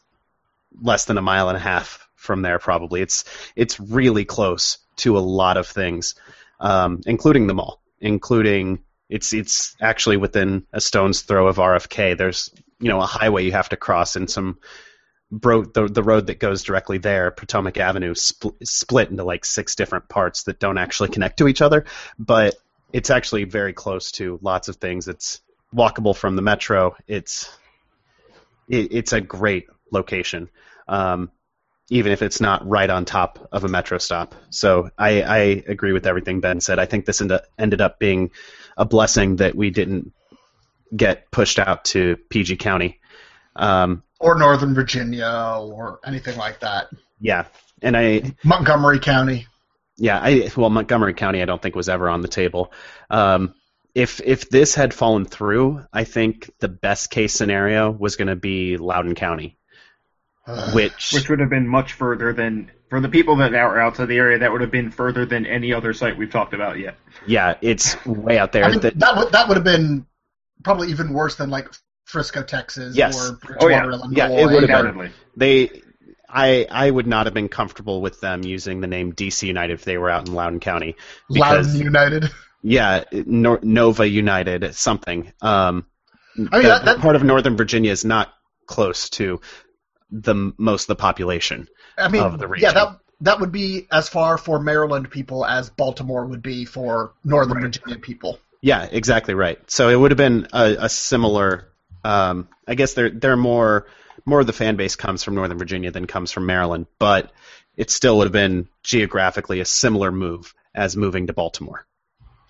less 0.80 1.06
than 1.06 1.18
a 1.18 1.22
mile 1.22 1.48
and 1.48 1.56
a 1.56 1.60
half 1.60 2.06
from 2.14 2.42
there 2.42 2.58
probably. 2.58 3.00
It's 3.00 3.24
it's 3.56 3.80
really 3.80 4.24
close 4.24 4.78
to 4.96 5.16
a 5.16 5.20
lot 5.20 5.56
of 5.56 5.66
things 5.66 6.14
um, 6.60 7.00
including 7.06 7.46
the 7.46 7.54
mall 7.54 7.80
including 8.00 8.80
it's 9.08 9.32
it's 9.32 9.76
actually 9.80 10.16
within 10.16 10.66
a 10.72 10.80
stone's 10.80 11.22
throw 11.22 11.48
of 11.48 11.56
RFK 11.56 12.16
there's 12.16 12.50
you 12.80 12.88
know 12.88 13.00
a 13.00 13.06
highway 13.06 13.44
you 13.44 13.52
have 13.52 13.68
to 13.70 13.76
cross 13.76 14.16
and 14.16 14.30
some 14.30 14.58
bro 15.30 15.64
the, 15.64 15.88
the 15.88 16.02
road 16.02 16.28
that 16.28 16.38
goes 16.38 16.62
directly 16.62 16.98
there 16.98 17.30
Potomac 17.30 17.78
Avenue 17.78 18.14
spl- 18.14 18.54
split 18.64 19.10
into 19.10 19.24
like 19.24 19.44
six 19.44 19.74
different 19.74 20.08
parts 20.08 20.44
that 20.44 20.60
don't 20.60 20.78
actually 20.78 21.08
connect 21.08 21.38
to 21.38 21.48
each 21.48 21.62
other 21.62 21.84
but 22.18 22.54
it's 22.92 23.10
actually 23.10 23.44
very 23.44 23.72
close 23.72 24.12
to 24.12 24.38
lots 24.42 24.68
of 24.68 24.76
things 24.76 25.08
it's 25.08 25.40
walkable 25.74 26.14
from 26.16 26.36
the 26.36 26.42
metro 26.42 26.94
it's 27.08 27.50
it, 28.68 28.92
it's 28.92 29.12
a 29.12 29.20
great 29.20 29.66
location 29.90 30.48
um, 30.88 31.30
even 31.88 32.12
if 32.12 32.22
it's 32.22 32.40
not 32.40 32.66
right 32.68 32.90
on 32.90 33.04
top 33.04 33.48
of 33.52 33.64
a 33.64 33.68
metro 33.68 33.98
stop. 33.98 34.34
So 34.50 34.90
I, 34.98 35.22
I 35.22 35.38
agree 35.68 35.92
with 35.92 36.06
everything 36.06 36.40
Ben 36.40 36.60
said. 36.60 36.78
I 36.78 36.86
think 36.86 37.04
this 37.04 37.20
end 37.20 37.38
ended 37.58 37.80
up 37.80 37.98
being 37.98 38.32
a 38.76 38.84
blessing 38.84 39.36
that 39.36 39.54
we 39.54 39.70
didn't 39.70 40.12
get 40.94 41.30
pushed 41.30 41.58
out 41.58 41.84
to 41.86 42.16
PG 42.28 42.56
County. 42.56 43.00
Um, 43.54 44.02
Or 44.18 44.38
Northern 44.38 44.74
Virginia, 44.74 45.58
or 45.60 46.00
anything 46.04 46.38
like 46.38 46.60
that. 46.60 46.88
yeah, 47.20 47.46
and 47.82 47.96
I 47.96 48.34
Montgomery 48.44 48.98
County. 48.98 49.46
yeah 49.96 50.18
I 50.22 50.50
well 50.56 50.70
Montgomery 50.70 51.14
County 51.14 51.42
I 51.42 51.44
don't 51.44 51.60
think 51.60 51.74
was 51.74 51.88
ever 51.88 52.08
on 52.08 52.22
the 52.22 52.28
table. 52.28 52.72
Um, 53.10 53.54
if 53.94 54.20
if 54.24 54.50
this 54.50 54.74
had 54.74 54.92
fallen 54.92 55.24
through, 55.24 55.84
I 55.92 56.04
think 56.04 56.50
the 56.60 56.68
best 56.68 57.10
case 57.10 57.32
scenario 57.32 57.90
was 57.90 58.16
going 58.16 58.28
to 58.28 58.36
be 58.36 58.76
Loudoun 58.76 59.14
County, 59.14 59.56
which 60.74 61.12
which 61.12 61.28
would 61.30 61.40
have 61.40 61.50
been 61.50 61.66
much 61.66 61.94
further 61.94 62.32
than 62.32 62.70
for 62.90 63.00
the 63.00 63.08
people 63.08 63.36
that 63.36 63.54
are 63.54 63.80
outside 63.80 64.06
the 64.06 64.16
area. 64.18 64.38
That 64.38 64.52
would 64.52 64.60
have 64.60 64.70
been 64.70 64.90
further 64.90 65.24
than 65.26 65.46
any 65.46 65.72
other 65.72 65.92
site 65.94 66.16
we've 66.16 66.30
talked 66.30 66.54
about 66.54 66.78
yet. 66.78 66.96
yeah, 67.26 67.54
it's 67.62 67.96
way 68.04 68.38
out 68.38 68.52
there. 68.52 68.64
I 68.64 68.70
mean, 68.70 68.80
that, 68.80 68.98
that 68.98 69.16
would 69.16 69.32
that 69.32 69.48
would 69.48 69.56
have 69.56 69.64
been 69.64 70.06
probably 70.62 70.88
even 70.88 71.12
worse 71.12 71.36
than 71.36 71.48
like 71.48 71.68
Frisco, 72.06 72.42
Texas, 72.42 72.96
Yes. 72.96 73.30
or 73.30 73.38
Oh, 73.60 73.68
yeah. 73.68 73.84
Illinois. 73.84 74.08
Yeah, 74.12 74.28
it 74.30 74.46
would 74.46 74.68
have 74.70 74.94
been. 74.96 75.12
They 75.36 75.82
I 76.28 76.66
I 76.70 76.90
would 76.90 77.06
not 77.06 77.26
have 77.26 77.34
been 77.34 77.48
comfortable 77.48 78.00
with 78.00 78.20
them 78.20 78.42
using 78.42 78.80
the 78.80 78.86
name 78.86 79.12
DC 79.12 79.46
United 79.46 79.74
if 79.74 79.84
they 79.84 79.98
were 79.98 80.08
out 80.10 80.26
in 80.28 80.34
Loudoun 80.34 80.60
County 80.60 80.96
because 81.28 81.66
Loudoun 81.68 81.84
United. 81.84 82.30
yeah 82.62 83.04
Nor- 83.12 83.60
Nova 83.62 84.06
United 84.08 84.74
something 84.74 85.32
um 85.42 85.84
I 86.36 86.40
mean, 86.40 86.50
the- 86.50 86.60
that- 86.68 86.84
that- 86.84 86.98
part 87.00 87.16
of 87.16 87.22
Northern 87.24 87.56
Virginia 87.56 87.90
is 87.92 88.04
not 88.04 88.32
close 88.66 89.08
to 89.10 89.40
the 90.10 90.52
most 90.58 90.84
of 90.84 90.88
the 90.88 90.96
population 90.96 91.68
I 91.98 92.08
mean, 92.08 92.22
of 92.22 92.38
the 92.38 92.46
region. 92.48 92.68
yeah, 92.68 92.72
that 92.74 92.98
that 93.22 93.40
would 93.40 93.52
be 93.52 93.86
as 93.90 94.08
far 94.08 94.36
for 94.38 94.58
Maryland 94.60 95.10
people 95.10 95.44
as 95.46 95.70
Baltimore 95.70 96.24
would 96.26 96.42
be 96.42 96.64
for 96.64 97.12
Northern 97.24 97.60
Virginia 97.60 97.98
people. 97.98 98.38
yeah 98.62 98.86
exactly 98.90 99.34
right 99.34 99.58
so 99.70 99.88
it 99.88 99.96
would 99.96 100.10
have 100.10 100.18
been 100.18 100.48
a, 100.52 100.76
a 100.80 100.88
similar 100.88 101.68
um 102.06 102.48
I 102.66 102.74
guess 102.74 102.94
they're 102.94 103.10
they're 103.10 103.36
more 103.36 103.86
more 104.24 104.40
of 104.40 104.46
the 104.46 104.52
fan 104.52 104.76
base 104.76 104.96
comes 104.96 105.22
from 105.22 105.34
Northern 105.34 105.58
Virginia 105.58 105.90
than 105.90 106.06
comes 106.06 106.32
from 106.32 106.46
Maryland 106.46 106.86
but 106.98 107.32
it 107.76 107.90
still 107.90 108.18
would 108.18 108.24
have 108.24 108.32
been 108.32 108.68
geographically 108.82 109.60
a 109.60 109.64
similar 109.64 110.10
move 110.10 110.54
as 110.74 110.96
moving 110.96 111.26
to 111.26 111.32
Baltimore 111.32 111.86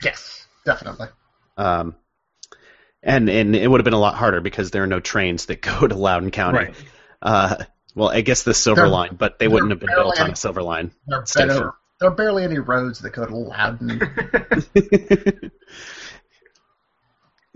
Yes, 0.03 0.47
definitely. 0.64 1.09
Um, 1.57 1.97
and 3.03 3.29
and 3.31 3.57
it 3.57 3.66
would 3.69 3.81
have 3.81 3.85
been 3.85 3.95
a 3.95 3.99
lot 3.99 4.14
harder 4.14 4.40
because 4.40 4.71
there 4.71 4.83
are 4.83 4.88
no 4.88 5.01
trains 5.01 5.47
that 5.47 5.62
go 5.81 5.87
to 5.87 5.95
Loudoun 5.95 6.31
County. 6.31 6.59
Right. 6.59 6.75
Uh, 7.23 7.57
well, 7.95 8.11
I 8.11 8.21
guess 8.21 8.42
the 8.42 8.55
Silver 8.55 8.83
There- 8.83 8.90
Line, 8.90 9.16
but 9.16 9.38
they 9.38 9.49
wouldn't 9.49 9.71
have 9.71 9.81
been 9.81 9.95
built 9.95 10.21
on 10.21 10.31
a 10.31 10.37
Silver 10.37 10.62
Line. 10.62 10.92
There 11.07 11.21
are, 11.21 11.25
better, 11.35 11.73
there 12.01 12.11
are 12.11 12.14
barely 12.14 12.45
any 12.45 12.59
roads 12.59 13.01
that 13.01 13.11
go 13.11 13.25
to 13.25 13.35
Loudoun. 13.35 14.01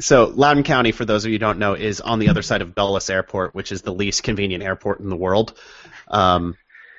so 0.01 0.33
Loudoun 0.35 0.65
County, 0.65 0.93
for 0.93 1.05
those 1.05 1.25
of 1.25 1.31
you 1.31 1.35
who 1.35 1.39
don't 1.39 1.59
know, 1.59 1.75
is 1.75 2.01
on 2.01 2.19
the 2.19 2.29
other 2.29 2.43
side 2.43 2.63
of 2.63 2.75
Dulles 2.75 3.09
Airport, 3.11 3.55
which 3.55 3.73
is 3.73 3.83
the 3.83 3.93
least 3.93 4.23
convenient 4.23 4.65
airport 4.65 5.01
in 5.01 5.09
the 5.09 5.17
world. 5.17 5.55
Um, 6.09 6.57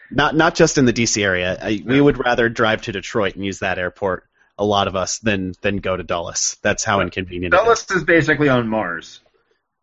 Not 0.10 0.36
not 0.36 0.56
just 0.56 0.78
in 0.78 0.86
the 0.86 0.94
DC 0.94 1.24
area. 1.24 1.58
I, 1.62 1.82
we 1.86 2.00
would 2.00 2.18
rather 2.18 2.50
drive 2.50 2.82
to 2.84 2.92
Detroit 2.92 3.36
and 3.36 3.46
use 3.46 3.60
that 3.60 3.80
airport. 3.80 4.26
A 4.58 4.66
lot 4.66 4.88
of 4.88 4.96
us 4.96 5.20
than 5.20 5.54
than 5.62 5.78
go 5.78 5.96
to 5.96 6.04
Dulles. 6.04 6.58
That's 6.62 6.84
how 6.84 7.00
inconvenient. 7.00 7.54
It 7.54 7.58
is. 7.58 7.64
Dulles 7.64 7.92
is 7.92 8.04
basically 8.04 8.50
on 8.50 8.68
Mars. 8.68 9.22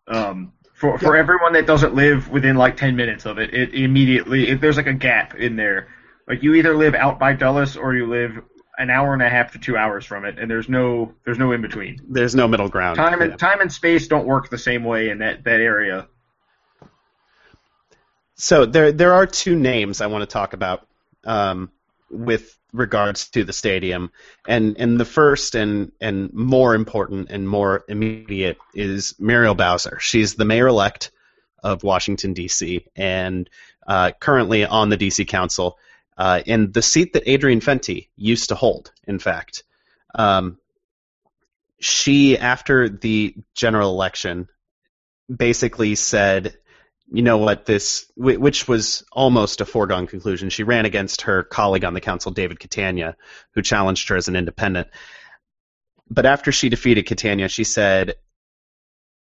Um, 0.07 0.53
for 0.75 0.99
for 0.99 1.17
everyone 1.17 1.55
that 1.55 1.67
doesn't 1.67 1.95
live 1.95 2.29
within 2.29 2.57
like 2.57 2.77
ten 2.77 2.95
minutes 2.95 3.27
of 3.27 3.39
it, 3.39 3.53
it 3.55 3.75
immediately 3.75 4.49
if 4.49 4.61
there's 4.61 4.77
like 4.77 4.87
a 4.87 4.95
gap 4.95 5.35
in 5.35 5.57
there. 5.57 5.89
Like 6.29 6.43
you 6.43 6.55
either 6.55 6.77
live 6.77 6.95
out 6.95 7.19
by 7.19 7.33
Dulles 7.33 7.77
or 7.79 7.95
you 7.95 8.07
live 8.07 8.43
an 8.79 8.91
hour 8.91 9.13
and 9.13 9.23
a 9.23 9.29
half 9.29 9.53
to 9.53 9.59
two 9.59 9.77
hours 9.77 10.05
from 10.05 10.25
it, 10.25 10.39
and 10.39 10.51
there's 10.51 10.69
no 10.69 11.13
there's 11.25 11.39
no 11.39 11.53
in 11.53 11.61
between. 11.61 12.01
There's 12.09 12.35
no 12.35 12.47
middle 12.49 12.69
ground. 12.69 12.97
Time 12.97 13.21
and 13.21 13.33
Yeah. 13.33 13.37
time 13.37 13.61
and 13.61 13.73
space 13.73 14.07
don't 14.09 14.27
work 14.27 14.49
the 14.51 14.59
same 14.59 14.85
way 14.85 15.11
in 15.11 15.19
that 15.19 15.45
that 15.45 15.61
area. 15.61 16.07
So 18.37 18.67
there 18.67 18.93
there 18.93 19.15
are 19.15 19.27
two 19.27 19.57
names 19.57 20.01
I 20.01 20.07
want 20.07 20.23
to 20.23 20.33
talk 20.33 20.53
about 20.53 20.87
um, 21.25 21.71
with 22.11 22.57
regards 22.73 23.31
to 23.31 23.43
the 23.43 23.53
stadium, 23.53 24.13
and 24.47 24.77
and 24.79 24.99
the 25.01 25.05
first 25.05 25.57
and 25.57 25.91
and 26.01 26.33
more 26.33 26.75
important 26.75 27.31
and 27.31 27.49
more 27.49 27.85
immediate 27.89 28.59
is 28.75 29.15
Muriel 29.19 29.55
Bowser. 29.57 29.99
She's 30.01 30.35
the 30.35 30.45
mayor 30.45 30.69
elect 30.69 31.11
of 31.65 31.83
Washington 31.83 32.35
D.C. 32.35 32.87
and 32.95 33.51
uh, 33.89 34.13
currently 34.21 34.65
on 34.65 34.91
the 34.91 34.97
D.C. 34.97 35.25
Council 35.25 35.77
uh, 36.19 36.43
in 36.45 36.73
the 36.73 36.83
seat 36.83 37.13
that 37.15 37.23
Adrian 37.27 37.61
Fenty 37.61 38.09
used 38.17 38.51
to 38.51 38.55
hold. 38.55 38.93
In 39.07 39.19
fact, 39.19 39.63
um, 40.15 40.59
she 41.81 42.37
after 42.37 42.89
the 42.89 43.35
general 43.55 43.91
election 43.91 44.49
basically 45.35 45.95
said 45.95 46.59
you 47.11 47.23
know 47.23 47.39
what 47.39 47.67
this 47.67 48.11
which 48.17 48.67
was 48.67 49.05
almost 49.13 49.61
a 49.61 49.65
foregone 49.65 50.07
conclusion 50.07 50.51
she 50.51 50.63
ran 50.65 50.87
against 50.87 51.23
her 51.23 51.43
colleague 51.43 51.85
on 51.85 51.95
the 51.95 52.01
council 52.01 52.33
david 52.33 52.59
catania 52.59 53.17
who 53.55 53.63
challenged 53.63 54.09
her 54.09 54.17
as 54.17 54.29
an 54.29 54.37
independent 54.37 54.89
but 56.11 56.27
after 56.27 56.51
she 56.51 56.69
defeated 56.69 57.07
catania 57.07 57.49
she 57.49 57.65
said 57.65 58.15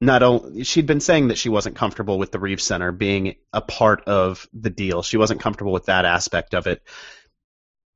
not 0.01 0.23
only 0.23 0.65
she'd 0.65 0.87
been 0.87 1.01
saying 1.01 1.29
that 1.29 1.39
she 1.39 1.49
wasn't 1.49 1.77
comfortable 1.77 2.19
with 2.19 2.33
the 2.33 2.39
reeve 2.39 2.61
center 2.61 2.93
being 2.93 3.37
a 3.53 3.61
part 3.61 4.05
of 4.05 4.47
the 4.53 4.71
deal 4.71 5.03
she 5.03 5.17
wasn't 5.17 5.41
comfortable 5.41 5.73
with 5.73 5.87
that 5.87 6.05
aspect 6.05 6.55
of 6.55 6.67
it 6.67 6.83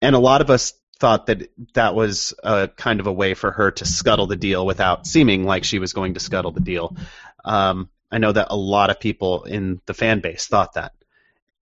and 0.01 0.15
a 0.15 0.21
lot 0.21 0.41
of 0.41 0.51
us 0.51 0.73
thought 0.99 1.27
that 1.27 1.51
that 1.75 1.95
was 1.95 2.35
a 2.43 2.69
kind 2.69 3.01
of 3.01 3.07
a 3.07 3.13
way 3.13 3.35
for 3.35 3.51
her 3.51 3.71
to 3.71 3.85
scuttle 3.87 4.27
the 4.27 4.37
deal 4.37 4.67
without 4.67 5.07
seeming 5.07 5.45
like 5.45 5.65
she 5.65 5.79
was 5.79 5.93
going 5.93 6.15
to 6.15 6.21
scuttle 6.21 6.53
the 6.53 6.61
deal 6.61 6.97
um, 7.45 7.89
I 8.11 8.19
know 8.19 8.33
that 8.33 8.49
a 8.51 8.57
lot 8.57 8.91
of 8.91 9.01
people 9.01 9.45
in 9.45 9.81
the 9.87 9.95
fan 9.95 10.21
base 10.21 10.47
thought 10.47 10.75
that. 10.75 10.93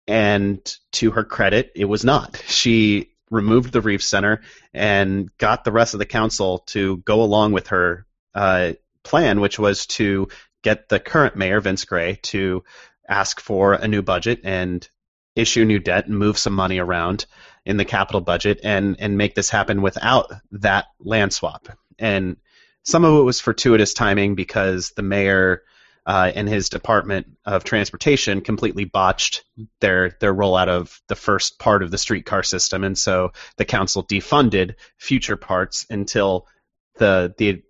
And 0.07 0.59
to 0.93 1.11
her 1.11 1.23
credit, 1.23 1.71
it 1.75 1.85
was 1.85 2.05
not. 2.05 2.41
She 2.47 3.11
removed 3.29 3.73
the 3.73 3.81
Reeves 3.81 4.05
Center 4.05 4.41
and 4.73 5.35
got 5.37 5.63
the 5.63 5.71
rest 5.71 5.93
of 5.93 5.99
the 5.99 6.05
council 6.05 6.59
to 6.67 6.97
go 6.97 7.21
along 7.23 7.51
with 7.51 7.67
her 7.67 8.05
uh, 8.33 8.73
plan, 9.07 9.39
which 9.39 9.57
was 9.57 9.87
to 9.87 10.27
get 10.63 10.89
the 10.89 10.99
current 10.99 11.35
mayor, 11.35 11.61
Vince 11.61 11.85
Gray, 11.85 12.19
to 12.23 12.63
ask 13.07 13.39
for 13.39 13.73
a 13.73 13.87
new 13.87 14.01
budget 14.01 14.41
and 14.43 14.87
issue 15.35 15.65
new 15.65 15.79
debt 15.79 16.07
and 16.07 16.17
move 16.17 16.37
some 16.37 16.53
money 16.53 16.79
around 16.79 17.25
in 17.65 17.77
the 17.77 17.85
capital 17.85 18.21
budget 18.21 18.59
and, 18.63 18.97
and 18.99 19.17
make 19.17 19.33
this 19.35 19.49
happen 19.49 19.81
without 19.81 20.31
that 20.51 20.85
land 20.99 21.31
swap. 21.31 21.67
And 21.97 22.37
some 22.83 23.05
of 23.05 23.17
it 23.19 23.23
was 23.23 23.39
fortuitous 23.39 23.93
timing 23.93 24.35
because 24.35 24.91
the 24.91 25.03
mayor 25.03 25.63
uh, 26.05 26.31
and 26.33 26.47
his 26.47 26.69
Department 26.69 27.27
of 27.45 27.65
Transportation 27.65 28.39
completely 28.39 28.85
botched 28.85 29.43
their 29.81 30.15
their 30.21 30.33
rollout 30.33 30.69
of 30.69 31.01
the 31.09 31.17
first 31.17 31.59
part 31.59 31.83
of 31.83 31.91
the 31.91 31.97
streetcar 31.97 32.43
system, 32.43 32.85
and 32.85 32.97
so 32.97 33.33
the 33.57 33.65
council 33.65 34.05
defunded 34.07 34.75
future 34.97 35.35
parts 35.35 35.85
until 35.89 36.47
the 36.95 37.35
the 37.37 37.61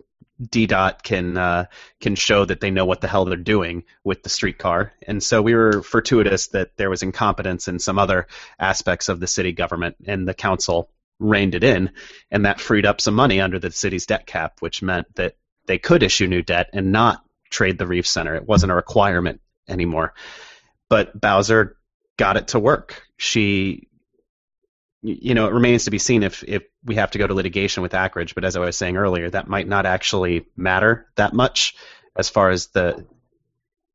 DDOT 0.41 1.01
can 1.03 1.37
uh, 1.37 1.65
can 1.99 2.15
show 2.15 2.45
that 2.45 2.59
they 2.59 2.71
know 2.71 2.85
what 2.85 3.01
the 3.01 3.07
hell 3.07 3.25
they're 3.25 3.37
doing 3.37 3.83
with 4.03 4.23
the 4.23 4.29
streetcar. 4.29 4.93
And 5.05 5.21
so 5.21 5.41
we 5.41 5.55
were 5.55 5.81
fortuitous 5.81 6.47
that 6.49 6.77
there 6.77 6.89
was 6.89 7.03
incompetence 7.03 7.67
in 7.67 7.79
some 7.79 7.97
other 7.97 8.27
aspects 8.59 9.09
of 9.09 9.19
the 9.19 9.27
city 9.27 9.51
government, 9.51 9.95
and 10.05 10.27
the 10.27 10.33
council 10.33 10.89
reined 11.19 11.55
it 11.55 11.63
in, 11.63 11.91
and 12.29 12.45
that 12.45 12.61
freed 12.61 12.85
up 12.85 13.01
some 13.01 13.15
money 13.15 13.41
under 13.41 13.59
the 13.59 13.71
city's 13.71 14.05
debt 14.05 14.27
cap, 14.27 14.57
which 14.59 14.83
meant 14.83 15.07
that 15.15 15.35
they 15.65 15.79
could 15.79 16.03
issue 16.03 16.27
new 16.27 16.43
debt 16.43 16.69
and 16.73 16.91
not 16.91 17.23
trade 17.49 17.77
the 17.77 17.87
Reeves 17.87 18.09
Center. 18.09 18.35
It 18.35 18.47
wasn't 18.47 18.71
a 18.71 18.75
requirement 18.75 19.41
anymore. 19.67 20.13
But 20.89 21.19
Bowser 21.19 21.77
got 22.17 22.37
it 22.37 22.49
to 22.49 22.59
work. 22.59 23.03
She, 23.17 23.86
you 25.07 25.33
know, 25.33 25.47
it 25.47 25.53
remains 25.53 25.85
to 25.85 25.91
be 25.91 25.99
seen 25.99 26.23
if, 26.23 26.43
if 26.43 26.63
we 26.83 26.95
have 26.95 27.11
to 27.11 27.17
go 27.17 27.25
to 27.25 27.33
litigation 27.33 27.81
with 27.81 27.93
Akridge. 27.93 28.35
But 28.35 28.45
as 28.45 28.55
I 28.55 28.59
was 28.59 28.77
saying 28.77 28.97
earlier, 28.97 29.29
that 29.29 29.47
might 29.47 29.67
not 29.67 29.85
actually 29.85 30.45
matter 30.55 31.07
that 31.15 31.33
much 31.33 31.75
as 32.15 32.29
far 32.29 32.49
as 32.49 32.67
the 32.67 33.05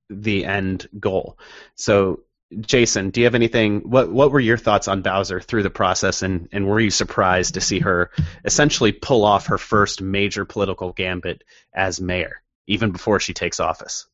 the 0.09 0.45
end 0.45 0.89
goal. 0.99 1.39
So, 1.75 2.21
Jason, 2.61 3.11
do 3.11 3.21
you 3.21 3.27
have 3.27 3.35
anything? 3.35 3.81
What 3.91 4.11
what 4.11 4.31
were 4.31 4.41
your 4.41 4.59
thoughts 4.59 4.89
on 4.89 5.03
Bowser 5.03 5.41
through 5.41 5.63
the 5.63 5.71
process, 5.71 6.23
and, 6.23 6.49
and 6.53 6.67
were 6.67 6.81
you 6.81 6.91
surprised 6.91 7.55
to 7.55 7.61
see 7.61 7.81
her 7.81 8.11
essentially 8.45 8.93
pull 8.93 9.25
off 9.25 9.47
her 9.47 9.59
first 9.59 10.01
major 10.01 10.45
political 10.45 10.93
gambit 10.93 11.45
as 11.75 12.01
mayor, 12.01 12.43
even 12.67 12.91
before 12.91 13.21
she 13.21 13.35
takes 13.35 13.61
office? 13.61 14.07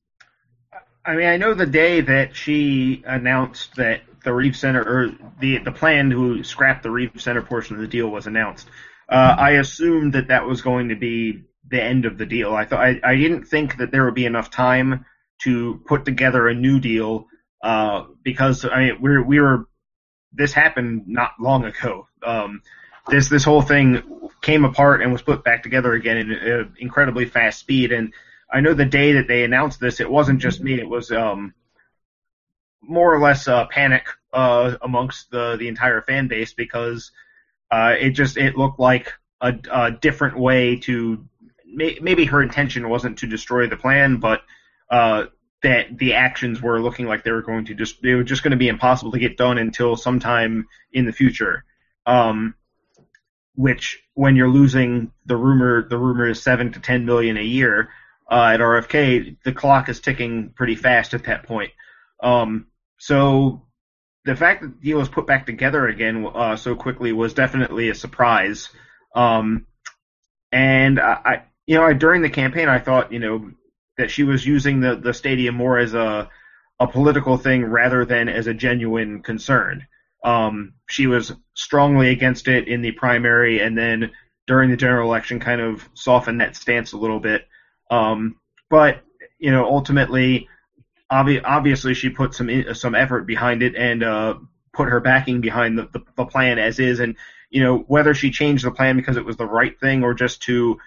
I 1.05 1.15
mean, 1.15 1.27
I 1.27 1.37
know 1.37 1.55
the 1.55 1.67
day 1.67 2.01
that 2.03 2.37
she 2.37 3.03
announced 3.07 3.77
that 3.77 4.03
the 4.25 4.33
Reeves 4.33 4.59
Center 4.59 4.83
or 4.83 5.11
the 5.41 5.59
the 5.59 5.73
plan 5.73 6.11
to 6.11 6.43
scrap 6.45 6.83
the 6.83 6.91
Reeves 6.91 7.23
Center 7.23 7.43
portion 7.43 7.77
of 7.77 7.83
the 7.83 7.89
deal 7.89 8.09
was 8.09 8.27
announced. 8.27 8.69
Uh, 9.09 9.35
I 9.39 9.53
assumed 9.53 10.13
that 10.15 10.29
that 10.29 10.47
was 10.47 10.61
going 10.61 10.91
to 10.91 10.97
be 10.97 11.45
the 11.69 11.83
end 11.83 12.05
of 12.05 12.19
the 12.19 12.27
deal. 12.27 12.55
I 12.55 12.65
thought 12.65 12.81
I, 12.85 13.01
I 13.03 13.17
didn't 13.17 13.45
think 13.45 13.79
that 13.79 13.91
there 13.91 14.05
would 14.05 14.15
be 14.15 14.27
enough 14.27 14.51
time 14.51 15.05
to 15.43 15.81
put 15.87 16.05
together 16.05 16.49
a 16.49 16.55
new 16.55 16.81
deal 16.81 17.27
uh, 17.63 18.05
because 18.23 18.65
I 18.65 18.79
mean 18.79 19.01
we 19.01 19.23
we 19.23 19.41
were 19.41 19.67
this 20.33 20.53
happened 20.53 21.05
not 21.07 21.33
long 21.41 21.65
ago. 21.65 22.07
Um, 22.23 22.63
this 23.09 23.29
this 23.29 23.45
whole 23.45 23.63
thing 23.63 24.03
came 24.43 24.65
apart 24.65 25.03
and 25.03 25.13
was 25.13 25.23
put 25.23 25.45
back 25.45 25.63
together 25.63 25.93
again 25.93 26.17
in 26.17 26.33
uh, 26.33 26.65
incredibly 26.79 27.25
fast 27.25 27.61
speed. 27.61 27.93
And 27.93 28.13
I 28.53 28.61
know 28.61 28.75
the 28.75 28.85
day 28.85 29.13
that 29.13 29.29
they 29.29 29.45
announced 29.45 29.81
this, 29.81 30.01
it 30.01 30.11
wasn't 30.11 30.41
just 30.41 30.61
me. 30.61 30.75
It 30.75 30.89
was 30.89 31.11
um, 31.11 31.55
more 32.83 33.15
or 33.15 33.21
less 33.21 33.49
uh, 33.49 33.67
panic 33.67 34.07
uh, 34.33 34.77
amongst 34.83 35.31
the 35.31 35.57
the 35.57 35.69
entire 35.69 36.03
fan 36.03 36.29
base 36.29 36.53
because 36.53 37.11
uh, 37.71 37.95
it 37.99 38.11
just 38.11 38.37
it 38.37 38.57
looked 38.57 38.81
like 38.81 39.13
a, 39.41 39.55
a 39.71 39.91
different 39.91 40.39
way 40.39 40.77
to 40.77 41.25
may, 41.67 41.99
maybe 42.01 42.25
her 42.27 42.43
intention 42.43 42.89
wasn't 42.89 43.19
to 43.19 43.27
destroy 43.27 43.69
the 43.69 43.77
plan, 43.77 44.17
but 44.17 44.43
uh, 44.91 45.27
that 45.63 45.99
the 45.99 46.15
actions 46.15 46.63
were 46.63 46.81
looking 46.81 47.07
like 47.07 47.25
they 47.25 47.33
were 47.33 47.43
going 47.43 47.65
to 47.67 47.75
just 47.75 48.01
they 48.03 48.15
were 48.15 48.25
just 48.25 48.43
going 48.43 48.53
to 48.53 48.57
be 48.57 48.69
impossible 48.69 49.13
to 49.13 49.19
get 49.19 49.37
done 49.37 49.59
until 49.59 49.97
sometime 49.97 50.67
in 50.93 51.05
the 51.05 51.13
future. 51.13 51.65
Um, 52.07 52.55
which 53.55 54.01
when 54.15 54.37
you're 54.37 54.49
losing 54.49 55.11
the 55.27 55.37
rumor 55.37 55.87
the 55.89 55.99
rumor 55.99 56.29
is 56.29 56.43
seven 56.43 56.73
to 56.73 56.81
ten 56.81 57.05
million 57.05 57.37
a 57.37 57.43
year 57.43 57.91
uh, 58.31 58.53
at 58.55 58.61
RFK, 58.61 59.37
the 59.43 59.53
clock 59.53 59.89
is 59.89 60.01
ticking 60.01 60.51
pretty 60.51 60.77
fast 60.77 61.13
at 61.13 61.25
that 61.25 61.43
point. 61.43 61.73
Um, 62.23 62.68
so 62.99 63.67
the 64.25 64.37
fact 64.37 64.63
that 64.63 64.69
the 64.69 64.87
deal 64.87 64.99
was 64.99 65.09
put 65.09 65.27
back 65.27 65.47
together 65.47 65.87
again 65.89 66.27
uh, 66.35 66.57
so 66.57 66.75
quickly 66.75 67.13
was 67.13 67.35
definitely 67.35 67.89
a 67.89 67.95
surprise. 67.95 68.69
Um, 69.15 69.67
and 70.53 71.01
I, 71.01 71.45
you 71.67 71.77
know, 71.77 71.85
I, 71.85 71.93
during 71.93 72.23
the 72.23 72.31
campaign, 72.31 72.69
I 72.69 72.79
thought, 72.79 73.13
you 73.13 73.19
know, 73.19 73.51
that 73.97 74.11
she 74.11 74.23
was 74.23 74.47
using 74.47 74.81
the, 74.81 74.97
the 74.97 75.15
stadium 75.15 75.55
more 75.55 75.79
as 75.79 75.95
a 75.95 76.31
a 76.81 76.87
political 76.87 77.37
thing 77.37 77.65
rather 77.65 78.05
than 78.05 78.29
as 78.29 78.47
a 78.47 78.55
genuine 78.55 79.23
concern. 79.23 79.87
Um, 80.25 80.75
she 80.89 81.07
was 81.07 81.33
strongly 81.55 82.11
against 82.11 82.49
it 82.49 82.69
in 82.69 82.83
the 82.83 82.93
primary, 82.93 83.61
and 83.61 83.77
then 83.77 84.13
during 84.47 84.71
the 84.71 84.77
general 84.77 85.09
election, 85.09 85.41
kind 85.41 85.61
of 85.61 85.89
softened 85.95 86.41
that 86.41 86.57
stance 86.57 86.93
a 86.93 86.99
little 86.99 87.21
bit. 87.21 87.49
Um, 87.91 88.37
but 88.71 89.03
you 89.39 89.51
know, 89.51 89.65
ultimately, 89.65 90.49
obvi- 91.11 91.43
obviously, 91.45 91.95
she 91.95 92.11
put 92.11 92.35
some 92.35 92.49
in- 92.49 92.75
some 92.75 92.95
effort 92.95 93.27
behind 93.27 93.63
it 93.63 93.75
and 93.77 94.03
uh, 94.03 94.35
put 94.73 94.89
her 94.89 95.01
backing 95.01 95.41
behind 95.41 95.79
the, 95.79 95.89
the, 95.93 96.01
the 96.17 96.25
plan 96.25 96.59
as 96.59 96.79
is. 96.79 97.01
And 97.01 97.17
you 97.51 97.63
know, 97.63 97.79
whether 97.79 98.15
she 98.15 98.31
changed 98.31 98.65
the 98.65 98.71
plan 98.71 98.97
because 98.97 99.17
it 99.17 99.25
was 99.25 99.37
the 99.37 99.47
right 99.47 99.79
thing 99.81 100.05
or 100.05 100.15
just 100.15 100.43
to 100.43 100.79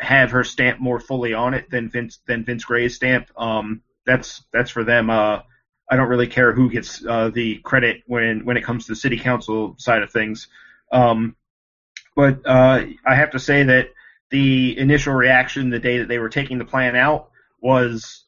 have 0.00 0.30
her 0.30 0.42
stamp 0.42 0.80
more 0.80 0.98
fully 0.98 1.34
on 1.34 1.54
it 1.54 1.70
than 1.70 1.90
Vince 1.90 2.20
than 2.26 2.44
Vince 2.44 2.64
Gray's 2.64 2.96
stamp, 2.96 3.30
um, 3.36 3.82
that's 4.06 4.42
that's 4.52 4.70
for 4.70 4.84
them. 4.84 5.10
Uh, 5.10 5.40
I 5.90 5.96
don't 5.96 6.08
really 6.08 6.26
care 6.26 6.52
who 6.52 6.70
gets 6.70 7.04
uh, 7.04 7.30
the 7.30 7.58
credit 7.58 8.02
when 8.06 8.44
when 8.44 8.56
it 8.56 8.64
comes 8.64 8.86
to 8.86 8.92
the 8.92 8.96
city 8.96 9.18
council 9.18 9.74
side 9.78 10.02
of 10.02 10.10
things. 10.10 10.48
Um, 10.90 11.36
but 12.16 12.40
uh, 12.46 12.84
I 13.06 13.14
have 13.14 13.30
to 13.32 13.38
say 13.38 13.62
that 13.64 13.90
the 14.30 14.78
initial 14.78 15.14
reaction 15.14 15.70
the 15.70 15.78
day 15.78 15.98
that 15.98 16.08
they 16.08 16.18
were 16.18 16.28
taking 16.28 16.58
the 16.58 16.64
plan 16.64 16.96
out 16.96 17.30
was 17.60 18.24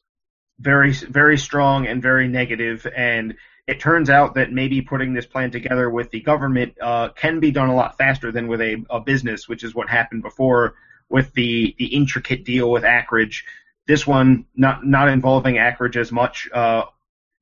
very 0.59 0.93
very 0.93 1.37
strong 1.37 1.85
and 1.85 2.01
very 2.01 2.27
negative 2.27 2.87
and 2.95 3.35
it 3.67 3.79
turns 3.79 4.09
out 4.09 4.35
that 4.35 4.51
maybe 4.51 4.81
putting 4.81 5.13
this 5.13 5.25
plan 5.25 5.49
together 5.51 5.89
with 5.89 6.11
the 6.11 6.21
government 6.21 6.75
uh, 6.79 7.09
can 7.09 7.39
be 7.39 7.51
done 7.51 7.69
a 7.69 7.75
lot 7.75 7.97
faster 7.97 8.31
than 8.31 8.47
with 8.47 8.61
a, 8.61 8.83
a 8.89 8.99
business, 8.99 9.47
which 9.47 9.63
is 9.63 9.73
what 9.73 9.89
happened 9.89 10.21
before 10.21 10.75
with 11.09 11.33
the, 11.33 11.75
the 11.79 11.87
intricate 11.87 12.45
deal 12.45 12.69
with 12.69 12.83
Akridge. 12.83 13.43
This 13.87 14.05
one, 14.05 14.45
not 14.55 14.85
not 14.85 15.09
involving 15.09 15.55
Akridge 15.55 15.95
as 15.95 16.11
much, 16.11 16.47
uh, 16.53 16.83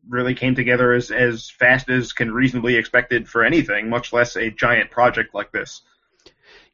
really 0.07 0.35
came 0.35 0.55
together 0.55 0.93
as, 0.93 1.11
as 1.11 1.49
fast 1.49 1.89
as 1.89 2.11
can 2.13 2.31
reasonably 2.31 2.75
expected 2.75 3.27
for 3.27 3.43
anything, 3.43 3.89
much 3.89 4.11
less 4.11 4.35
a 4.35 4.49
giant 4.49 4.91
project 4.91 5.33
like 5.33 5.51
this. 5.51 5.81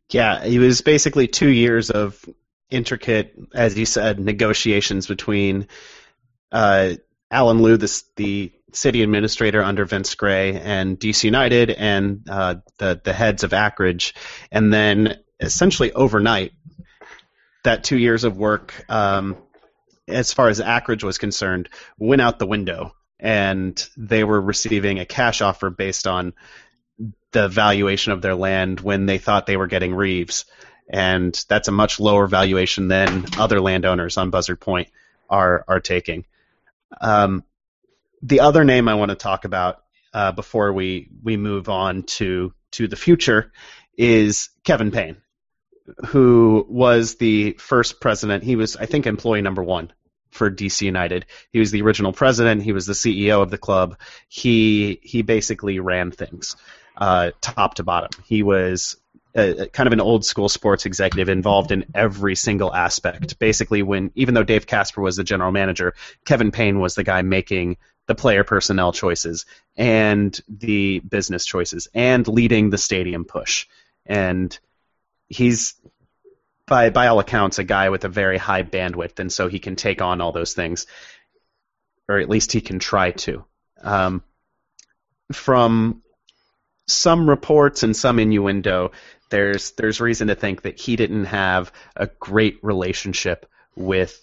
Yeah, 0.09 0.43
it 0.43 0.57
was 0.57 0.81
basically 0.81 1.27
two 1.27 1.49
years 1.49 1.91
of 1.91 2.23
intricate, 2.71 3.35
as 3.53 3.77
you 3.77 3.85
said, 3.85 4.19
negotiations 4.19 5.05
between 5.05 5.67
uh, 6.51 6.93
Allen 7.31 7.61
Lew, 7.61 7.77
the, 7.77 8.01
the 8.15 8.51
city 8.73 9.03
administrator 9.03 9.63
under 9.63 9.85
Vince 9.85 10.15
Gray, 10.15 10.59
and 10.59 10.99
DC 10.99 11.23
United, 11.23 11.69
and 11.69 12.27
uh, 12.29 12.55
the 12.77 12.99
the 13.03 13.13
heads 13.13 13.43
of 13.43 13.51
Akridge, 13.51 14.13
and 14.51 14.73
then 14.73 15.19
essentially 15.39 15.91
overnight, 15.91 16.51
that 17.63 17.83
two 17.83 17.97
years 17.97 18.23
of 18.23 18.37
work, 18.37 18.73
um, 18.89 19.37
as 20.07 20.33
far 20.33 20.49
as 20.49 20.59
Akridge 20.59 21.03
was 21.03 21.17
concerned, 21.17 21.69
went 21.97 22.21
out 22.21 22.39
the 22.39 22.47
window, 22.47 22.95
and 23.19 23.87
they 23.95 24.23
were 24.23 24.41
receiving 24.41 24.99
a 24.99 25.05
cash 25.05 25.41
offer 25.41 25.69
based 25.69 26.07
on 26.07 26.33
the 27.31 27.47
valuation 27.47 28.11
of 28.11 28.21
their 28.21 28.35
land 28.35 28.79
when 28.79 29.05
they 29.05 29.19
thought 29.19 29.45
they 29.45 29.57
were 29.57 29.67
getting 29.67 29.93
Reeves, 29.93 30.45
and 30.89 31.45
that's 31.47 31.67
a 31.67 31.71
much 31.71 31.99
lower 31.99 32.27
valuation 32.27 32.87
than 32.87 33.25
other 33.37 33.61
landowners 33.61 34.17
on 34.17 34.31
Buzzard 34.31 34.59
Point 34.59 34.89
are 35.29 35.63
are 35.67 35.79
taking. 35.79 36.25
Um, 36.99 37.43
the 38.21 38.41
other 38.41 38.63
name 38.63 38.87
I 38.87 38.95
want 38.95 39.09
to 39.09 39.15
talk 39.15 39.45
about 39.45 39.83
uh, 40.13 40.31
before 40.31 40.73
we 40.73 41.09
we 41.23 41.37
move 41.37 41.69
on 41.69 42.03
to 42.03 42.53
to 42.71 42.87
the 42.87 42.95
future 42.95 43.51
is 43.97 44.49
Kevin 44.63 44.91
Payne, 44.91 45.17
who 46.07 46.65
was 46.69 47.15
the 47.15 47.53
first 47.53 47.99
president. 47.99 48.43
He 48.43 48.55
was, 48.55 48.75
I 48.75 48.85
think, 48.85 49.07
employee 49.07 49.41
number 49.41 49.63
one 49.63 49.91
for 50.31 50.49
DC 50.49 50.81
United. 50.81 51.25
He 51.51 51.59
was 51.59 51.71
the 51.71 51.81
original 51.81 52.13
president. 52.13 52.63
He 52.63 52.71
was 52.71 52.85
the 52.85 52.93
CEO 52.93 53.41
of 53.41 53.49
the 53.49 53.57
club. 53.57 53.97
He 54.27 54.99
he 55.03 55.21
basically 55.21 55.79
ran 55.79 56.11
things 56.11 56.55
uh, 56.97 57.31
top 57.41 57.75
to 57.75 57.83
bottom. 57.83 58.09
He 58.25 58.43
was 58.43 58.97
a, 59.35 59.67
kind 59.67 59.87
of 59.87 59.93
an 59.93 60.01
old 60.01 60.25
school 60.25 60.49
sports 60.49 60.85
executive 60.85 61.29
involved 61.29 61.71
in 61.71 61.85
every 61.93 62.35
single 62.35 62.73
aspect. 62.73 63.39
Basically, 63.39 63.81
when 63.83 64.11
even 64.15 64.33
though 64.33 64.43
Dave 64.43 64.67
Kasper 64.67 65.01
was 65.01 65.15
the 65.15 65.23
general 65.23 65.51
manager, 65.51 65.93
Kevin 66.25 66.51
Payne 66.51 66.79
was 66.79 66.95
the 66.95 67.03
guy 67.03 67.21
making 67.21 67.77
the 68.07 68.15
player 68.15 68.43
personnel 68.43 68.91
choices 68.91 69.45
and 69.77 70.39
the 70.47 70.99
business 70.99 71.45
choices 71.45 71.87
and 71.93 72.27
leading 72.27 72.71
the 72.71 72.77
stadium 72.77 73.23
push. 73.23 73.67
And 74.05 74.57
he's 75.27 75.75
by 76.65 76.89
by 76.89 77.07
all 77.07 77.19
accounts 77.19 77.59
a 77.59 77.63
guy 77.63 77.89
with 77.89 78.05
a 78.05 78.09
very 78.09 78.37
high 78.37 78.63
bandwidth, 78.63 79.19
and 79.19 79.31
so 79.31 79.47
he 79.47 79.59
can 79.59 79.75
take 79.75 80.01
on 80.01 80.21
all 80.21 80.31
those 80.31 80.53
things, 80.53 80.87
or 82.07 82.19
at 82.19 82.29
least 82.29 82.51
he 82.51 82.61
can 82.61 82.79
try 82.79 83.11
to. 83.11 83.45
Um, 83.81 84.23
from 85.31 86.01
some 86.87 87.29
reports 87.29 87.83
and 87.83 87.95
some 87.95 88.19
innuendo, 88.19 88.91
there's 89.29 89.71
there's 89.71 90.01
reason 90.01 90.27
to 90.27 90.35
think 90.35 90.63
that 90.63 90.79
he 90.79 90.95
didn't 90.95 91.25
have 91.25 91.71
a 91.95 92.07
great 92.07 92.59
relationship 92.63 93.45
with 93.75 94.19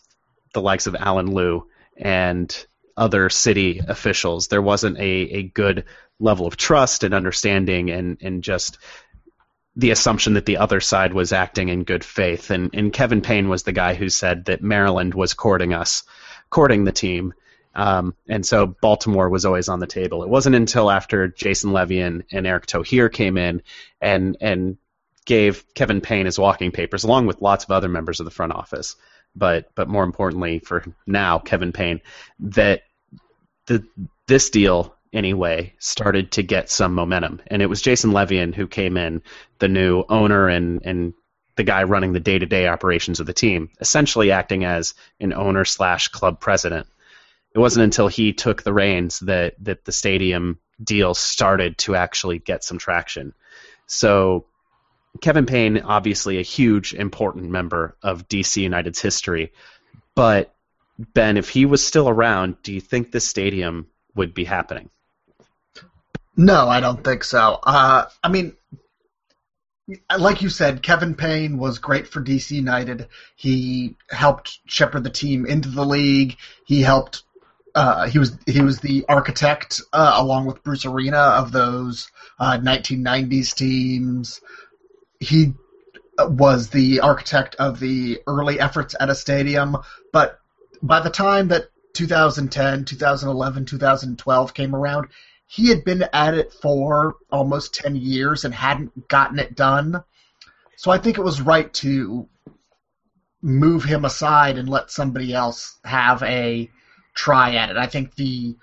the 0.52 0.60
likes 0.60 0.86
of 0.86 0.96
Allen 0.96 1.32
Lew 1.32 1.66
and 1.96 2.66
other 2.96 3.28
city 3.28 3.80
officials. 3.86 4.48
There 4.48 4.62
wasn't 4.62 4.98
a, 4.98 5.02
a 5.02 5.42
good 5.42 5.84
level 6.18 6.46
of 6.46 6.56
trust 6.56 7.04
and 7.04 7.14
understanding 7.14 7.90
and, 7.90 8.16
and 8.22 8.42
just 8.42 8.78
the 9.76 9.90
assumption 9.90 10.34
that 10.34 10.46
the 10.46 10.56
other 10.56 10.80
side 10.80 11.12
was 11.12 11.32
acting 11.32 11.68
in 11.68 11.84
good 11.84 12.02
faith. 12.02 12.50
And, 12.50 12.70
and 12.72 12.92
Kevin 12.92 13.20
Payne 13.20 13.48
was 13.50 13.62
the 13.62 13.72
guy 13.72 13.94
who 13.94 14.08
said 14.08 14.46
that 14.46 14.62
Maryland 14.62 15.12
was 15.12 15.34
courting 15.34 15.74
us, 15.74 16.04
courting 16.48 16.84
the 16.84 16.92
team. 16.92 17.34
Um, 17.74 18.14
and 18.26 18.46
so 18.46 18.66
Baltimore 18.66 19.28
was 19.28 19.44
always 19.44 19.68
on 19.68 19.80
the 19.80 19.86
table. 19.86 20.22
It 20.22 20.30
wasn't 20.30 20.56
until 20.56 20.90
after 20.90 21.28
Jason 21.28 21.72
Levien 21.72 22.24
and 22.32 22.46
Eric 22.46 22.66
Thohir 22.66 23.12
came 23.12 23.36
in 23.36 23.60
and, 24.00 24.38
and 24.40 24.78
gave 25.26 25.64
Kevin 25.74 26.00
Payne 26.00 26.24
his 26.24 26.38
walking 26.38 26.70
papers, 26.70 27.04
along 27.04 27.26
with 27.26 27.42
lots 27.42 27.64
of 27.64 27.70
other 27.70 27.88
members 27.88 28.20
of 28.20 28.24
the 28.24 28.30
front 28.30 28.52
office, 28.52 28.96
but 29.34 29.74
but 29.74 29.88
more 29.88 30.04
importantly 30.04 30.60
for 30.60 30.84
now, 31.06 31.38
Kevin 31.38 31.72
Payne, 31.72 32.00
that 32.40 32.82
the 33.66 33.84
this 34.26 34.48
deal 34.48 34.94
anyway 35.12 35.74
started 35.78 36.32
to 36.32 36.42
get 36.42 36.70
some 36.70 36.94
momentum, 36.94 37.42
and 37.48 37.60
it 37.60 37.66
was 37.66 37.82
Jason 37.82 38.12
Levien 38.12 38.54
who 38.54 38.66
came 38.66 38.96
in, 38.96 39.22
the 39.58 39.68
new 39.68 40.04
owner 40.08 40.48
and 40.48 40.80
and 40.86 41.12
the 41.56 41.64
guy 41.64 41.82
running 41.82 42.12
the 42.12 42.20
day 42.20 42.38
to 42.38 42.46
day 42.46 42.68
operations 42.68 43.18
of 43.18 43.26
the 43.26 43.32
team, 43.32 43.70
essentially 43.80 44.30
acting 44.30 44.64
as 44.64 44.94
an 45.20 45.32
owner 45.32 45.64
slash 45.64 46.08
club 46.08 46.40
president. 46.40 46.86
It 47.54 47.58
wasn't 47.58 47.84
until 47.84 48.08
he 48.08 48.32
took 48.32 48.62
the 48.62 48.74
reins 48.74 49.20
that 49.20 49.54
that 49.64 49.84
the 49.84 49.92
stadium 49.92 50.60
deal 50.82 51.14
started 51.14 51.78
to 51.78 51.96
actually 51.96 52.38
get 52.38 52.62
some 52.62 52.78
traction. 52.78 53.32
So 53.86 54.46
Kevin 55.20 55.46
Payne, 55.46 55.78
obviously 55.78 56.38
a 56.38 56.42
huge, 56.42 56.94
important 56.94 57.50
member 57.50 57.96
of 58.02 58.28
DC 58.28 58.62
United's 58.62 59.00
history, 59.00 59.52
but 60.14 60.54
Ben, 60.98 61.36
if 61.36 61.48
he 61.48 61.66
was 61.66 61.86
still 61.86 62.08
around, 62.08 62.62
do 62.62 62.72
you 62.72 62.80
think 62.80 63.10
this 63.10 63.26
stadium 63.26 63.86
would 64.14 64.34
be 64.34 64.44
happening? 64.44 64.90
No, 66.36 66.68
I 66.68 66.80
don't 66.80 67.02
think 67.02 67.24
so. 67.24 67.58
Uh, 67.62 68.06
I 68.22 68.28
mean, 68.28 68.56
like 70.18 70.42
you 70.42 70.48
said, 70.48 70.82
Kevin 70.82 71.14
Payne 71.14 71.58
was 71.58 71.78
great 71.78 72.08
for 72.08 72.20
DC 72.20 72.50
United. 72.50 73.08
He 73.36 73.96
helped 74.10 74.58
shepherd 74.66 75.04
the 75.04 75.10
team 75.10 75.46
into 75.46 75.68
the 75.68 75.84
league. 75.84 76.36
He 76.64 76.82
helped. 76.82 77.22
Uh, 77.74 78.08
he 78.08 78.18
was 78.18 78.36
he 78.46 78.62
was 78.62 78.80
the 78.80 79.04
architect 79.08 79.82
uh, 79.92 80.14
along 80.16 80.46
with 80.46 80.62
Bruce 80.62 80.86
Arena 80.86 81.18
of 81.18 81.52
those 81.52 82.10
1990s 82.40 83.52
uh, 83.52 83.56
teams. 83.56 84.40
He 85.26 85.54
was 86.18 86.70
the 86.70 87.00
architect 87.00 87.56
of 87.56 87.80
the 87.80 88.20
early 88.26 88.60
efforts 88.60 88.94
at 88.98 89.10
a 89.10 89.14
stadium, 89.14 89.76
but 90.12 90.38
by 90.82 91.00
the 91.00 91.10
time 91.10 91.48
that 91.48 91.68
2010, 91.94 92.84
2011, 92.84 93.64
2012 93.66 94.54
came 94.54 94.74
around, 94.74 95.08
he 95.46 95.68
had 95.68 95.84
been 95.84 96.04
at 96.12 96.34
it 96.34 96.52
for 96.52 97.16
almost 97.30 97.74
10 97.74 97.96
years 97.96 98.44
and 98.44 98.54
hadn't 98.54 99.08
gotten 99.08 99.38
it 99.38 99.56
done. 99.56 100.02
So 100.76 100.90
I 100.90 100.98
think 100.98 101.18
it 101.18 101.24
was 101.24 101.40
right 101.40 101.72
to 101.74 102.28
move 103.42 103.84
him 103.84 104.04
aside 104.04 104.58
and 104.58 104.68
let 104.68 104.90
somebody 104.90 105.32
else 105.32 105.78
have 105.84 106.22
a 106.22 106.70
try 107.14 107.54
at 107.54 107.70
it. 107.70 107.76
I 107.76 107.86
think 107.86 108.14
the 108.14 108.56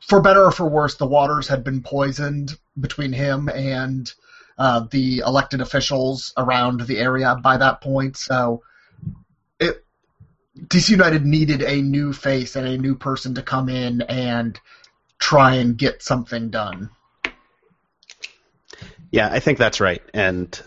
for 0.00 0.20
better 0.20 0.44
or 0.44 0.50
for 0.50 0.68
worse, 0.68 0.96
the 0.96 1.06
waters 1.06 1.48
had 1.48 1.62
been 1.62 1.82
poisoned 1.82 2.58
between 2.78 3.12
him 3.12 3.48
and 3.48 4.12
uh, 4.58 4.86
the 4.90 5.18
elected 5.18 5.60
officials 5.60 6.32
around 6.36 6.80
the 6.82 6.98
area 6.98 7.36
by 7.42 7.56
that 7.56 7.80
point. 7.80 8.16
So 8.16 8.62
it, 9.58 9.84
DC 10.58 10.90
United 10.90 11.24
needed 11.24 11.62
a 11.62 11.80
new 11.80 12.12
face 12.12 12.56
and 12.56 12.66
a 12.66 12.78
new 12.78 12.94
person 12.94 13.34
to 13.34 13.42
come 13.42 13.68
in 13.68 14.02
and 14.02 14.58
try 15.18 15.56
and 15.56 15.76
get 15.76 16.02
something 16.02 16.50
done. 16.50 16.90
Yeah, 19.10 19.28
I 19.30 19.40
think 19.40 19.58
that's 19.58 19.80
right. 19.80 20.02
And 20.14 20.60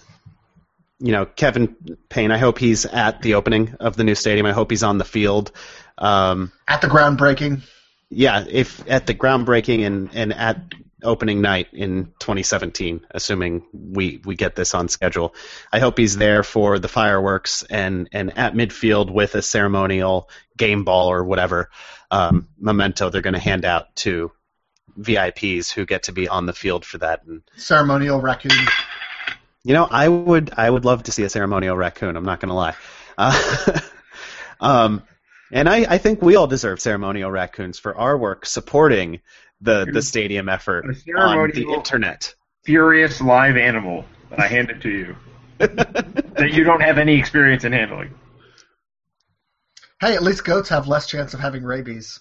you 1.00 1.12
know, 1.12 1.26
Kevin 1.26 1.76
Payne, 2.10 2.32
I 2.32 2.38
hope 2.38 2.58
he's 2.58 2.86
at 2.86 3.22
the 3.22 3.36
opening 3.36 3.76
of 3.80 3.98
the 3.98 4.04
new 4.04 4.16
stadium. 4.16 4.46
I 4.46 4.54
hope 4.54 4.72
he's 4.72 4.84
on 4.84 4.98
the 4.98 5.04
field. 5.04 5.52
Um, 5.98 6.52
at 6.68 6.82
the 6.82 6.88
groundbreaking. 6.88 7.62
Yeah, 8.10 8.46
if 8.48 8.90
at 8.90 9.08
the 9.08 9.14
groundbreaking 9.14 9.86
and, 9.86 10.10
and 10.14 10.34
at 10.34 10.58
opening 11.06 11.42
night 11.42 11.68
in 11.72 12.06
2017, 12.20 13.06
assuming 13.12 13.66
we, 13.72 14.22
we 14.26 14.36
get 14.36 14.56
this 14.56 14.74
on 14.74 14.90
schedule. 14.90 15.34
I 15.72 15.80
hope 15.80 15.98
he's 15.98 16.18
there 16.18 16.44
for 16.44 16.80
the 16.80 16.88
fireworks 16.88 17.64
and, 17.64 18.10
and 18.12 18.38
at 18.38 18.54
midfield 18.54 19.12
with 19.12 19.36
a 19.36 19.42
ceremonial 19.42 20.30
game 20.58 20.84
ball 20.84 21.12
or 21.12 21.24
whatever 21.24 21.70
um, 22.12 22.48
memento 22.60 23.10
they're 23.10 23.22
going 23.22 23.34
to 23.34 23.40
hand 23.40 23.66
out 23.66 23.96
to 23.98 24.32
VIPs 25.00 25.72
who 25.72 25.86
get 25.86 26.04
to 26.04 26.12
be 26.12 26.28
on 26.28 26.46
the 26.46 26.54
field 26.54 26.86
for 26.86 26.98
that. 27.00 27.26
And 27.26 27.42
ceremonial 27.58 28.22
raccoon. 28.22 28.58
You 29.64 29.74
know, 29.74 29.88
I 29.90 30.08
would 30.08 30.54
I 30.56 30.70
would 30.70 30.86
love 30.86 31.04
to 31.04 31.12
see 31.12 31.24
a 31.24 31.30
ceremonial 31.30 31.76
raccoon. 31.76 32.16
I'm 32.16 32.24
not 32.24 32.40
going 32.40 32.50
to 32.50 32.56
lie. 32.56 32.76
Uh, 33.18 33.80
um, 34.60 35.04
and 35.52 35.70
I, 35.70 35.86
I 35.90 35.98
think 35.98 36.22
we 36.22 36.36
all 36.36 36.48
deserve 36.48 36.80
ceremonial 36.80 37.32
raccoons 37.32 37.80
for 37.80 37.96
our 37.96 38.18
work 38.18 38.46
supporting 38.46 39.22
the 39.62 39.86
the 39.92 40.02
stadium 40.02 40.50
effort 40.50 40.86
on 41.18 41.50
the 41.52 41.66
internet. 41.74 42.34
Furious 42.64 43.22
live 43.22 43.58
animal. 43.58 44.06
I 44.38 44.48
hand 44.48 44.70
it 44.70 44.82
to 44.82 44.90
you. 44.90 45.16
that 45.58 46.50
you 46.52 46.64
don't 46.64 46.82
have 46.82 46.98
any 46.98 47.18
experience 47.18 47.64
in 47.64 47.72
handling. 47.72 48.14
Hey, 50.02 50.16
at 50.16 50.24
least 50.24 50.44
goats 50.44 50.70
have 50.70 50.88
less 50.88 51.08
chance 51.08 51.34
of 51.34 51.40
having 51.40 51.64
rabies. 51.64 52.20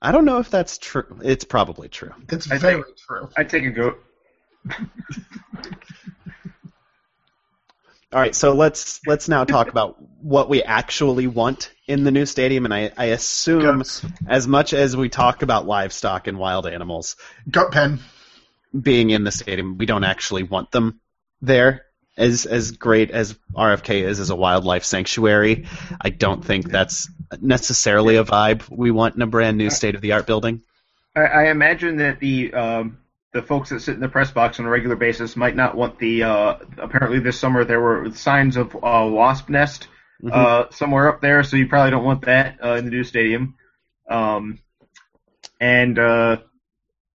I 0.00 0.12
don't 0.12 0.24
know 0.24 0.38
if 0.38 0.50
that's 0.50 0.78
true. 0.78 1.20
It's 1.22 1.44
probably 1.44 1.88
true. 1.88 2.12
It's 2.30 2.50
I 2.50 2.58
very 2.58 2.82
think- 2.82 2.96
true. 2.96 3.28
I'd 3.36 3.50
take 3.50 3.64
a 3.64 3.70
goat. 3.70 4.02
All 8.12 8.20
right, 8.20 8.34
so 8.34 8.52
let's 8.52 9.00
let's 9.04 9.28
now 9.28 9.42
talk 9.44 9.68
about 9.68 9.96
what 10.22 10.48
we 10.48 10.62
actually 10.62 11.26
want 11.26 11.72
in 11.88 12.04
the 12.04 12.12
new 12.12 12.24
stadium, 12.24 12.64
and 12.64 12.72
I, 12.72 12.92
I 12.96 13.06
assume 13.06 13.78
Goats. 13.78 14.06
as 14.28 14.46
much 14.46 14.72
as 14.72 14.96
we 14.96 15.08
talk 15.08 15.42
about 15.42 15.66
livestock 15.66 16.28
and 16.28 16.38
wild 16.38 16.68
animals 16.68 17.16
Goat 17.50 17.72
pen. 17.72 17.98
being 18.80 19.10
in 19.10 19.24
the 19.24 19.32
stadium, 19.32 19.76
we 19.76 19.86
don't 19.86 20.04
actually 20.04 20.44
want 20.44 20.70
them 20.70 21.00
there. 21.42 21.82
As 22.16 22.46
as 22.46 22.70
great 22.70 23.10
as 23.10 23.36
RFK 23.52 24.02
is 24.02 24.20
as 24.20 24.30
a 24.30 24.36
wildlife 24.36 24.84
sanctuary, 24.84 25.66
I 26.00 26.10
don't 26.10 26.44
think 26.44 26.70
that's 26.70 27.10
necessarily 27.40 28.16
a 28.16 28.24
vibe 28.24 28.70
we 28.70 28.92
want 28.92 29.16
in 29.16 29.22
a 29.22 29.26
brand 29.26 29.58
new 29.58 29.68
state 29.68 29.96
of 29.96 30.00
the 30.00 30.12
art 30.12 30.26
building. 30.26 30.62
I, 31.16 31.22
I 31.22 31.50
imagine 31.50 31.96
that 31.96 32.20
the 32.20 32.54
um, 32.54 32.98
the 33.36 33.42
folks 33.42 33.68
that 33.70 33.80
sit 33.80 33.94
in 33.94 34.00
the 34.00 34.08
press 34.08 34.30
box 34.30 34.58
on 34.58 34.66
a 34.66 34.68
regular 34.68 34.96
basis 34.96 35.36
might 35.36 35.54
not 35.54 35.76
want 35.76 35.98
the. 35.98 36.22
Uh, 36.24 36.56
apparently, 36.78 37.20
this 37.20 37.38
summer 37.38 37.64
there 37.64 37.80
were 37.80 38.10
signs 38.12 38.56
of 38.56 38.74
uh, 38.74 39.06
wasp 39.08 39.48
nest 39.48 39.88
uh, 40.32 40.64
somewhere 40.70 41.08
up 41.08 41.20
there, 41.20 41.42
so 41.44 41.56
you 41.56 41.68
probably 41.68 41.90
don't 41.90 42.04
want 42.04 42.22
that 42.24 42.58
uh, 42.64 42.72
in 42.74 42.84
the 42.86 42.90
new 42.90 43.04
stadium. 43.04 43.54
Um, 44.08 44.58
and 45.60 45.98
uh, 45.98 46.38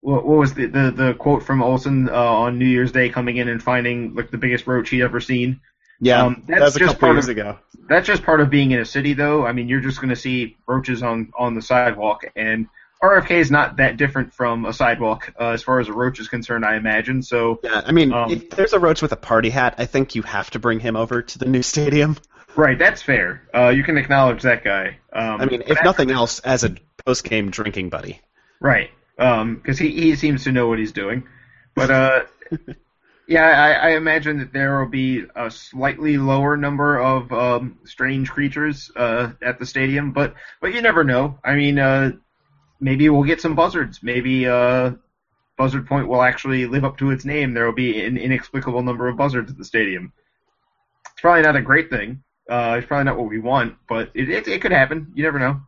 what, 0.01 0.25
what 0.25 0.37
was 0.37 0.53
the, 0.53 0.65
the 0.67 0.91
the 0.91 1.13
quote 1.13 1.43
from 1.43 1.61
Olson 1.63 2.09
uh, 2.09 2.13
on 2.13 2.59
New 2.59 2.65
Year's 2.67 2.91
Day 2.91 3.09
coming 3.09 3.37
in 3.37 3.47
and 3.47 3.61
finding 3.61 4.15
like 4.15 4.31
the 4.31 4.37
biggest 4.37 4.67
roach 4.67 4.89
he'd 4.89 5.01
ever 5.03 5.19
seen? 5.19 5.61
Yeah, 6.01 6.23
Um, 6.23 6.43
that 6.47 6.59
that's 6.59 6.63
was 6.65 6.75
a 6.75 6.79
just 6.79 6.93
couple 6.93 7.07
part 7.07 7.15
years 7.15 7.25
of- 7.25 7.31
ago. 7.31 7.59
That's 7.89 8.05
just 8.07 8.23
part 8.23 8.39
of 8.39 8.49
being 8.51 8.71
in 8.71 8.79
a 8.79 8.85
city, 8.85 9.13
though. 9.13 9.45
I 9.45 9.51
mean, 9.51 9.67
you're 9.67 9.81
just 9.81 9.99
going 9.99 10.09
to 10.11 10.15
see 10.15 10.57
roaches 10.67 11.01
on 11.01 11.31
on 11.37 11.55
the 11.55 11.61
sidewalk, 11.61 12.21
and 12.35 12.67
RFK 13.01 13.31
is 13.31 13.49
not 13.49 13.77
that 13.77 13.97
different 13.97 14.33
from 14.33 14.65
a 14.65 14.73
sidewalk 14.73 15.33
uh, 15.39 15.49
as 15.49 15.63
far 15.63 15.79
as 15.79 15.87
a 15.87 15.93
roach 15.93 16.19
is 16.19 16.27
concerned, 16.27 16.65
I 16.65 16.75
imagine. 16.75 17.23
So, 17.23 17.59
Yeah, 17.63 17.81
I 17.85 17.91
mean, 17.93 18.11
Um, 18.11 18.31
if 18.31 18.49
there's 18.49 18.73
a 18.73 18.79
roach 18.79 19.01
with 19.01 19.13
a 19.13 19.17
party 19.17 19.49
hat, 19.49 19.75
I 19.77 19.85
think 19.85 20.15
you 20.15 20.21
have 20.23 20.49
to 20.51 20.59
bring 20.59 20.79
him 20.79 20.95
over 20.97 21.21
to 21.21 21.39
the 21.39 21.45
new 21.45 21.61
stadium. 21.61 22.17
right, 22.55 22.77
that's 22.77 23.01
fair. 23.01 23.47
Uh, 23.55 23.69
you 23.69 23.83
can 23.83 23.97
acknowledge 23.97 24.41
that 24.41 24.63
guy. 24.63 24.97
Um, 25.13 25.41
I 25.41 25.45
mean, 25.45 25.63
if 25.65 25.77
nothing 25.83 26.11
else, 26.11 26.39
as 26.39 26.65
a 26.65 26.75
post-game 27.05 27.51
drinking 27.51 27.89
buddy. 27.89 28.19
Right. 28.59 28.89
Because 29.15 29.77
he, 29.77 29.91
he 29.91 30.15
seems 30.15 30.43
to 30.43 30.51
know 30.51 30.67
what 30.67 30.79
he's 30.79 30.91
doing. 30.91 31.23
But, 31.75 31.91
uh, 31.91 32.21
yeah, 33.27 33.45
I, 33.45 33.71
I 33.71 33.89
imagine 33.91 34.39
that 34.39 34.51
there 34.51 34.79
will 34.79 34.89
be 34.89 35.23
a 35.35 35.49
slightly 35.51 36.17
lower 36.17 36.57
number 36.57 36.99
of 36.99 37.31
um, 37.31 37.77
strange 37.85 38.29
creatures 38.29 38.91
uh, 38.95 39.31
at 39.41 39.59
the 39.59 39.65
stadium, 39.65 40.11
but 40.11 40.33
but 40.59 40.73
you 40.73 40.81
never 40.81 41.03
know. 41.03 41.37
I 41.43 41.53
mean, 41.53 41.77
uh, 41.77 42.13
maybe 42.79 43.09
we'll 43.09 43.23
get 43.23 43.41
some 43.41 43.55
buzzards. 43.55 44.01
Maybe 44.01 44.47
uh, 44.47 44.91
Buzzard 45.57 45.87
Point 45.87 46.07
will 46.07 46.21
actually 46.21 46.65
live 46.65 46.85
up 46.85 46.97
to 46.99 47.11
its 47.11 47.25
name. 47.25 47.53
There 47.53 47.65
will 47.65 47.73
be 47.73 48.03
an 48.03 48.17
inexplicable 48.17 48.81
number 48.81 49.07
of 49.07 49.17
buzzards 49.17 49.51
at 49.51 49.57
the 49.57 49.65
stadium. 49.65 50.13
It's 51.11 51.21
probably 51.21 51.43
not 51.43 51.55
a 51.55 51.61
great 51.61 51.89
thing. 51.89 52.23
Uh, 52.49 52.75
it's 52.77 52.87
probably 52.87 53.03
not 53.03 53.17
what 53.17 53.29
we 53.29 53.39
want, 53.39 53.75
but 53.87 54.09
it, 54.15 54.29
it, 54.29 54.47
it 54.47 54.61
could 54.61 54.71
happen. 54.71 55.11
You 55.13 55.23
never 55.23 55.37
know. 55.37 55.61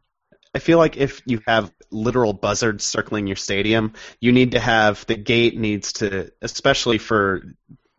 I 0.54 0.60
feel 0.60 0.78
like 0.78 0.97
if 0.97 1.21
you 1.26 1.41
have 1.47 1.71
literal 1.91 2.34
buzzards 2.34 2.84
circling 2.84 3.28
your 3.28 3.36
stadium, 3.36 3.93
you 4.19 4.32
need 4.32 4.52
to 4.52 4.60
have 4.60 5.06
the 5.06 5.15
gate 5.15 5.58
needs 5.58 5.93
to, 5.93 6.32
especially 6.41 6.97
for, 6.97 7.43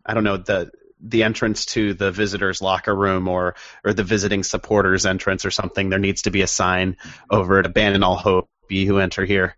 I 0.05 0.13
don't 0.13 0.23
know, 0.23 0.37
the 0.37 0.71
the 1.05 1.23
entrance 1.23 1.65
to 1.65 1.93
the 1.93 2.11
visitors' 2.11 2.61
locker 2.61 2.95
room 2.95 3.27
or 3.27 3.55
or 3.83 3.93
the 3.93 4.03
visiting 4.03 4.43
supporters' 4.43 5.05
entrance 5.05 5.45
or 5.45 5.51
something. 5.51 5.89
There 5.89 5.99
needs 5.99 6.23
to 6.23 6.31
be 6.31 6.41
a 6.41 6.47
sign 6.47 6.97
over 7.29 7.59
it: 7.59 7.65
"Abandon 7.65 8.03
all 8.03 8.15
hope, 8.15 8.49
ye 8.69 8.85
who 8.85 8.99
enter 8.99 9.25
here." 9.25 9.55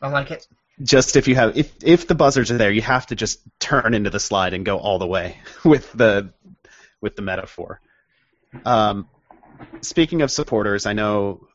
I 0.00 0.08
like 0.08 0.30
it. 0.30 0.46
Just 0.82 1.16
if 1.16 1.28
you 1.28 1.34
have, 1.36 1.56
if 1.56 1.72
if 1.82 2.06
the 2.06 2.14
buzzards 2.14 2.50
are 2.50 2.58
there, 2.58 2.72
you 2.72 2.82
have 2.82 3.06
to 3.06 3.14
just 3.14 3.40
turn 3.60 3.94
into 3.94 4.10
the 4.10 4.20
slide 4.20 4.54
and 4.54 4.64
go 4.64 4.78
all 4.78 4.98
the 4.98 5.06
way 5.06 5.36
with 5.64 5.92
the 5.92 6.32
with 7.00 7.16
the 7.16 7.22
metaphor. 7.22 7.80
Um, 8.64 9.08
speaking 9.80 10.22
of 10.22 10.30
supporters, 10.30 10.86
I 10.86 10.92
know 10.92 11.46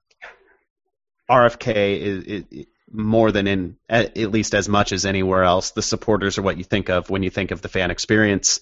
RFK 1.30 2.00
is, 2.00 2.24
is 2.24 2.66
more 2.92 3.32
than 3.32 3.48
in 3.48 3.78
at, 3.90 4.18
at 4.18 4.32
least 4.32 4.54
as 4.54 4.70
much 4.70 4.92
as 4.92 5.06
anywhere 5.06 5.44
else. 5.44 5.72
The 5.72 5.82
supporters 5.82 6.38
are 6.38 6.42
what 6.42 6.58
you 6.58 6.64
think 6.64 6.90
of 6.90 7.10
when 7.10 7.24
you 7.24 7.30
think 7.30 7.52
of 7.52 7.62
the 7.62 7.70
fan 7.70 7.92
experience. 7.92 8.60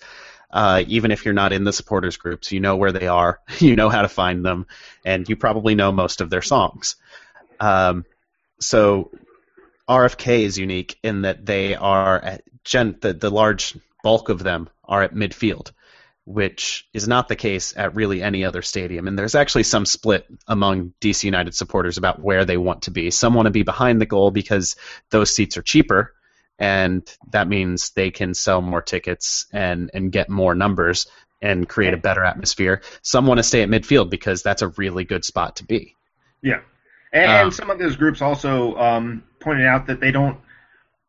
Uh, 0.52 0.84
even 0.88 1.12
if 1.12 1.26
you're 1.26 1.34
not 1.34 1.54
in 1.54 1.64
the 1.64 1.74
supporters 1.74 2.18
groups, 2.18 2.52
you 2.52 2.60
know 2.60 2.78
where 2.78 2.92
they 2.92 3.08
are, 3.08 3.40
you 3.60 3.76
know 3.76 3.90
how 3.90 4.02
to 4.02 4.08
find 4.08 4.46
them, 4.46 4.68
and 5.04 5.28
you 5.28 5.36
probably 5.36 5.76
know 5.76 5.92
most 5.92 6.22
of 6.22 6.30
their 6.30 6.42
songs. 6.42 6.96
Um, 7.60 8.06
so 8.60 9.12
RFK 9.90 10.42
is 10.42 10.58
unique 10.58 10.98
in 11.04 11.24
that 11.24 11.46
they 11.46 11.76
are 11.76 12.20
at 12.20 12.44
gen- 12.64 12.98
the, 13.02 13.14
the 13.14 13.30
large 13.30 13.78
bulk 14.04 14.30
of 14.30 14.44
them 14.44 14.70
are 14.84 15.04
at 15.04 15.14
midfield 15.14 15.72
which 16.26 16.88
is 16.92 17.08
not 17.08 17.28
the 17.28 17.36
case 17.36 17.74
at 17.78 17.96
really 17.96 18.22
any 18.22 18.44
other 18.44 18.64
stadium. 18.64 19.08
And 19.08 19.18
there's 19.18 19.36
actually 19.36 19.64
some 19.64 19.86
split 19.86 20.26
among 20.48 20.94
DC 21.00 21.24
United 21.24 21.54
supporters 21.54 21.98
about 21.98 22.20
where 22.20 22.46
they 22.46 22.58
want 22.58 22.84
to 22.84 22.92
be. 22.92 23.12
Some 23.12 23.36
want 23.36 23.46
to 23.46 23.52
be 23.52 23.64
behind 23.64 24.02
the 24.02 24.08
goal 24.08 24.32
because 24.32 24.76
those 25.12 25.34
seats 25.34 25.56
are 25.56 25.62
cheaper, 25.62 26.14
and 26.58 27.08
that 27.30 27.48
means 27.48 27.92
they 27.92 28.10
can 28.10 28.34
sell 28.34 28.62
more 28.62 28.82
tickets 28.82 29.46
and, 29.54 29.92
and 29.94 30.12
get 30.12 30.28
more 30.28 30.56
numbers 30.56 31.06
and 31.44 31.70
create 31.70 31.94
a 31.94 31.98
better 31.98 32.24
atmosphere. 32.24 32.82
Some 33.04 33.28
want 33.28 33.38
to 33.38 33.44
stay 33.44 33.62
at 33.62 33.70
midfield 33.70 34.10
because 34.10 34.42
that's 34.42 34.64
a 34.64 34.70
really 34.70 35.04
good 35.04 35.24
spot 35.24 35.58
to 35.58 35.64
be. 35.64 35.96
Yeah, 36.42 36.62
and, 37.16 37.32
and 37.32 37.46
Um, 37.48 37.52
some 37.52 37.70
of 37.70 37.80
those 37.80 37.96
groups 37.96 38.22
also 38.22 38.76
um, 38.76 39.24
pointed 39.40 39.66
out 39.66 39.88
that 39.88 40.00
they 40.00 40.12
don't. 40.12 40.38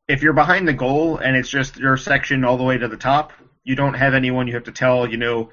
If 0.09 0.23
you're 0.23 0.33
behind 0.33 0.69
the 0.69 0.73
goal 0.73 1.19
and 1.19 1.37
it's 1.37 1.49
just 1.49 1.77
your 1.77 1.97
section 1.97 2.45
all 2.45 2.57
the 2.57 2.64
way 2.64 2.79
to 2.79 2.88
the 2.88 2.97
top, 2.97 3.33
you 3.64 3.75
don't 3.75 3.95
have 3.95 4.14
anyone 4.14 4.47
you 4.47 4.55
have 4.55 4.64
to 4.64 4.73
tell. 4.73 5.09
You 5.09 5.16
know, 5.16 5.51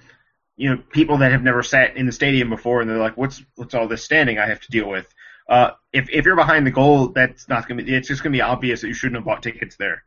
you 0.55 0.69
know 0.69 0.81
people 0.91 1.17
that 1.17 1.31
have 1.31 1.43
never 1.43 1.63
sat 1.63 1.97
in 1.97 2.05
the 2.05 2.11
stadium 2.11 2.49
before 2.49 2.81
and 2.81 2.89
they're 2.89 2.97
like, 2.97 3.17
"What's 3.17 3.43
what's 3.55 3.73
all 3.73 3.87
this 3.87 4.03
standing 4.03 4.37
I 4.37 4.45
have 4.45 4.61
to 4.61 4.71
deal 4.71 4.87
with?" 4.87 5.07
Uh, 5.49 5.71
if 5.91 6.09
if 6.11 6.25
you're 6.25 6.35
behind 6.35 6.67
the 6.67 6.71
goal, 6.71 7.07
that's 7.07 7.49
not 7.49 7.67
gonna 7.67 7.83
be. 7.83 7.93
It's 7.95 8.07
just 8.07 8.23
gonna 8.23 8.33
be 8.33 8.41
obvious 8.41 8.81
that 8.81 8.87
you 8.87 8.93
shouldn't 8.93 9.17
have 9.17 9.25
bought 9.25 9.43
tickets 9.43 9.75
there. 9.77 10.03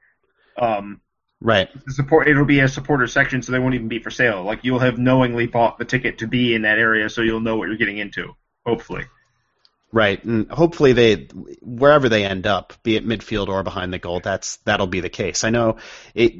Um, 0.57 1.01
Right. 1.41 1.69
support 1.89 2.29
it'll 2.29 2.47
be 2.47 2.61
a 2.61 2.69
supporter 2.69 3.07
section, 3.07 3.43
so 3.43 3.53
they 3.53 3.59
won't 3.59 3.75
even 3.75 3.89
be 3.89 3.99
for 3.99 4.11
sale. 4.11 4.43
Like 4.45 4.65
you'll 4.65 4.79
have 4.79 4.99
knowingly 4.99 5.47
bought 5.47 5.79
the 5.79 5.85
ticket 5.85 6.19
to 6.19 6.27
be 6.27 6.55
in 6.55 6.63
that 6.63 6.79
area, 6.79 7.09
so 7.11 7.21
you'll 7.23 7.41
know 7.41 7.57
what 7.57 7.69
you're 7.69 7.77
getting 7.77 7.99
into. 7.99 8.35
Hopefully. 8.65 9.05
Right, 9.97 10.23
and 10.25 10.51
hopefully 10.51 10.93
they, 10.93 11.15
wherever 11.63 12.11
they 12.11 12.27
end 12.27 12.47
up, 12.47 12.75
be 12.83 12.97
it 12.97 13.09
midfield 13.09 13.49
or 13.49 13.63
behind 13.63 13.95
the 13.95 13.99
goal, 13.99 14.21
that's 14.21 14.59
that'll 14.59 14.87
be 14.87 15.01
the 15.01 15.09
case. 15.09 15.43
I 15.43 15.49
know 15.49 15.79
it. 16.15 16.35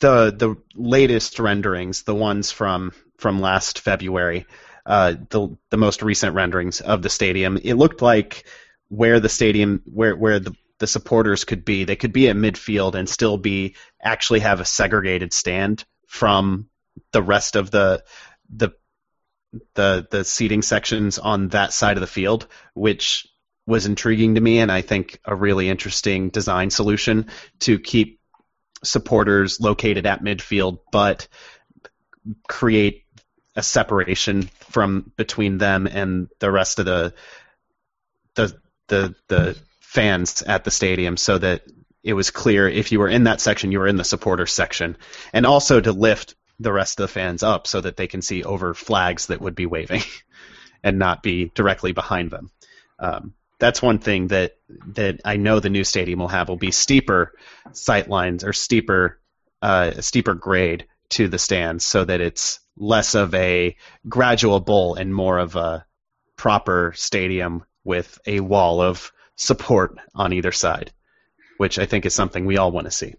The 0.00 0.34
the 0.36 0.56
latest 0.74 1.38
renderings, 1.38 2.02
the 2.02 2.12
ones 2.12 2.50
from 2.50 2.90
from 3.16 3.40
last 3.40 3.78
February, 3.78 4.46
uh, 4.84 5.14
the 5.30 5.56
the 5.70 5.76
most 5.76 6.02
recent 6.02 6.34
renderings 6.34 6.80
of 6.80 7.00
the 7.00 7.08
stadium, 7.08 7.60
it 7.62 7.74
looked 7.74 8.02
like 8.02 8.44
where 8.88 9.20
the 9.20 9.28
stadium, 9.28 9.80
where 9.84 10.16
where 10.16 10.40
the 10.40 10.52
the 10.80 10.88
supporters 10.88 11.44
could 11.44 11.64
be, 11.64 11.84
they 11.84 11.94
could 11.94 12.12
be 12.12 12.28
at 12.28 12.34
midfield 12.34 12.96
and 12.96 13.08
still 13.08 13.38
be 13.38 13.76
actually 14.02 14.40
have 14.40 14.58
a 14.58 14.64
segregated 14.64 15.32
stand 15.32 15.84
from 16.08 16.68
the 17.12 17.22
rest 17.22 17.54
of 17.54 17.70
the 17.70 18.02
the 18.52 18.70
the 19.74 20.06
the 20.10 20.24
seating 20.24 20.62
sections 20.62 21.18
on 21.18 21.48
that 21.48 21.72
side 21.72 21.96
of 21.96 22.00
the 22.00 22.06
field, 22.06 22.46
which 22.74 23.26
was 23.66 23.86
intriguing 23.86 24.34
to 24.34 24.40
me, 24.40 24.58
and 24.58 24.70
I 24.70 24.82
think 24.82 25.18
a 25.24 25.34
really 25.34 25.68
interesting 25.68 26.28
design 26.28 26.70
solution 26.70 27.28
to 27.60 27.78
keep 27.78 28.20
supporters 28.82 29.60
located 29.60 30.06
at 30.06 30.22
midfield, 30.22 30.80
but 30.92 31.28
create 32.48 33.04
a 33.56 33.62
separation 33.62 34.50
from 34.70 35.12
between 35.16 35.58
them 35.58 35.86
and 35.86 36.28
the 36.40 36.50
rest 36.50 36.78
of 36.78 36.86
the 36.86 37.14
the 38.34 38.54
the 38.88 39.14
the 39.28 39.58
fans 39.80 40.42
at 40.42 40.64
the 40.64 40.70
stadium, 40.70 41.16
so 41.16 41.38
that 41.38 41.62
it 42.02 42.12
was 42.12 42.30
clear 42.30 42.68
if 42.68 42.92
you 42.92 42.98
were 42.98 43.08
in 43.08 43.24
that 43.24 43.40
section, 43.40 43.72
you 43.72 43.78
were 43.78 43.88
in 43.88 43.96
the 43.96 44.04
supporter 44.04 44.46
section, 44.46 44.96
and 45.32 45.46
also 45.46 45.80
to 45.80 45.92
lift 45.92 46.34
the 46.64 46.72
rest 46.72 46.98
of 46.98 47.04
the 47.04 47.12
fans 47.12 47.42
up 47.42 47.66
so 47.66 47.80
that 47.80 47.96
they 47.96 48.08
can 48.08 48.22
see 48.22 48.42
over 48.42 48.74
flags 48.74 49.26
that 49.26 49.40
would 49.40 49.54
be 49.54 49.66
waving 49.66 50.02
and 50.82 50.98
not 50.98 51.22
be 51.22 51.52
directly 51.54 51.92
behind 51.92 52.30
them. 52.30 52.50
Um, 52.98 53.34
that's 53.58 53.80
one 53.80 53.98
thing 53.98 54.28
that 54.28 54.56
that 54.94 55.20
I 55.24 55.36
know 55.36 55.60
the 55.60 55.70
new 55.70 55.84
stadium 55.84 56.18
will 56.18 56.28
have 56.28 56.48
will 56.48 56.56
be 56.56 56.72
steeper 56.72 57.32
sight 57.72 58.08
lines 58.08 58.44
or 58.44 58.52
steeper 58.52 59.20
uh, 59.62 60.00
steeper 60.00 60.34
grade 60.34 60.86
to 61.10 61.28
the 61.28 61.38
stands 61.38 61.84
so 61.84 62.04
that 62.04 62.20
it's 62.20 62.60
less 62.76 63.14
of 63.14 63.34
a 63.34 63.76
gradual 64.08 64.60
bowl 64.60 64.96
and 64.96 65.14
more 65.14 65.38
of 65.38 65.56
a 65.56 65.86
proper 66.36 66.92
stadium 66.96 67.64
with 67.84 68.18
a 68.26 68.40
wall 68.40 68.80
of 68.80 69.12
support 69.36 69.96
on 70.14 70.32
either 70.32 70.52
side, 70.52 70.92
which 71.58 71.78
I 71.78 71.86
think 71.86 72.06
is 72.06 72.14
something 72.14 72.44
we 72.44 72.58
all 72.58 72.72
want 72.72 72.86
to 72.86 72.90
see. 72.90 73.14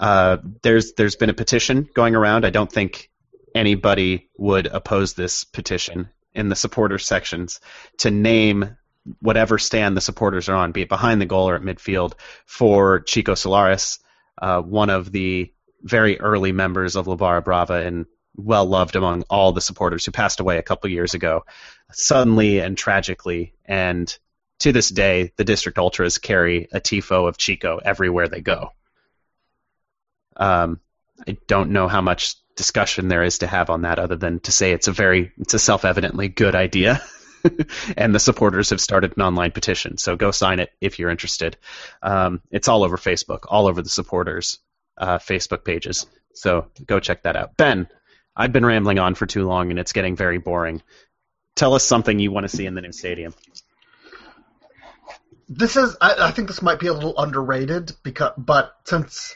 Uh, 0.00 0.38
there's 0.62 0.94
there's 0.94 1.16
been 1.16 1.30
a 1.30 1.34
petition 1.34 1.88
going 1.94 2.16
around. 2.16 2.46
I 2.46 2.50
don't 2.50 2.72
think 2.72 3.10
anybody 3.54 4.30
would 4.38 4.66
oppose 4.66 5.12
this 5.12 5.44
petition 5.44 6.08
in 6.34 6.48
the 6.48 6.56
supporters 6.56 7.06
sections 7.06 7.60
to 7.98 8.10
name 8.10 8.76
whatever 9.20 9.58
stand 9.58 9.96
the 9.96 10.00
supporters 10.00 10.48
are 10.48 10.56
on, 10.56 10.72
be 10.72 10.82
it 10.82 10.88
behind 10.88 11.20
the 11.20 11.26
goal 11.26 11.48
or 11.48 11.56
at 11.56 11.62
midfield, 11.62 12.14
for 12.46 13.00
Chico 13.00 13.34
Solaris, 13.34 13.98
uh, 14.40 14.60
one 14.60 14.90
of 14.90 15.10
the 15.12 15.52
very 15.82 16.20
early 16.20 16.52
members 16.52 16.96
of 16.96 17.06
La 17.06 17.16
Barra 17.16 17.42
Brava 17.42 17.74
and 17.74 18.06
well 18.36 18.64
loved 18.64 18.96
among 18.96 19.24
all 19.28 19.52
the 19.52 19.60
supporters 19.60 20.04
who 20.04 20.12
passed 20.12 20.40
away 20.40 20.58
a 20.58 20.62
couple 20.62 20.88
years 20.90 21.14
ago, 21.14 21.44
suddenly 21.92 22.60
and 22.60 22.76
tragically. 22.76 23.54
And 23.64 24.14
to 24.60 24.72
this 24.72 24.88
day, 24.88 25.32
the 25.36 25.44
district 25.44 25.78
ultras 25.78 26.18
carry 26.18 26.68
a 26.72 26.80
tifo 26.80 27.28
of 27.28 27.38
Chico 27.38 27.80
everywhere 27.82 28.28
they 28.28 28.40
go. 28.40 28.70
Um, 30.40 30.80
I 31.28 31.36
don't 31.46 31.70
know 31.70 31.86
how 31.86 32.00
much 32.00 32.34
discussion 32.56 33.08
there 33.08 33.22
is 33.22 33.38
to 33.38 33.46
have 33.46 33.70
on 33.70 33.82
that, 33.82 33.98
other 33.98 34.16
than 34.16 34.40
to 34.40 34.52
say 34.52 34.72
it's 34.72 34.88
a 34.88 34.92
very, 34.92 35.32
it's 35.38 35.54
a 35.54 35.58
self-evidently 35.58 36.28
good 36.28 36.54
idea. 36.54 37.02
and 37.96 38.14
the 38.14 38.18
supporters 38.18 38.70
have 38.70 38.80
started 38.80 39.14
an 39.16 39.22
online 39.22 39.50
petition, 39.50 39.96
so 39.98 40.16
go 40.16 40.30
sign 40.30 40.60
it 40.60 40.70
if 40.80 40.98
you're 40.98 41.10
interested. 41.10 41.56
Um, 42.02 42.42
it's 42.50 42.68
all 42.68 42.82
over 42.82 42.96
Facebook, 42.96 43.40
all 43.48 43.66
over 43.66 43.82
the 43.82 43.88
supporters' 43.88 44.58
uh, 44.98 45.18
Facebook 45.18 45.64
pages. 45.64 46.06
So 46.34 46.66
go 46.86 47.00
check 47.00 47.22
that 47.22 47.36
out. 47.36 47.56
Ben, 47.56 47.88
I've 48.36 48.52
been 48.52 48.64
rambling 48.64 48.98
on 48.98 49.14
for 49.14 49.26
too 49.26 49.46
long, 49.46 49.70
and 49.70 49.78
it's 49.78 49.92
getting 49.92 50.16
very 50.16 50.38
boring. 50.38 50.82
Tell 51.54 51.74
us 51.74 51.84
something 51.84 52.18
you 52.18 52.30
want 52.30 52.44
to 52.44 52.56
see 52.56 52.66
in 52.66 52.74
the 52.74 52.80
new 52.80 52.92
stadium. 52.92 53.34
This 55.48 55.76
is, 55.76 55.96
I, 56.00 56.28
I 56.28 56.30
think 56.30 56.48
this 56.48 56.62
might 56.62 56.78
be 56.78 56.86
a 56.86 56.92
little 56.92 57.18
underrated 57.18 57.92
because, 58.02 58.32
but 58.38 58.72
since 58.84 59.34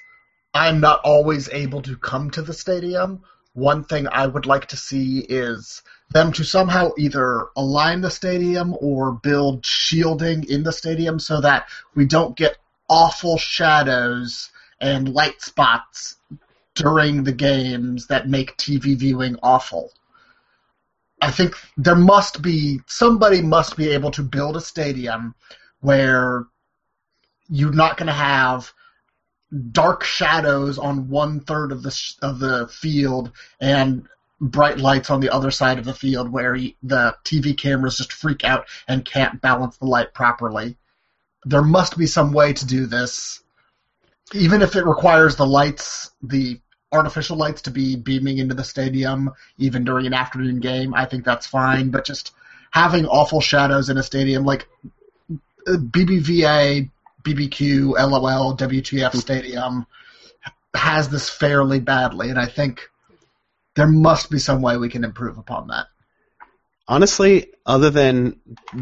I'm 0.54 0.80
not 0.80 1.00
always 1.04 1.48
able 1.50 1.82
to 1.82 1.96
come 1.96 2.30
to 2.30 2.42
the 2.42 2.52
stadium, 2.52 3.22
one 3.54 3.84
thing 3.84 4.08
I 4.08 4.26
would 4.26 4.46
like 4.46 4.66
to 4.68 4.76
see 4.76 5.20
is 5.20 5.82
them 6.10 6.32
to 6.32 6.44
somehow 6.44 6.90
either 6.98 7.48
align 7.56 8.00
the 8.00 8.10
stadium 8.10 8.76
or 8.80 9.12
build 9.12 9.64
shielding 9.64 10.44
in 10.48 10.64
the 10.64 10.72
stadium 10.72 11.18
so 11.18 11.40
that 11.40 11.66
we 11.94 12.04
don't 12.04 12.36
get 12.36 12.58
awful 12.88 13.38
shadows 13.38 14.50
and 14.80 15.14
light 15.14 15.40
spots 15.40 16.16
during 16.74 17.22
the 17.22 17.32
games 17.32 18.08
that 18.08 18.28
make 18.28 18.56
TV 18.56 18.96
viewing 18.96 19.36
awful. 19.42 19.92
I 21.22 21.30
think 21.30 21.54
there 21.76 21.94
must 21.94 22.42
be 22.42 22.80
somebody 22.86 23.40
must 23.40 23.76
be 23.76 23.90
able 23.90 24.10
to 24.12 24.22
build 24.22 24.56
a 24.56 24.60
stadium 24.60 25.34
where 25.80 26.44
you're 27.48 27.72
not 27.72 27.96
going 27.96 28.08
to 28.08 28.12
have 28.12 28.72
dark 29.72 30.04
shadows 30.04 30.78
on 30.78 31.08
one 31.08 31.40
third 31.40 31.72
of 31.72 31.82
the 31.82 31.90
sh- 31.90 32.14
of 32.22 32.38
the 32.38 32.66
field 32.68 33.32
and 33.60 34.08
bright 34.40 34.78
lights 34.78 35.10
on 35.10 35.20
the 35.20 35.30
other 35.30 35.50
side 35.50 35.78
of 35.78 35.84
the 35.84 35.94
field 35.94 36.30
where 36.30 36.54
he, 36.54 36.76
the 36.82 37.16
TV 37.24 37.56
cameras 37.56 37.96
just 37.98 38.12
freak 38.12 38.44
out 38.44 38.66
and 38.88 39.04
can't 39.04 39.40
balance 39.40 39.76
the 39.76 39.86
light 39.86 40.12
properly. 40.12 40.76
There 41.44 41.62
must 41.62 41.96
be 41.96 42.06
some 42.06 42.32
way 42.32 42.52
to 42.52 42.66
do 42.66 42.86
this, 42.86 43.42
even 44.32 44.62
if 44.62 44.76
it 44.76 44.86
requires 44.86 45.36
the 45.36 45.46
lights, 45.46 46.10
the 46.22 46.60
artificial 46.90 47.36
lights, 47.36 47.62
to 47.62 47.70
be 47.70 47.96
beaming 47.96 48.38
into 48.38 48.54
the 48.54 48.64
stadium 48.64 49.30
even 49.58 49.84
during 49.84 50.06
an 50.06 50.14
afternoon 50.14 50.60
game. 50.60 50.94
I 50.94 51.04
think 51.04 51.24
that's 51.24 51.46
fine, 51.46 51.90
but 51.90 52.04
just 52.04 52.32
having 52.70 53.06
awful 53.06 53.40
shadows 53.40 53.88
in 53.88 53.98
a 53.98 54.02
stadium 54.02 54.44
like 54.44 54.66
uh, 55.66 55.76
BBVA, 55.76 56.90
BBQ, 57.24 57.92
LOL, 57.98 58.56
WTF 58.56 59.12
hmm. 59.12 59.18
Stadium 59.18 59.86
has 60.74 61.08
this 61.08 61.30
fairly 61.30 61.80
badly, 61.80 62.30
and 62.30 62.38
I 62.38 62.46
think 62.46 62.88
there 63.76 63.86
must 63.86 64.30
be 64.30 64.38
some 64.38 64.62
way 64.62 64.76
we 64.76 64.88
can 64.88 65.04
improve 65.04 65.38
upon 65.38 65.68
that. 65.68 65.86
Honestly, 66.86 67.52
other 67.64 67.88
than 67.88 68.38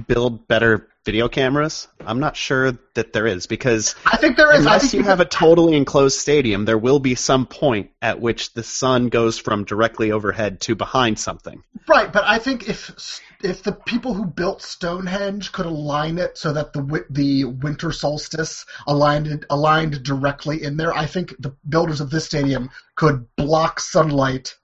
build 0.08 0.48
better 0.48 0.88
video 1.04 1.28
cameras, 1.28 1.86
I'm 2.04 2.18
not 2.18 2.36
sure 2.36 2.78
that 2.94 3.12
there 3.12 3.26
is 3.26 3.46
because 3.46 3.94
I 4.06 4.16
think 4.16 4.36
there 4.36 4.52
is. 4.52 4.60
Unless 4.60 4.92
you 4.92 5.04
have 5.04 5.20
a 5.20 5.24
totally 5.24 5.76
enclosed 5.76 6.18
stadium, 6.18 6.64
there 6.64 6.78
will 6.78 6.98
be 6.98 7.14
some 7.14 7.46
point 7.46 7.90
at 8.00 8.20
which 8.20 8.54
the 8.54 8.62
sun 8.62 9.08
goes 9.08 9.38
from 9.38 9.64
directly 9.64 10.10
overhead 10.10 10.60
to 10.62 10.74
behind 10.74 11.18
something. 11.18 11.62
right, 11.88 12.12
but 12.12 12.24
I 12.24 12.38
think 12.38 12.68
if 12.68 13.20
if 13.42 13.62
the 13.62 13.72
people 13.72 14.14
who 14.14 14.26
built 14.26 14.62
Stonehenge 14.62 15.52
could 15.52 15.66
align 15.66 16.18
it 16.18 16.38
so 16.38 16.52
that 16.52 16.72
the 16.72 17.04
the 17.10 17.44
winter 17.44 17.92
solstice 17.92 18.64
aligned 18.86 19.46
aligned 19.50 20.02
directly 20.02 20.62
in 20.62 20.76
there, 20.76 20.92
I 20.92 21.06
think 21.06 21.36
the 21.38 21.54
builders 21.68 22.00
of 22.00 22.10
this 22.10 22.24
stadium 22.24 22.70
could 22.96 23.26
block 23.36 23.78
sunlight 23.78 24.56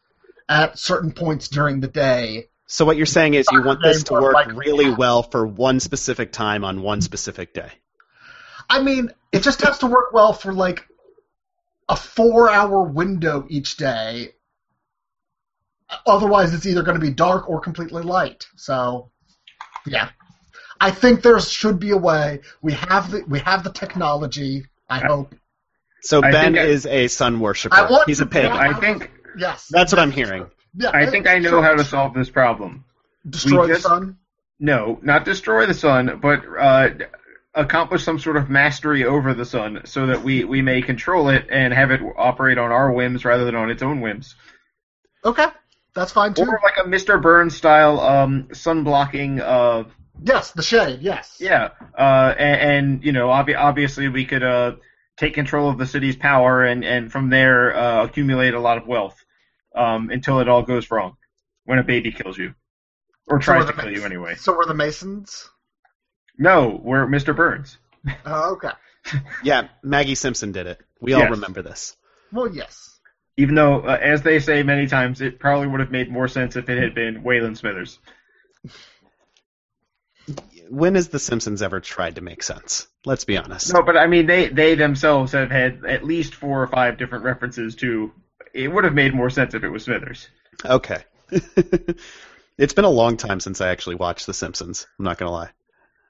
at 0.48 0.78
certain 0.78 1.12
points 1.12 1.48
during 1.48 1.80
the 1.80 1.88
day 1.88 2.48
So 2.70 2.84
what 2.84 2.98
you're 2.98 3.06
saying 3.06 3.32
is 3.32 3.46
you 3.50 3.62
want 3.62 3.82
this 3.82 4.04
to 4.04 4.12
work 4.12 4.34
like- 4.34 4.52
really 4.54 4.90
well 4.90 5.22
for 5.22 5.46
one 5.46 5.80
specific 5.80 6.32
time 6.32 6.64
on 6.64 6.82
one 6.82 7.00
specific 7.00 7.54
day. 7.54 7.72
I 8.68 8.82
mean, 8.82 9.10
it 9.32 9.42
just 9.42 9.62
has 9.62 9.78
to 9.78 9.86
work 9.86 10.12
well 10.12 10.34
for 10.34 10.52
like 10.52 10.86
a 11.88 11.96
four 11.96 12.50
hour 12.50 12.82
window 12.82 13.46
each 13.48 13.78
day. 13.78 14.34
Otherwise, 16.06 16.52
it's 16.52 16.66
either 16.66 16.82
going 16.82 17.00
to 17.00 17.04
be 17.04 17.10
dark 17.10 17.48
or 17.48 17.60
completely 17.60 18.02
light. 18.02 18.46
So, 18.56 19.10
yeah. 19.86 20.10
I 20.78 20.90
think 20.90 21.22
there 21.22 21.40
should 21.40 21.80
be 21.80 21.92
a 21.92 21.96
way. 21.96 22.40
We 22.60 22.74
have 22.74 23.10
the 23.10 23.24
we 23.26 23.38
have 23.40 23.64
the 23.64 23.72
technology. 23.72 24.66
I 24.90 24.98
hope. 24.98 25.34
So 26.02 26.20
Ben 26.20 26.32
think 26.32 26.58
I- 26.58 26.64
is 26.64 26.84
a 26.84 27.08
sun 27.08 27.40
worshiper. 27.40 28.02
He's 28.04 28.20
a 28.20 28.26
to- 28.26 28.30
pagan. 28.30 28.52
I 28.52 28.74
think 28.74 29.10
Yes. 29.38 29.68
That's 29.70 29.92
what 29.92 30.00
I'm 30.00 30.10
hearing. 30.10 30.50
Yeah, 30.74 30.90
I 30.92 31.06
think 31.06 31.26
I 31.26 31.38
know 31.38 31.62
how 31.62 31.74
to 31.74 31.84
solve 31.84 32.14
this 32.14 32.30
problem. 32.30 32.84
destroy 33.28 33.66
we 33.66 33.74
the 33.74 33.80
sun. 33.80 34.18
No, 34.60 34.98
not 35.02 35.24
destroy 35.24 35.66
the 35.66 35.74
sun, 35.74 36.18
but 36.20 36.42
uh, 36.58 36.88
accomplish 37.54 38.04
some 38.04 38.18
sort 38.18 38.36
of 38.36 38.50
mastery 38.50 39.04
over 39.04 39.34
the 39.34 39.44
sun, 39.44 39.82
so 39.84 40.06
that 40.06 40.22
we 40.22 40.44
we 40.44 40.62
may 40.62 40.82
control 40.82 41.28
it 41.28 41.46
and 41.50 41.72
have 41.72 41.90
it 41.90 42.00
operate 42.16 42.58
on 42.58 42.72
our 42.72 42.90
whims 42.90 43.24
rather 43.24 43.44
than 43.44 43.54
on 43.54 43.70
its 43.70 43.82
own 43.82 44.00
whims. 44.00 44.34
Okay, 45.24 45.46
that's 45.94 46.12
fine 46.12 46.34
too. 46.34 46.42
Or 46.42 46.60
like 46.62 46.78
a 46.78 46.88
Mr. 46.88 47.20
Burns 47.20 47.56
style 47.56 48.00
um, 48.00 48.48
sun 48.52 48.84
blocking. 48.84 49.40
Uh, 49.40 49.84
yes, 50.22 50.50
the 50.52 50.62
shade. 50.62 51.00
Yes. 51.02 51.36
yeah, 51.40 51.70
uh, 51.96 52.34
and, 52.36 52.60
and 52.60 53.04
you 53.04 53.12
know, 53.12 53.28
obvi- 53.28 53.58
obviously 53.58 54.08
we 54.08 54.24
could 54.24 54.42
uh, 54.42 54.72
take 55.16 55.34
control 55.34 55.70
of 55.70 55.78
the 55.78 55.86
city's 55.86 56.16
power 56.16 56.64
and 56.64 56.84
and 56.84 57.12
from 57.12 57.30
there 57.30 57.76
uh, 57.76 58.04
accumulate 58.04 58.54
a 58.54 58.60
lot 58.60 58.78
of 58.78 58.86
wealth 58.86 59.24
um, 59.78 60.10
until 60.10 60.40
it 60.40 60.48
all 60.48 60.62
goes 60.62 60.90
wrong 60.90 61.16
when 61.64 61.78
a 61.78 61.84
baby 61.84 62.10
kills 62.12 62.36
you 62.36 62.54
or 63.26 63.38
tries 63.38 63.66
the 63.66 63.72
to 63.72 63.78
kill 63.80 63.90
Mas- 63.90 63.98
you 64.00 64.04
anyway. 64.04 64.34
So 64.34 64.56
we're 64.56 64.66
the 64.66 64.74
Masons. 64.74 65.48
No, 66.38 66.80
we're 66.82 67.06
Mr. 67.06 67.34
Burns. 67.34 67.78
Oh, 68.26 68.52
okay. 68.52 68.70
Yeah, 69.42 69.68
Maggie 69.82 70.14
Simpson 70.16 70.52
did 70.52 70.66
it. 70.66 70.80
We 71.00 71.14
all 71.14 71.20
Yes. 71.22 71.30
remember 71.30 71.62
this. 71.62 71.96
Well, 72.32 72.48
yes. 72.52 72.98
Even 73.38 73.54
though, 73.54 73.80
uh, 73.80 73.98
as 74.02 74.22
they 74.22 74.38
say 74.40 74.62
many 74.62 74.86
times, 74.86 75.20
it 75.20 75.38
probably 75.38 75.66
would 75.68 75.80
have 75.80 75.90
made 75.92 76.10
more 76.10 76.28
sense 76.28 76.56
if 76.56 76.68
it 76.68 76.76
had 76.82 76.94
been 76.94 77.22
Waylon 77.22 77.56
Smithers. 77.56 77.98
When 80.68 80.96
has 80.96 81.08
The 81.08 81.18
Simpsons 81.18 81.62
ever 81.62 81.80
tried 81.80 82.16
to 82.16 82.20
make 82.20 82.42
sense? 82.42 82.86
Let's 83.06 83.24
be 83.24 83.38
honest. 83.38 83.72
No, 83.72 83.82
but 83.82 83.96
I 83.96 84.06
mean, 84.08 84.26
they 84.26 84.48
they 84.48 84.74
themselves 84.74 85.32
have 85.32 85.50
had 85.50 85.84
at 85.86 86.04
least 86.04 86.34
four 86.34 86.62
or 86.62 86.66
five 86.66 86.98
different 86.98 87.24
references 87.24 87.74
to. 87.76 88.12
It 88.54 88.68
would 88.68 88.84
have 88.84 88.94
made 88.94 89.14
more 89.14 89.30
sense 89.30 89.54
if 89.54 89.64
it 89.64 89.68
was 89.68 89.84
Smithers. 89.84 90.28
Okay. 90.64 90.98
it's 92.58 92.72
been 92.72 92.84
a 92.84 92.90
long 92.90 93.16
time 93.16 93.40
since 93.40 93.60
I 93.60 93.68
actually 93.68 93.96
watched 93.96 94.26
The 94.26 94.34
Simpsons. 94.34 94.86
I'm 94.98 95.04
not 95.04 95.18
gonna 95.18 95.30
lie. 95.30 95.50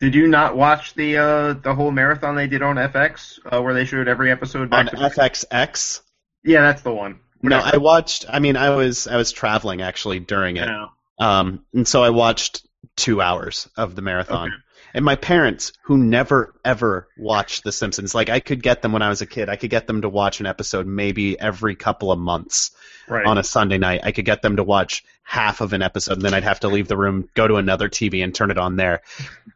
Did 0.00 0.14
you 0.14 0.28
not 0.28 0.56
watch 0.56 0.94
the 0.94 1.16
uh, 1.18 1.52
the 1.54 1.74
whole 1.74 1.90
marathon 1.90 2.36
they 2.36 2.46
did 2.46 2.62
on 2.62 2.76
FX, 2.76 3.38
uh, 3.50 3.60
where 3.60 3.74
they 3.74 3.84
showed 3.84 4.06
every 4.08 4.30
episode 4.30 4.72
On 4.72 4.86
FXX. 4.86 6.02
yeah, 6.44 6.60
that's 6.62 6.82
the 6.82 6.92
one. 6.92 7.20
No, 7.42 7.58
I 7.58 7.76
watched. 7.76 8.24
I 8.28 8.38
mean, 8.38 8.56
I 8.56 8.70
was 8.70 9.06
I 9.06 9.16
was 9.16 9.32
traveling 9.32 9.82
actually 9.82 10.20
during 10.20 10.56
it, 10.56 10.66
No. 10.66 10.88
um, 11.18 11.64
and 11.74 11.86
so 11.86 12.02
I 12.02 12.10
watched 12.10 12.66
two 12.96 13.20
hours 13.20 13.68
of 13.76 13.94
the 13.96 14.02
marathon. 14.02 14.48
Okay. 14.48 14.56
And 14.98 15.04
my 15.04 15.14
parents, 15.14 15.70
who 15.84 15.96
never 15.96 16.56
ever 16.64 17.06
watched 17.16 17.62
The 17.62 17.70
Simpsons, 17.70 18.16
like 18.16 18.30
I 18.30 18.40
could 18.40 18.60
get 18.64 18.82
them 18.82 18.90
when 18.90 19.00
I 19.00 19.10
was 19.10 19.20
a 19.22 19.26
kid, 19.26 19.48
I 19.48 19.54
could 19.54 19.70
get 19.70 19.86
them 19.86 20.02
to 20.02 20.08
watch 20.08 20.40
an 20.40 20.46
episode 20.46 20.88
maybe 20.88 21.38
every 21.38 21.76
couple 21.76 22.10
of 22.10 22.18
months 22.18 22.72
Right. 23.06 23.24
on 23.24 23.38
a 23.38 23.44
Sunday 23.44 23.78
night. 23.78 24.00
I 24.02 24.10
could 24.10 24.24
get 24.24 24.42
them 24.42 24.56
to 24.56 24.64
watch 24.64 25.04
half 25.22 25.60
of 25.60 25.72
an 25.72 25.82
episode, 25.82 26.14
and 26.14 26.22
then 26.22 26.34
I'd 26.34 26.42
have 26.42 26.58
to 26.60 26.68
leave 26.68 26.88
the 26.88 26.96
room, 26.96 27.28
go 27.34 27.46
to 27.46 27.54
another 27.58 27.88
TV, 27.88 28.24
and 28.24 28.34
turn 28.34 28.50
it 28.50 28.58
on 28.58 28.74
there. 28.74 29.02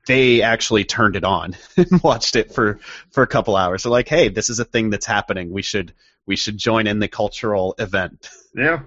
They 0.07 0.43
actually 0.43 0.85
turned 0.85 1.17
it 1.17 1.25
on 1.25 1.57
and 1.77 2.01
watched 2.05 2.37
it 2.37 2.55
for 2.55 2.79
for 3.11 3.25
a 3.25 3.27
couple 3.27 3.57
hours. 3.57 3.83
They're 3.83 3.91
like, 3.91 4.09
"Hey, 4.09 4.29
this 4.29 4.49
is 4.49 4.61
a 4.61 4.65
thing 4.65 4.91
that's 4.91 5.07
happening. 5.07 5.51
We 5.51 5.63
should 5.63 5.93
we 6.25 6.37
should 6.37 6.57
join 6.57 6.87
in 6.87 7.01
the 7.01 7.09
cultural 7.09 7.75
event." 7.81 8.31
Yeah. 8.55 8.83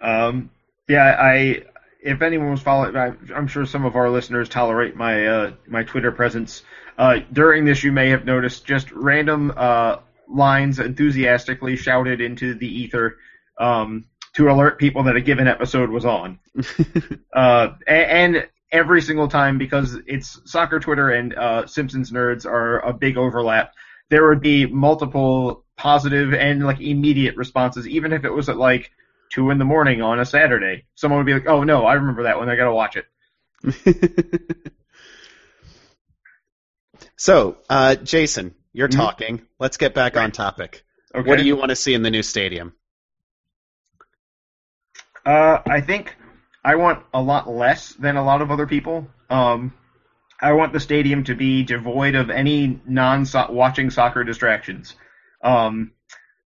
Um, 0.00 0.50
yeah, 0.88 1.16
I 1.20 1.62
if 2.02 2.20
anyone 2.20 2.50
was 2.50 2.60
following, 2.60 2.96
I, 2.96 3.12
I'm 3.34 3.46
sure 3.46 3.64
some 3.64 3.84
of 3.84 3.96
our 3.96 4.10
listeners 4.10 4.48
tolerate 4.48 4.96
my 4.96 5.26
uh, 5.26 5.52
my 5.68 5.84
Twitter 5.84 6.12
presence. 6.12 6.62
Uh, 6.98 7.20
during 7.32 7.64
this, 7.64 7.82
you 7.82 7.92
may 7.92 8.10
have 8.10 8.24
noticed 8.24 8.66
just 8.66 8.90
random 8.90 9.52
uh, 9.56 9.96
lines 10.28 10.78
enthusiastically 10.78 11.76
shouted 11.76 12.20
into 12.20 12.54
the 12.54 12.66
ether 12.66 13.18
um, 13.58 14.06
to 14.34 14.50
alert 14.50 14.78
people 14.78 15.04
that 15.04 15.16
a 15.16 15.20
given 15.20 15.46
episode 15.46 15.90
was 15.90 16.04
on. 16.04 16.38
uh, 17.32 17.68
and, 17.86 18.36
and 18.36 18.48
every 18.72 19.02
single 19.02 19.28
time 19.28 19.58
because 19.58 19.96
it's 20.06 20.40
soccer 20.50 20.80
Twitter 20.80 21.10
and 21.10 21.34
uh, 21.34 21.66
Simpsons 21.66 22.10
nerds 22.10 22.46
are 22.46 22.80
a 22.80 22.92
big 22.92 23.16
overlap. 23.16 23.74
There 24.10 24.28
would 24.28 24.40
be 24.40 24.66
multiple 24.66 25.64
positive 25.76 26.34
and 26.34 26.64
like 26.64 26.80
immediate 26.80 27.36
responses, 27.36 27.86
even 27.86 28.12
if 28.12 28.24
it 28.24 28.30
was 28.30 28.48
at 28.48 28.56
like 28.56 28.90
two 29.32 29.50
in 29.50 29.58
the 29.58 29.64
morning 29.64 30.02
on 30.02 30.20
a 30.20 30.24
Saturday. 30.24 30.84
Someone 30.94 31.18
would 31.18 31.26
be 31.26 31.34
like, 31.34 31.46
"Oh 31.48 31.64
no, 31.64 31.84
I 31.86 31.94
remember 31.94 32.24
that 32.24 32.38
one. 32.38 32.48
I 32.48 32.56
gotta 32.56 32.72
watch 32.72 32.96
it." 32.96 33.06
so, 37.16 37.56
uh, 37.68 37.94
Jason, 37.96 38.54
you're 38.72 38.88
Mhm. 38.88 38.96
talking. 38.96 39.42
Let's 39.58 39.76
get 39.76 39.94
back 39.94 40.16
on 40.16 40.32
topic. 40.32 40.84
Okay. 41.14 41.28
What 41.28 41.38
do 41.38 41.44
you 41.44 41.56
want 41.56 41.70
to 41.70 41.76
see 41.76 41.94
in 41.94 42.02
the 42.02 42.10
new 42.10 42.22
stadium? 42.22 42.72
Uh, 45.24 45.58
I 45.66 45.80
think 45.80 46.16
I 46.64 46.76
want 46.76 47.04
a 47.14 47.22
lot 47.22 47.48
less 47.48 47.92
than 47.94 48.16
a 48.16 48.24
lot 48.24 48.42
of 48.42 48.50
other 48.50 48.66
people. 48.66 49.08
Um, 49.30 49.72
I 50.40 50.52
want 50.52 50.72
the 50.72 50.80
stadium 50.80 51.22
to 51.24 51.34
be 51.36 51.62
devoid 51.62 52.16
of 52.16 52.28
any 52.28 52.80
non-watching 52.86 53.90
soccer 53.90 54.24
distractions. 54.24 54.96
Um, 55.42 55.92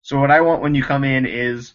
so 0.02 0.20
what 0.20 0.30
I 0.30 0.42
want 0.42 0.60
when 0.62 0.74
you 0.74 0.82
come 0.82 1.04
in 1.04 1.24
is 1.24 1.72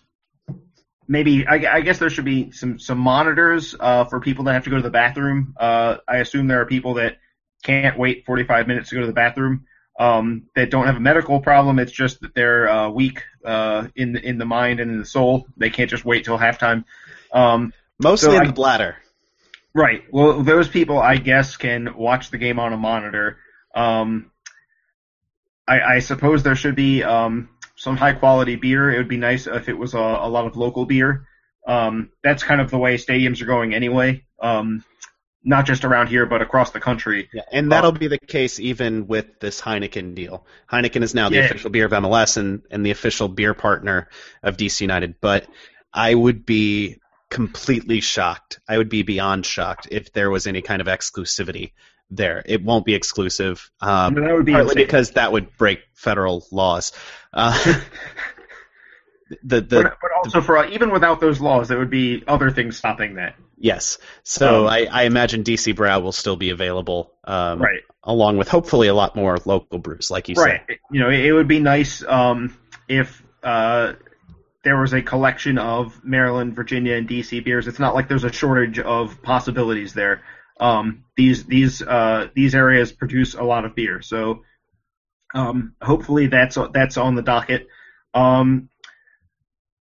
maybe 1.11 1.45
I, 1.45 1.55
I 1.77 1.81
guess 1.81 1.99
there 1.99 2.09
should 2.09 2.25
be 2.25 2.51
some 2.51 2.79
some 2.79 2.97
monitors 2.97 3.75
uh, 3.77 4.05
for 4.05 4.21
people 4.21 4.45
that 4.45 4.53
have 4.53 4.63
to 4.63 4.69
go 4.69 4.77
to 4.77 4.81
the 4.81 4.89
bathroom. 4.89 5.53
Uh, 5.59 5.97
I 6.07 6.17
assume 6.17 6.47
there 6.47 6.61
are 6.61 6.65
people 6.65 6.93
that 6.95 7.17
can't 7.63 7.99
wait 7.99 8.25
45 8.25 8.67
minutes 8.67 8.89
to 8.89 8.95
go 8.95 9.01
to 9.01 9.07
the 9.07 9.13
bathroom. 9.13 9.65
Um, 9.99 10.43
that 10.55 10.71
don't 10.71 10.85
have 10.87 10.95
a 10.95 11.01
medical 11.01 11.41
problem. 11.41 11.77
It's 11.77 11.91
just 11.91 12.21
that 12.21 12.33
they're 12.33 12.67
uh, 12.67 12.89
weak 12.89 13.21
uh, 13.45 13.87
in 13.95 14.13
the, 14.13 14.25
in 14.25 14.37
the 14.39 14.45
mind 14.45 14.79
and 14.79 14.89
in 14.89 14.97
the 14.97 15.05
soul. 15.05 15.45
They 15.57 15.69
can't 15.69 15.89
just 15.89 16.05
wait 16.05 16.23
till 16.25 16.39
halftime. 16.39 16.85
Um, 17.31 17.73
Mostly 17.99 18.29
So 18.29 18.35
in 18.37 18.41
I- 18.43 18.47
the 18.47 18.53
bladder. 18.53 18.95
Right. 19.75 20.03
Well, 20.11 20.41
those 20.43 20.67
people, 20.67 20.97
I 20.99 21.17
guess, 21.17 21.55
can 21.55 21.95
watch 21.95 22.31
the 22.31 22.37
game 22.37 22.57
on 22.59 22.73
a 22.73 22.77
monitor. 22.77 23.37
Um, 23.75 24.31
I, 25.67 25.81
I 25.81 25.99
suppose 25.99 26.41
there 26.43 26.55
should 26.55 26.75
be 26.75 27.03
um, 27.03 27.49
some 27.81 27.97
high 27.97 28.13
quality 28.13 28.55
beer. 28.55 28.91
It 28.93 28.97
would 28.97 29.07
be 29.07 29.17
nice 29.17 29.47
if 29.47 29.67
it 29.67 29.73
was 29.77 29.95
a, 29.95 29.97
a 29.97 30.29
lot 30.29 30.45
of 30.45 30.55
local 30.55 30.85
beer. 30.85 31.25
Um, 31.67 32.11
that's 32.23 32.43
kind 32.43 32.61
of 32.61 32.69
the 32.69 32.77
way 32.77 32.95
stadiums 32.97 33.41
are 33.41 33.47
going 33.47 33.73
anyway. 33.73 34.23
Um, 34.39 34.83
not 35.43 35.65
just 35.65 35.83
around 35.83 36.07
here, 36.07 36.27
but 36.27 36.43
across 36.43 36.69
the 36.69 36.79
country. 36.79 37.27
Yeah, 37.33 37.41
and 37.51 37.71
that'll 37.71 37.91
be 37.91 38.07
the 38.07 38.19
case 38.19 38.59
even 38.59 39.07
with 39.07 39.39
this 39.39 39.59
Heineken 39.59 40.13
deal. 40.13 40.45
Heineken 40.71 41.01
is 41.01 41.15
now 41.15 41.29
the 41.29 41.37
Yeah. 41.37 41.45
official 41.45 41.71
beer 41.71 41.85
of 41.85 41.91
MLS 41.91 42.37
and, 42.37 42.61
and 42.69 42.85
the 42.85 42.91
official 42.91 43.27
beer 43.27 43.55
partner 43.55 44.09
of 44.43 44.57
DC 44.57 44.81
United. 44.81 45.15
But 45.19 45.47
I 45.91 46.13
would 46.13 46.45
be 46.45 46.99
completely 47.31 47.99
shocked. 48.01 48.59
I 48.69 48.77
would 48.77 48.89
be 48.89 49.01
beyond 49.01 49.47
shocked 49.47 49.87
if 49.89 50.13
there 50.13 50.29
was 50.29 50.45
any 50.45 50.61
kind 50.61 50.81
of 50.81 50.87
exclusivity 50.87 51.71
there. 52.11 52.43
It 52.45 52.63
won't 52.63 52.85
be 52.85 52.93
exclusive. 52.93 53.71
Um, 53.79 54.15
that 54.15 54.33
would 54.33 54.45
be 54.45 54.51
partly 54.51 54.71
insane. 54.71 54.85
because 54.85 55.11
that 55.11 55.31
would 55.31 55.55
break 55.57 55.79
federal 55.93 56.45
laws. 56.51 56.91
Uh, 57.33 57.57
the 59.43 59.61
the 59.61 59.83
but, 59.83 59.97
but 60.01 60.11
also 60.15 60.41
for 60.41 60.65
even 60.65 60.91
without 60.91 61.19
those 61.19 61.39
laws, 61.39 61.67
there 61.69 61.79
would 61.79 61.89
be 61.89 62.23
other 62.27 62.51
things 62.51 62.77
stopping 62.77 63.15
that. 63.15 63.35
yes. 63.57 63.97
So 64.23 64.61
Um, 64.63 64.67
I, 64.67 64.87
I 64.91 65.03
imagine 65.03 65.43
DC 65.43 65.73
Brau 65.75 66.01
will 66.01 66.11
still 66.11 66.35
be 66.35 66.49
available, 66.49 67.13
um, 67.23 67.61
Right. 67.61 67.81
along 68.03 68.37
with 68.37 68.47
hopefully 68.49 68.87
a 68.87 68.93
lot 68.93 69.15
more 69.15 69.37
local 69.45 69.79
brews, 69.79 70.11
like 70.11 70.27
you 70.29 70.35
said. 70.35 70.61
Right. 70.67 70.79
You 70.91 70.99
know, 70.99 71.09
it 71.09 71.31
would 71.31 71.47
be 71.47 71.59
nice 71.59 72.03
um, 72.05 72.57
if 72.89 73.23
uh, 73.43 73.93
there 74.63 74.79
was 74.79 74.93
a 74.93 75.01
collection 75.01 75.57
of 75.57 76.03
Maryland, 76.03 76.55
Virginia, 76.55 76.95
and 76.95 77.07
DC 77.07 77.43
beers. 77.43 77.67
It's 77.67 77.79
not 77.79 77.95
like 77.95 78.07
there's 78.07 78.23
a 78.25 78.31
shortage 78.31 78.79
of 78.79 79.21
possibilities 79.21 79.93
there. 79.93 80.21
Um, 80.61 81.03
these 81.17 81.45
these 81.45 81.81
uh, 81.81 82.27
these 82.35 82.55
areas 82.55 82.91
produce 82.93 83.33
a 83.33 83.43
lot 83.43 83.65
of 83.65 83.75
beer, 83.75 84.01
so 84.01 84.43
um, 85.33 85.75
hopefully 85.81 86.27
that's 86.27 86.57
that's 86.73 86.97
on 86.97 87.15
the 87.15 87.21
docket. 87.23 87.67
Um, 88.13 88.69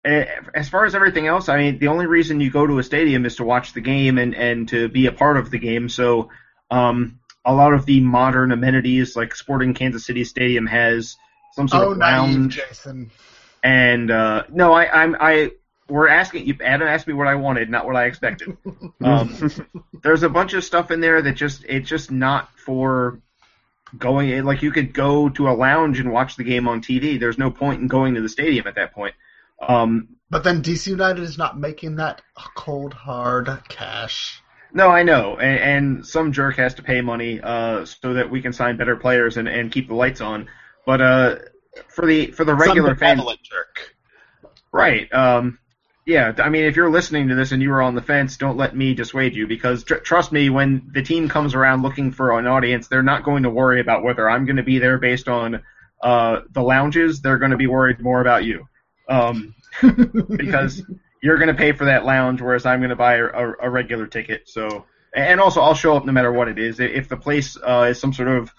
as 0.04 0.68
far 0.70 0.86
as 0.86 0.94
everything 0.94 1.26
else, 1.26 1.48
I 1.50 1.58
mean, 1.58 1.78
the 1.78 1.88
only 1.88 2.06
reason 2.06 2.40
you 2.40 2.50
go 2.50 2.66
to 2.66 2.78
a 2.78 2.82
stadium 2.82 3.26
is 3.26 3.36
to 3.36 3.44
watch 3.44 3.74
the 3.74 3.82
game 3.82 4.16
and, 4.16 4.34
and 4.34 4.66
to 4.70 4.88
be 4.88 5.06
a 5.06 5.12
part 5.12 5.36
of 5.36 5.50
the 5.50 5.58
game. 5.58 5.90
So, 5.90 6.30
um, 6.70 7.20
a 7.44 7.52
lot 7.52 7.74
of 7.74 7.84
the 7.84 8.00
modern 8.00 8.50
amenities, 8.52 9.14
like 9.14 9.34
Sporting 9.34 9.74
Kansas 9.74 10.06
City 10.06 10.24
Stadium, 10.24 10.66
has 10.66 11.16
some 11.52 11.68
sort 11.68 11.88
Oh, 11.88 11.90
of 11.92 11.98
naive, 11.98 12.38
lounge. 12.38 12.56
Jason. 12.56 13.10
And 13.62 14.10
uh, 14.10 14.44
no, 14.50 14.72
I, 14.72 15.02
I'm 15.02 15.16
I 15.20 15.50
we're 15.90 16.08
asking 16.08 16.46
you. 16.46 16.56
Adam 16.64 16.88
asked 16.88 17.06
me 17.06 17.14
what 17.14 17.26
I 17.26 17.34
wanted, 17.34 17.68
not 17.68 17.84
what 17.86 17.96
I 17.96 18.04
expected. 18.06 18.56
Um, 19.02 19.34
there's 20.02 20.22
a 20.22 20.28
bunch 20.28 20.52
of 20.52 20.62
stuff 20.62 20.90
in 20.90 21.00
there 21.00 21.22
that 21.22 21.32
just 21.32 21.64
it's 21.66 21.88
just 21.88 22.10
not 22.10 22.50
for 22.58 23.18
going. 23.96 24.44
Like 24.44 24.60
you 24.62 24.70
could 24.72 24.92
go 24.92 25.28
to 25.30 25.48
a 25.48 25.52
lounge 25.52 26.00
and 26.00 26.12
watch 26.12 26.36
the 26.36 26.44
game 26.44 26.68
on 26.68 26.82
TV. 26.82 27.18
There's 27.18 27.38
no 27.38 27.50
point 27.50 27.80
in 27.80 27.88
going 27.88 28.14
to 28.14 28.20
the 28.20 28.28
stadium 28.28 28.66
at 28.66 28.74
that 28.74 28.92
point. 28.92 29.14
Um, 29.60 30.08
But 30.28 30.44
then 30.44 30.62
DC 30.62 30.86
United 30.86 31.22
is 31.22 31.38
not 31.38 31.58
making 31.58 31.96
that 31.96 32.20
cold 32.54 32.92
hard 32.94 33.48
cash. 33.68 34.42
No, 34.72 34.88
I 34.88 35.02
know, 35.02 35.36
and, 35.38 35.58
and 35.58 36.06
some 36.06 36.30
jerk 36.32 36.56
has 36.56 36.74
to 36.74 36.82
pay 36.82 37.00
money 37.00 37.40
uh, 37.42 37.84
so 37.86 38.14
that 38.14 38.30
we 38.30 38.40
can 38.42 38.52
sign 38.52 38.76
better 38.76 38.96
players 38.96 39.36
and, 39.36 39.48
and 39.48 39.72
keep 39.72 39.88
the 39.88 39.94
lights 39.94 40.20
on. 40.20 40.48
But 40.86 41.00
uh, 41.00 41.36
for 41.88 42.06
the 42.06 42.30
for 42.32 42.44
the 42.44 42.54
regular 42.54 42.90
Some 42.90 42.98
fan, 42.98 43.16
jerk. 43.42 43.94
right? 44.72 45.12
Um, 45.12 45.58
yeah, 46.10 46.34
I 46.38 46.48
mean, 46.48 46.64
if 46.64 46.74
you're 46.74 46.90
listening 46.90 47.28
to 47.28 47.36
this 47.36 47.52
and 47.52 47.62
you 47.62 47.70
were 47.70 47.80
on 47.80 47.94
the 47.94 48.02
fence, 48.02 48.36
don't 48.36 48.56
let 48.56 48.74
me 48.74 48.94
dissuade 48.94 49.36
you 49.36 49.46
because 49.46 49.84
tr- 49.84 49.94
trust 49.94 50.32
me, 50.32 50.50
when 50.50 50.90
the 50.92 51.02
team 51.02 51.28
comes 51.28 51.54
around 51.54 51.82
looking 51.82 52.10
for 52.10 52.36
an 52.36 52.48
audience, 52.48 52.88
they're 52.88 53.00
not 53.00 53.22
going 53.22 53.44
to 53.44 53.50
worry 53.50 53.80
about 53.80 54.02
whether 54.02 54.28
I'm 54.28 54.44
going 54.44 54.56
to 54.56 54.64
be 54.64 54.80
there 54.80 54.98
based 54.98 55.28
on 55.28 55.62
uh, 56.02 56.40
the 56.50 56.62
lounges. 56.62 57.20
They're 57.20 57.38
going 57.38 57.52
to 57.52 57.56
be 57.56 57.68
worried 57.68 58.00
more 58.00 58.20
about 58.20 58.44
you. 58.44 58.66
Um, 59.08 59.54
because 60.36 60.82
you're 61.22 61.38
going 61.38 61.46
to 61.46 61.54
pay 61.54 61.70
for 61.70 61.84
that 61.84 62.04
lounge, 62.04 62.42
whereas 62.42 62.66
I'm 62.66 62.80
going 62.80 62.90
to 62.90 62.96
buy 62.96 63.18
a, 63.18 63.52
a 63.62 63.70
regular 63.70 64.08
ticket. 64.08 64.48
So, 64.48 64.86
and 65.14 65.40
also 65.40 65.60
I'll 65.60 65.74
show 65.74 65.96
up 65.96 66.04
no 66.04 66.10
matter 66.12 66.32
what 66.32 66.48
it 66.48 66.58
is. 66.58 66.80
If 66.80 67.08
the 67.08 67.16
place 67.16 67.56
uh, 67.56 67.86
is 67.90 68.00
some 68.00 68.12
sort 68.12 68.28
of 68.28 68.52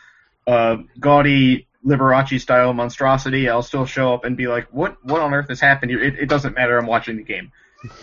uh, 0.48 0.78
gaudy 1.02 1.68
Liberace 1.86 2.40
style 2.40 2.74
monstrosity, 2.74 3.50
I'll 3.50 3.64
still 3.64 3.86
show 3.86 4.14
up 4.14 4.24
and 4.26 4.38
be 4.38 4.48
like, 4.48 4.68
"What? 4.72 4.98
What 5.04 5.22
on 5.22 5.34
earth 5.34 5.50
has 5.50 5.60
happened 5.60 5.92
here?" 5.92 6.02
It, 6.04 6.20
it 6.20 6.30
doesn't 6.30 6.56
matter. 6.56 6.78
I'm 6.78 6.86
watching 6.86 7.18
the 7.18 7.24
game. 7.24 7.52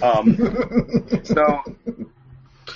Um, 0.03 0.37
so, 1.23 1.63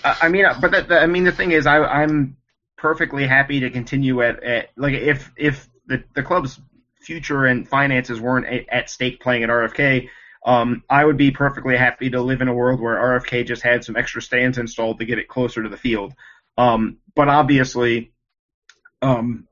I, 0.04 0.16
I 0.22 0.28
mean, 0.28 0.46
but 0.60 0.70
that, 0.70 0.88
that- 0.88 1.02
I 1.02 1.06
mean, 1.06 1.24
the 1.24 1.32
thing 1.32 1.50
is, 1.52 1.66
I, 1.66 1.78
I'm 1.82 2.36
perfectly 2.76 3.26
happy 3.26 3.60
to 3.60 3.70
continue 3.70 4.22
at, 4.22 4.42
at 4.42 4.70
like 4.76 4.94
if 4.94 5.30
if 5.36 5.68
the 5.86 6.04
the 6.14 6.22
club's 6.22 6.60
future 7.00 7.46
and 7.46 7.68
finances 7.68 8.20
weren't 8.20 8.46
a, 8.46 8.66
at 8.72 8.88
stake 8.88 9.20
playing 9.20 9.42
at 9.42 9.48
RFK, 9.50 10.08
um, 10.46 10.82
I 10.88 11.04
would 11.04 11.16
be 11.16 11.30
perfectly 11.32 11.76
happy 11.76 12.10
to 12.10 12.20
live 12.20 12.40
in 12.40 12.48
a 12.48 12.54
world 12.54 12.80
where 12.80 12.96
RFK 12.96 13.46
just 13.46 13.62
had 13.62 13.84
some 13.84 13.96
extra 13.96 14.22
stands 14.22 14.58
installed 14.58 14.98
to 15.00 15.04
get 15.04 15.18
it 15.18 15.28
closer 15.28 15.62
to 15.62 15.68
the 15.68 15.76
field. 15.76 16.14
Um, 16.58 16.98
but 17.14 17.28
obviously, 17.28 18.12
um, 19.00 19.48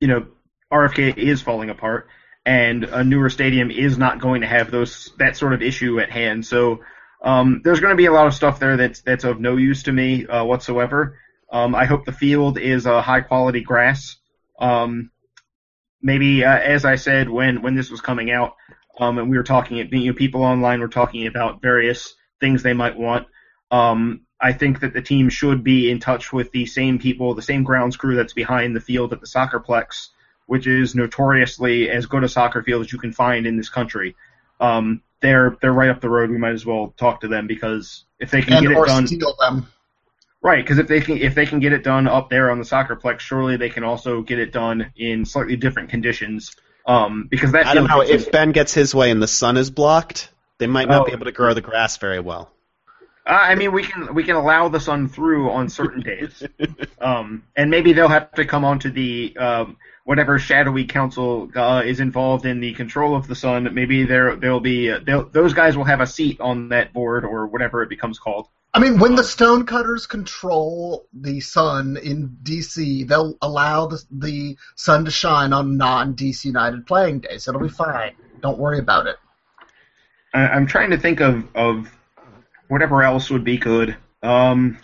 you 0.00 0.08
know, 0.08 0.26
RFK 0.72 1.16
is 1.16 1.42
falling 1.42 1.70
apart, 1.70 2.08
and 2.44 2.84
a 2.84 3.04
newer 3.04 3.30
stadium 3.30 3.70
is 3.70 3.98
not 3.98 4.20
going 4.20 4.42
to 4.42 4.46
have 4.46 4.70
those 4.70 5.12
that 5.18 5.36
sort 5.36 5.52
of 5.52 5.62
issue 5.62 6.00
at 6.00 6.10
hand. 6.10 6.44
So 6.46 6.80
um, 7.22 7.62
there's 7.64 7.80
going 7.80 7.92
to 7.92 7.96
be 7.96 8.06
a 8.06 8.12
lot 8.12 8.26
of 8.26 8.34
stuff 8.34 8.60
there 8.60 8.76
that's 8.76 9.00
that's 9.00 9.24
of 9.24 9.40
no 9.40 9.56
use 9.56 9.84
to 9.84 9.92
me 9.92 10.26
uh, 10.26 10.44
whatsoever. 10.44 11.18
Um, 11.50 11.74
I 11.74 11.86
hope 11.86 12.04
the 12.04 12.12
field 12.12 12.58
is 12.58 12.86
a 12.86 13.00
high 13.00 13.22
quality 13.22 13.62
grass. 13.62 14.16
Um, 14.58 15.10
maybe 16.02 16.44
uh, 16.44 16.58
as 16.58 16.84
I 16.84 16.96
said 16.96 17.28
when 17.28 17.62
when 17.62 17.74
this 17.74 17.90
was 17.90 18.00
coming 18.00 18.30
out, 18.30 18.54
um, 18.98 19.18
and 19.18 19.30
we 19.30 19.36
were 19.36 19.44
talking, 19.44 19.76
you 19.76 20.06
know, 20.06 20.12
people 20.12 20.42
online 20.42 20.80
were 20.80 20.88
talking 20.88 21.26
about 21.26 21.62
various 21.62 22.14
things 22.40 22.62
they 22.62 22.72
might 22.72 22.96
want. 22.96 23.26
Um, 23.70 24.22
I 24.40 24.52
think 24.52 24.80
that 24.80 24.92
the 24.92 25.02
team 25.02 25.28
should 25.30 25.64
be 25.64 25.90
in 25.90 25.98
touch 25.98 26.32
with 26.32 26.52
the 26.52 26.66
same 26.66 26.98
people, 26.98 27.34
the 27.34 27.42
same 27.42 27.64
grounds 27.64 27.96
crew 27.96 28.16
that's 28.16 28.32
behind 28.32 28.74
the 28.74 28.80
field 28.80 29.12
at 29.12 29.20
the 29.20 29.26
Soccerplex, 29.26 30.08
which 30.48 30.66
is 30.66 30.94
notoriously 30.94 31.90
as 31.90 32.06
good 32.06 32.24
a 32.24 32.28
soccer 32.28 32.62
field 32.62 32.86
as 32.86 32.90
you 32.90 32.98
can 32.98 33.12
find 33.12 33.46
in 33.46 33.58
this 33.58 33.68
country. 33.68 34.16
Um, 34.58 35.02
they're 35.20 35.58
they're 35.60 35.72
right 35.72 35.90
up 35.90 36.00
the 36.00 36.08
road. 36.08 36.30
We 36.30 36.38
might 36.38 36.54
as 36.54 36.64
well 36.64 36.94
talk 36.96 37.20
to 37.20 37.28
them 37.28 37.46
because 37.46 38.04
if 38.18 38.30
they 38.30 38.40
can 38.40 38.54
and 38.54 38.66
get 38.66 38.76
it 38.76 38.86
done, 38.86 39.06
steal 39.06 39.36
them. 39.38 39.66
Right, 40.40 40.64
because 40.64 40.78
if 40.78 40.88
they 40.88 41.00
can 41.02 41.18
if 41.18 41.34
they 41.34 41.44
can 41.44 41.60
get 41.60 41.74
it 41.74 41.84
done 41.84 42.08
up 42.08 42.30
there 42.30 42.50
on 42.50 42.58
the 42.58 42.64
soccer 42.64 42.96
plex, 42.96 43.20
surely 43.20 43.58
they 43.58 43.68
can 43.68 43.84
also 43.84 44.22
get 44.22 44.38
it 44.38 44.50
done 44.50 44.90
in 44.96 45.26
slightly 45.26 45.56
different 45.56 45.90
conditions. 45.90 46.56
Um, 46.86 47.28
because 47.30 47.52
that 47.52 47.66
I 47.66 47.74
don't 47.74 47.86
know 47.86 48.00
if 48.00 48.32
Ben 48.32 48.52
gets 48.52 48.72
his 48.72 48.94
way 48.94 49.10
and 49.10 49.20
the 49.20 49.28
sun 49.28 49.58
is 49.58 49.70
blocked, 49.70 50.30
they 50.56 50.66
might 50.66 50.88
not 50.88 51.02
Oh. 51.02 51.04
be 51.04 51.12
able 51.12 51.26
to 51.26 51.32
grow 51.32 51.52
the 51.52 51.60
grass 51.60 51.98
very 51.98 52.20
well. 52.20 52.50
Uh, 53.26 53.32
I 53.32 53.56
mean, 53.56 53.72
we 53.72 53.82
can 53.82 54.14
we 54.14 54.24
can 54.24 54.36
allow 54.36 54.68
the 54.68 54.80
sun 54.80 55.08
through 55.08 55.50
on 55.50 55.68
certain 55.68 56.00
days, 56.00 56.42
um, 57.00 57.42
and 57.54 57.70
maybe 57.70 57.92
they'll 57.92 58.08
have 58.08 58.32
to 58.32 58.46
come 58.46 58.64
onto 58.64 58.90
the 58.90 59.36
um, 59.36 59.76
whatever 60.08 60.38
shadowy 60.38 60.86
council 60.86 61.50
uh, 61.54 61.82
is 61.84 62.00
involved 62.00 62.46
in 62.46 62.60
the 62.60 62.72
control 62.72 63.14
of 63.14 63.26
the 63.26 63.34
sun. 63.34 63.68
Maybe 63.74 64.06
there 64.06 64.36
there'll 64.36 64.58
be 64.58 64.90
uh, 64.90 65.00
they'll, 65.04 65.28
those 65.28 65.52
guys 65.52 65.76
will 65.76 65.84
have 65.84 66.00
a 66.00 66.06
seat 66.06 66.40
on 66.40 66.70
that 66.70 66.94
board 66.94 67.26
or 67.26 67.46
whatever 67.46 67.82
it 67.82 67.90
becomes 67.90 68.18
called. 68.18 68.48
I 68.72 68.78
mean, 68.78 68.98
when 68.98 69.16
the 69.16 69.22
Stonecutters 69.22 70.06
control 70.06 71.06
the 71.12 71.40
sun 71.40 71.98
in 72.02 72.38
DC, 72.42 73.06
they'll 73.06 73.36
allow 73.42 73.88
the, 73.88 74.02
the 74.10 74.56
sun 74.76 75.04
to 75.04 75.10
shine 75.10 75.52
on 75.52 75.76
non-DC 75.76 76.46
United 76.46 76.86
playing 76.86 77.20
days. 77.20 77.46
It'll 77.46 77.60
be 77.60 77.68
fine. 77.68 78.12
Don't 78.40 78.58
worry 78.58 78.78
about 78.78 79.08
it. 79.08 79.16
I, 80.32 80.48
I'm 80.48 80.66
trying 80.66 80.88
to 80.92 80.98
think 80.98 81.20
of 81.20 81.54
of 81.54 81.94
whatever 82.68 83.02
else 83.02 83.28
would 83.28 83.44
be 83.44 83.58
good. 83.58 83.94
Um, 84.22 84.78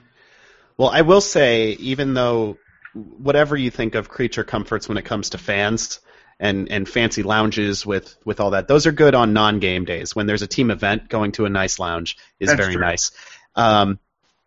Well, 0.77 0.91
I 0.91 1.01
will 1.01 1.23
say, 1.23 1.71
even 1.81 2.13
though 2.13 2.59
whatever 2.95 3.57
you 3.57 3.71
think 3.71 3.95
of 3.95 4.09
creature 4.09 4.45
comforts 4.45 4.89
when 4.89 4.99
it 4.99 5.05
comes 5.05 5.31
to 5.31 5.39
fans 5.39 6.01
and, 6.41 6.71
and 6.71 6.89
fancy 6.89 7.23
lounges 7.23 7.85
with, 7.87 8.17
with 8.25 8.41
all 8.41 8.51
that, 8.51 8.69
those 8.69 8.87
are 8.87 8.93
good 8.93 9.15
on 9.15 9.33
non 9.33 9.59
game 9.61 9.85
days. 9.85 10.15
When 10.15 10.27
there's 10.27 10.43
a 10.43 10.47
team 10.47 10.71
event, 10.71 11.09
going 11.09 11.33
to 11.33 11.45
a 11.45 11.51
nice 11.51 11.79
lounge 11.79 12.17
is 12.41 12.49
That's 12.49 12.61
very 12.61 12.75
true. 12.75 12.83
nice. 12.83 13.11
Um, 13.55 13.99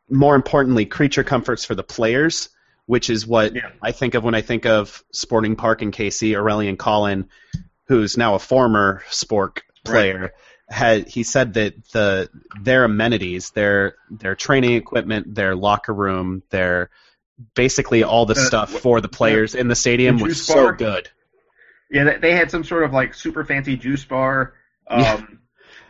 more 0.10 0.36
importantly, 0.36 0.86
creature 0.86 1.24
comforts 1.24 1.66
for 1.66 1.76
the 1.76 1.84
players, 1.84 2.50
which 2.86 3.10
is 3.10 3.28
what 3.28 3.56
Yeah. 3.56 3.70
I 3.82 3.91
think 3.91 4.16
of 4.16 4.24
when 4.24 4.36
I 4.36 4.41
think 4.41 4.66
of 4.66 5.04
Sporting 5.12 5.56
Park 5.56 5.82
in 5.82 5.91
KC. 5.91 6.32
Aurélien 6.32 6.78
Collin, 6.78 7.30
who's 7.88 8.18
now 8.18 8.36
a 8.36 8.39
former 8.39 9.04
Spork 9.10 9.60
player, 9.84 10.34
had 10.70 11.08
he 11.08 11.24
said 11.24 11.54
that 11.56 11.89
the 11.91 12.30
their 12.62 12.84
amenities, 12.86 13.52
their 13.52 13.95
their 14.10 14.36
training 14.36 14.74
equipment, 14.74 15.34
their 15.36 15.56
locker 15.56 15.93
room, 15.93 16.43
their 16.50 16.89
basically 17.55 18.03
all 18.03 18.25
the 18.25 18.33
The- 18.33 18.41
stuff 18.41 18.71
for 18.71 19.01
the 19.01 19.07
players 19.07 19.55
in 19.55 19.67
the 19.67 19.75
stadium 19.75 20.17
the 20.17 20.23
was 20.25 20.38
juice 20.38 20.47
so 20.47 20.71
good. 20.71 21.09
yeah, 21.91 22.17
they- 22.17 22.35
had 22.35 22.51
some 22.51 22.63
sort 22.63 22.83
of 22.83 22.93
like 22.93 23.13
super 23.13 23.43
fancy 23.45 23.77
juice 23.77 24.05
bar, 24.05 24.53
um, 24.89 24.99
Yeah. 25.01 25.21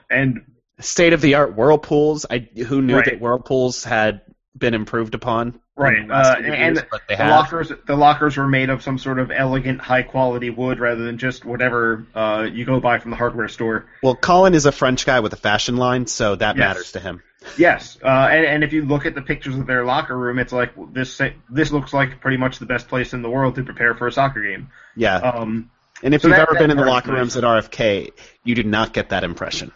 and 0.10 0.42
State 0.80 1.14
of 1.14 1.22
the 1.22 1.34
art 1.34 1.56
whirlpools. 1.56 2.28
I 2.30 2.48
who 2.68 2.84
knew 2.84 2.98
Right. 2.98 3.06
that 3.06 3.20
whirlpools 3.20 3.84
had 3.84 4.22
been 4.56 4.76
improved 4.76 5.16
upon. 5.16 5.60
Right, 5.76 6.08
the 6.08 6.14
uh, 6.14 6.36
and 6.38 6.76
years, 6.76 6.88
the 7.10 7.16
have. 7.16 7.30
lockers 7.32 7.72
the 7.88 7.96
lockers 7.96 8.38
were 8.38 8.48
made 8.48 8.70
of 8.70 8.84
some 8.84 9.00
sort 9.00 9.18
of 9.18 9.32
elegant, 9.32 9.82
high 9.82 10.04
quality 10.04 10.52
wood 10.52 10.80
rather 10.80 11.04
than 11.04 11.18
just 11.18 11.46
whatever 11.46 12.06
uh, 12.14 12.48
you 12.52 12.64
go 12.64 12.80
buy 12.80 13.00
from 13.00 13.10
the 13.10 13.18
hardware 13.18 13.48
store. 13.48 13.86
Well, 14.04 14.14
Collin 14.16 14.54
is 14.54 14.68
a 14.68 14.72
French 14.72 15.04
guy 15.06 15.20
with 15.20 15.34
a 15.34 15.38
fashion 15.38 15.78
line, 15.78 16.06
so 16.06 16.36
that 16.36 16.58
Yes. 16.58 16.60
matters 16.60 16.92
to 16.92 17.00
him. 17.00 17.24
Yes, 17.58 17.98
uh, 18.04 18.08
and, 18.08 18.46
and 18.46 18.64
if 18.64 18.74
you 18.74 18.84
look 18.86 19.06
at 19.06 19.16
the 19.16 19.22
pictures 19.22 19.56
of 19.56 19.68
their 19.68 19.86
locker 19.86 20.18
room, 20.18 20.40
it's 20.40 20.52
like 20.52 20.72
this. 20.94 21.22
This 21.50 21.72
looks 21.72 21.94
like 21.94 22.20
pretty 22.20 22.38
much 22.38 22.60
the 22.60 22.66
best 22.66 22.88
place 22.88 23.14
in 23.14 23.22
the 23.22 23.30
world 23.30 23.56
to 23.56 23.64
prepare 23.64 23.94
for 23.96 24.08
a 24.08 24.12
soccer 24.12 24.42
game. 24.42 24.70
Yeah, 24.96 25.18
Um, 25.18 25.70
and 26.04 26.14
if 26.14 26.22
so 26.22 26.28
you've 26.28 26.38
that- 26.38 26.44
ever 26.44 26.54
that 26.54 26.60
been 26.60 26.72
in 26.72 26.78
the 26.78 26.86
locker 26.86 27.12
rooms 27.14 27.38
at 27.38 27.44
RFK, 27.44 28.12
you 28.44 28.56
do 28.56 28.64
not 28.64 28.92
get 28.94 29.10
that 29.10 29.24
impression. 29.24 29.72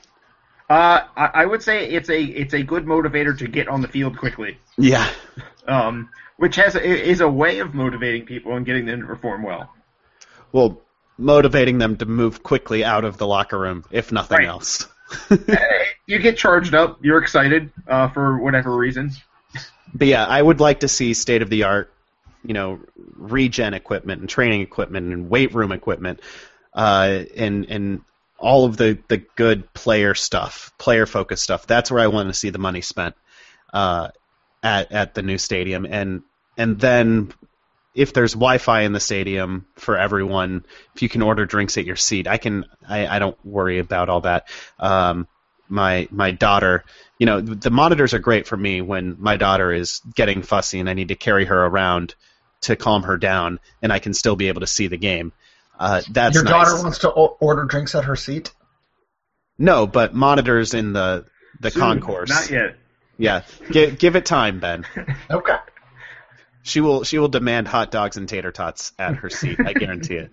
uh, 0.69 1.01
I, 1.15 1.25
I 1.33 1.45
would 1.45 1.61
say 1.61 1.87
it's 1.89 2.09
a 2.09 2.21
it's 2.21 2.53
a 2.53 2.63
good 2.63 2.85
motivator 2.85 3.37
to 3.37 3.47
get 3.47 3.67
on 3.67 3.81
the 3.81 3.87
field 3.87 4.17
quickly, 4.17 4.57
Yeah, 4.77 5.07
um, 5.67 6.09
which 6.37 6.55
has 6.55 6.75
is 6.75 7.21
a 7.21 7.29
way 7.29 7.59
of 7.59 7.73
motivating 7.75 8.25
people 8.25 8.55
and 8.55 8.65
getting 8.65 8.85
them 8.85 9.01
to 9.01 9.07
perform 9.07 9.43
well. 9.43 9.71
well, 10.51 10.81
motivating 11.17 11.77
them 11.77 11.97
to 11.97 12.05
move 12.05 12.41
quickly 12.41 12.83
out 12.83 13.05
of 13.05 13.17
the 13.17 13.27
locker 13.27 13.59
room, 13.59 13.85
if 13.91 14.11
nothing 14.11 14.39
Right. 14.39 14.47
else. 14.47 14.87
You 16.11 16.19
get 16.19 16.35
charged 16.35 16.75
up, 16.75 16.99
you're 17.01 17.19
excited 17.19 17.71
uh, 17.87 18.09
for 18.09 18.37
whatever 18.37 18.75
reason. 18.75 19.11
But 19.93 20.07
yeah, 20.07 20.25
I 20.25 20.41
would 20.41 20.59
like 20.59 20.81
to 20.81 20.89
see 20.89 21.13
state 21.13 21.41
of 21.41 21.49
the 21.49 21.63
art, 21.63 21.93
you 22.43 22.53
know, 22.53 22.81
regen 23.15 23.73
equipment 23.73 24.19
and 24.19 24.29
training 24.29 24.59
equipment 24.59 25.13
and 25.13 25.29
weight 25.29 25.53
room 25.53 25.71
equipment, 25.71 26.19
uh, 26.73 27.23
and 27.37 27.65
and 27.69 28.01
all 28.37 28.65
of 28.65 28.75
the 28.75 28.97
the 29.07 29.19
good 29.37 29.73
player 29.73 30.13
stuff, 30.13 30.73
player 30.77 31.05
focused 31.05 31.43
stuff. 31.43 31.65
That's 31.65 31.89
where 31.89 32.03
I 32.03 32.07
want 32.07 32.27
to 32.27 32.33
see 32.33 32.49
the 32.49 32.59
money 32.59 32.81
spent 32.81 33.15
uh, 33.71 34.09
at 34.61 34.91
at 34.91 35.13
the 35.13 35.21
new 35.21 35.37
stadium, 35.37 35.85
and 35.85 36.23
and 36.57 36.77
then 36.77 37.31
if 37.95 38.11
there's 38.11 38.33
Wi-Fi 38.33 38.81
in 38.81 38.91
the 38.91 38.99
stadium 38.99 39.65
for 39.75 39.97
everyone, 39.97 40.65
if 40.93 41.03
you 41.03 41.07
can 41.07 41.21
order 41.21 41.45
drinks 41.45 41.77
at 41.77 41.85
your 41.85 41.95
seat, 41.95 42.27
I 42.27 42.35
can. 42.35 42.65
I, 42.85 43.07
I 43.07 43.19
don't 43.19 43.37
worry 43.45 43.79
about 43.79 44.09
all 44.09 44.21
that. 44.21 44.49
Um, 44.77 45.29
my 45.71 46.07
my 46.11 46.31
daughter, 46.31 46.83
you 47.17 47.25
know, 47.25 47.41
the 47.41 47.71
monitors 47.71 48.13
are 48.13 48.19
great 48.19 48.45
for 48.47 48.57
me 48.57 48.81
when 48.81 49.15
my 49.19 49.37
daughter 49.37 49.71
is 49.71 50.01
getting 50.15 50.43
fussy 50.43 50.79
and 50.79 50.89
I 50.89 50.93
need 50.93 51.07
to 51.07 51.15
carry 51.15 51.45
her 51.45 51.65
around 51.65 52.13
to 52.61 52.75
calm 52.75 53.03
her 53.03 53.17
down, 53.17 53.59
and 53.81 53.91
I 53.91 53.97
can 53.99 54.13
still 54.13 54.35
be 54.35 54.49
able 54.49 54.61
to 54.61 54.67
see 54.67 54.87
the 54.87 54.97
game. 54.97 55.31
Uh, 55.79 56.01
that's 56.11 56.35
Your 56.35 56.43
nice. 56.43 56.51
daughter 56.51 56.83
wants 56.83 56.99
to 56.99 57.11
o- 57.11 57.37
order 57.39 57.63
drinks 57.65 57.95
at 57.95 58.03
her 58.05 58.15
seat. 58.15 58.51
No, 59.57 59.87
but 59.87 60.13
monitors 60.13 60.73
in 60.75 60.93
the 60.93 61.25
the 61.59 61.71
Soon. 61.71 61.81
concourse. 61.81 62.29
Not 62.29 62.49
yet. 62.51 62.75
Yeah, 63.17 63.41
give 63.71 63.97
give 63.97 64.15
it 64.15 64.25
time, 64.25 64.59
Ben. 64.59 64.85
Okay. 65.31 65.55
She 66.63 66.79
will 66.81 67.03
she 67.03 67.17
will 67.17 67.27
demand 67.29 67.67
hot 67.67 67.89
dogs 67.89 68.17
and 68.17 68.29
tater 68.29 68.51
tots 68.51 68.91
at 68.99 69.15
her 69.15 69.29
seat. 69.31 69.57
I 69.65 69.73
guarantee 69.73 70.15
it. 70.15 70.31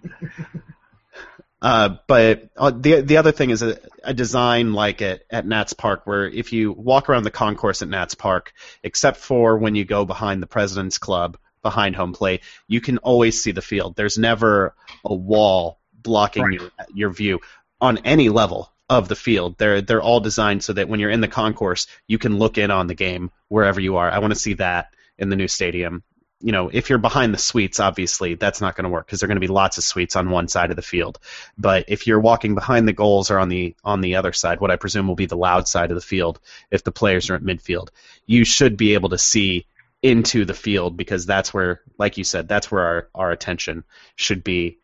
Uh, 1.61 1.97
but 2.07 2.49
uh, 2.57 2.71
the 2.71 3.01
the 3.01 3.17
other 3.17 3.33
thing 3.33 3.51
is 3.51 3.63
a, 3.63 3.79
a 4.05 4.15
design 4.15 4.73
like 4.75 5.03
at, 5.03 5.23
at 5.31 5.47
Nats 5.47 5.73
Park, 5.73 6.03
where 6.07 6.27
if 6.27 6.53
you 6.53 6.73
walk 6.73 7.09
around 7.09 7.25
the 7.25 7.31
concourse 7.33 7.83
at 7.83 7.89
Nats 7.89 8.15
Park, 8.15 8.53
except 8.85 9.17
for 9.17 9.59
when 9.59 9.75
you 9.75 9.85
go 9.85 10.05
behind 10.05 10.41
the 10.43 10.47
President's 10.47 10.99
Club, 10.99 11.37
behind 11.63 11.97
home 11.97 12.13
plate, 12.13 12.43
you 12.69 12.81
can 12.81 12.99
always 12.99 13.43
see 13.43 13.51
the 13.51 13.63
field. 13.63 13.97
There's 13.97 14.19
never 14.19 14.75
a 15.05 15.15
wall 15.15 15.81
blocking 15.93 16.45
Right. 16.45 16.61
your, 16.61 16.71
your 16.95 17.11
view 17.11 17.41
on 17.81 17.99
any 18.05 18.29
level 18.29 18.73
of 18.89 19.09
the 19.09 19.17
field. 19.17 19.59
They're 19.59 19.81
they're 19.83 20.03
all 20.03 20.21
designed 20.21 20.63
so 20.63 20.73
that 20.75 20.89
when 20.89 21.01
you're 21.01 21.11
in 21.11 21.21
the 21.21 21.29
concourse, 21.29 21.89
you 22.07 22.19
can 22.19 22.39
look 22.39 22.57
in 22.57 22.71
on 22.71 22.87
the 22.87 22.95
game 22.95 23.31
wherever 23.49 23.81
you 23.81 23.97
are. 23.97 24.11
I 24.11 24.21
want 24.21 24.33
to 24.33 24.39
see 24.39 24.55
that 24.55 24.95
in 25.19 25.29
the 25.29 25.37
new 25.37 25.49
stadium. 25.49 26.05
You 26.41 26.53
know, 26.53 26.71
if 26.73 26.89
you're 26.89 26.99
behind 26.99 27.35
the 27.35 27.39
suites, 27.39 27.81
obviously 27.81 28.35
that's 28.35 28.61
not 28.61 28.77
going 28.77 28.85
to 28.85 28.91
work 28.91 29.07
because 29.07 29.21
there 29.21 29.27
are 29.27 29.29
going 29.29 29.41
to 29.41 29.47
be 29.47 29.53
lots 29.53 29.77
of 29.77 29.85
suites 29.85 30.15
on 30.15 30.31
one 30.31 30.47
side 30.47 30.71
of 30.71 30.77
the 30.77 30.83
field. 30.83 31.19
But 31.57 31.87
if 31.89 32.07
you're 32.07 32.21
walking 32.21 32.55
behind 32.55 32.87
the 32.87 32.93
goals 32.93 33.31
or 33.31 33.39
on 33.39 33.49
the 33.49 33.75
on 33.83 34.01
the 34.01 34.17
other 34.17 34.33
side, 34.33 34.61
what 34.61 34.71
I 34.71 34.77
presume 34.77 35.09
will 35.09 35.17
be 35.17 35.27
the 35.27 35.37
loud 35.37 35.67
side 35.67 35.91
of 35.91 35.97
the 35.97 36.01
field, 36.01 36.39
if 36.71 36.85
the 36.85 36.93
players 36.93 37.29
are 37.29 37.35
at 37.35 37.43
midfield, 37.43 37.89
you 38.27 38.45
should 38.45 38.77
be 38.77 38.95
able 38.95 39.09
to 39.09 39.19
see 39.19 39.67
into 40.03 40.45
the 40.45 40.55
field 40.55 40.97
because 40.97 41.27
that's 41.27 41.53
where, 41.53 41.81
like 41.99 42.19
you 42.19 42.25
said, 42.25 42.47
that's 42.47 42.71
where 42.71 42.85
our, 42.85 43.09
our 43.15 43.31
attention 43.33 43.83
should 44.15 44.45
be 44.45 44.79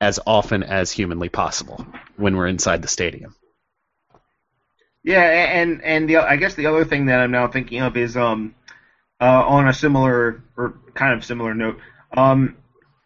as 0.00 0.20
often 0.26 0.62
as 0.62 0.90
humanly 0.90 1.28
possible 1.28 1.84
when 2.16 2.36
we're 2.36 2.46
inside 2.46 2.82
the 2.82 2.88
stadium. 2.88 3.34
Yeah, 5.04 5.22
and 5.22 5.82
and 5.82 6.08
the 6.08 6.18
I 6.18 6.36
guess 6.36 6.54
the 6.54 6.66
other 6.66 6.84
thing 6.84 7.06
that 7.06 7.20
I'm 7.20 7.32
now 7.32 7.48
thinking 7.48 7.80
of 7.80 7.96
is 7.96 8.16
um 8.16 8.54
uh, 9.22 9.44
on 9.46 9.68
a 9.68 9.72
similar 9.72 10.42
or 10.56 10.74
kind 10.94 11.14
of 11.14 11.24
similar 11.24 11.54
note. 11.54 11.78
Um, 12.16 12.56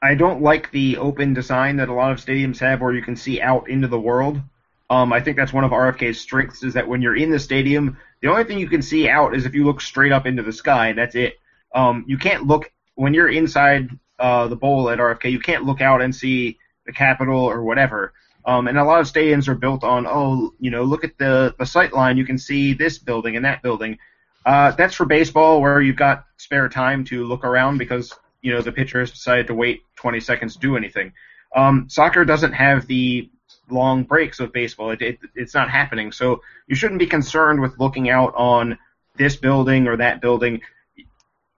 I 0.01 0.15
don't 0.15 0.41
like 0.41 0.71
the 0.71 0.97
open 0.97 1.35
design 1.35 1.77
that 1.77 1.91
a 1.91 1.93
lot 1.93 2.11
of 2.11 2.25
stadiums 2.25 2.59
have, 2.61 2.81
where 2.81 2.95
you 2.95 3.03
can 3.03 3.17
see 3.17 3.41
out 3.41 3.69
into 3.69 3.87
the 3.87 4.01
world. 4.01 4.41
Um, 4.89 5.13
I 5.13 5.21
think 5.21 5.37
that's 5.37 5.53
one 5.53 5.65
of 5.65 5.73
RFK's 5.73 6.19
strengths 6.19 6.63
is 6.63 6.75
that 6.75 6.89
when 6.89 7.03
you're 7.03 7.17
in 7.17 7.31
the 7.31 7.39
stadium, 7.39 7.99
the 8.23 8.29
only 8.29 8.45
thing 8.45 8.59
you 8.59 8.69
can 8.69 8.83
see 8.83 9.09
out 9.09 9.35
is 9.37 9.45
if 9.45 9.55
you 9.55 9.65
look 9.65 9.81
straight 9.83 10.13
up 10.13 10.27
into 10.27 10.43
the 10.43 10.53
sky. 10.53 10.93
That's 10.93 11.15
it. 11.15 11.35
Um, 11.75 12.05
you 12.09 12.17
can't 12.17 12.47
look 12.47 12.73
when 12.95 13.13
you're 13.13 13.29
inside 13.29 13.91
uh, 14.19 14.49
the 14.49 14.57
bowl 14.57 14.89
at 14.89 14.99
RFK. 14.99 15.31
You 15.31 15.41
can't 15.41 15.65
look 15.65 15.83
out 15.83 16.01
and 16.01 16.15
see 16.15 16.59
the 16.87 16.93
Capitol 16.93 17.41
or 17.41 17.63
whatever. 17.63 18.15
Um, 18.47 18.69
and 18.69 18.79
a 18.79 18.85
lot 18.85 19.01
of 19.01 19.07
stadiums 19.07 19.49
are 19.49 19.55
built 19.55 19.85
on, 19.85 20.07
oh, 20.07 20.55
you 20.61 20.71
know, 20.71 20.85
look 20.85 21.05
at 21.05 21.19
the 21.19 21.55
the 21.59 21.67
sight 21.67 21.93
line. 21.93 22.17
You 22.17 22.25
can 22.25 22.39
see 22.39 22.73
this 22.73 22.97
building 22.97 23.37
and 23.37 23.45
that 23.45 23.63
building. 23.63 23.99
Uh, 24.47 24.71
that's 24.71 24.95
for 24.95 25.05
baseball, 25.05 25.61
where 25.61 25.81
you've 25.81 25.97
got 25.97 26.25
spare 26.37 26.69
time 26.69 27.05
to 27.05 27.25
look 27.25 27.45
around 27.45 27.79
because 27.79 28.15
you 28.43 28.53
know 28.53 28.63
the 28.63 28.71
pitcher 28.71 29.01
has 29.01 29.11
decided 29.11 29.49
to 29.49 29.55
wait 29.55 29.83
20 29.97 30.21
seconds 30.21 30.55
to 30.55 30.61
do 30.61 30.77
anything. 30.77 31.13
Um, 31.55 31.89
soccer 31.89 32.25
doesn't 32.25 32.53
have 32.53 32.87
the 32.87 33.29
long 33.69 34.05
breaks 34.05 34.39
of 34.39 34.53
baseball. 34.53 34.91
It, 34.91 35.03
it, 35.03 35.19
it's 35.35 35.53
not 35.53 35.69
happening, 35.69 36.13
so 36.13 36.43
you 36.69 36.77
shouldn't 36.77 37.01
be 37.01 37.09
concerned 37.09 37.61
with 37.61 37.81
looking 37.81 38.09
out 38.09 38.35
on 38.37 38.79
this 39.17 39.35
building 39.35 39.89
or 39.89 39.97
that 39.97 40.21
building. 40.21 40.61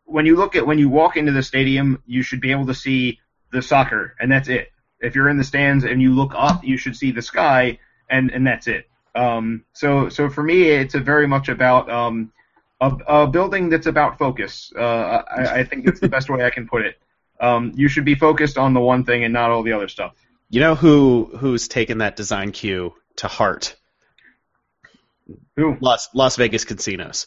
When 0.06 0.24
you 0.24 0.36
look 0.36 0.56
at 0.56 0.66
when 0.66 0.78
you 0.78 0.88
walk 0.88 1.18
into 1.18 1.32
the 1.32 1.42
stadium, 1.42 2.02
you 2.06 2.22
should 2.22 2.40
be 2.40 2.52
able 2.52 2.68
to 2.68 2.74
see 2.74 3.20
the 3.52 3.60
soccer, 3.60 4.14
and 4.18 4.32
that's 4.32 4.48
it. 4.48 4.72
If 5.00 5.14
you're 5.14 5.28
in 5.28 5.36
the 5.36 5.44
stands 5.44 5.84
and 5.84 6.00
you 6.00 6.14
look 6.14 6.32
up, 6.34 6.64
you 6.64 6.78
should 6.78 6.96
see 6.96 7.10
the 7.10 7.20
sky, 7.20 7.80
and 8.08 8.30
and 8.30 8.46
that's 8.46 8.66
it. 8.66 8.88
Um, 9.14 9.66
so 9.74 10.08
so 10.08 10.30
for 10.30 10.42
me, 10.42 10.70
it's 10.70 10.94
very 10.94 11.26
much 11.26 11.50
about 11.50 11.90
um, 11.90 12.32
a, 12.80 12.90
a 13.06 13.26
building 13.26 13.68
that's 13.68 13.86
about 13.86 14.18
focus. 14.18 14.72
Uh, 14.76 14.82
I, 14.82 15.60
I 15.60 15.64
think 15.64 15.86
it's 15.86 16.00
the 16.00 16.08
best 16.08 16.30
way 16.30 16.44
I 16.44 16.50
can 16.50 16.66
put 16.68 16.82
it. 16.82 16.96
Um, 17.40 17.72
you 17.74 17.88
should 17.88 18.04
be 18.04 18.14
focused 18.14 18.58
on 18.58 18.74
the 18.74 18.80
one 18.80 19.04
thing 19.04 19.24
and 19.24 19.32
not 19.32 19.50
all 19.50 19.62
the 19.62 19.72
other 19.72 19.88
stuff. 19.88 20.14
You 20.50 20.60
know 20.60 20.74
who 20.74 21.30
who's 21.36 21.68
taken 21.68 21.98
that 21.98 22.16
design 22.16 22.52
cue 22.52 22.94
to 23.16 23.28
heart? 23.28 23.76
Who? 25.56 25.76
Las 25.80 26.08
Las 26.14 26.36
Vegas 26.36 26.64
casinos. 26.64 27.26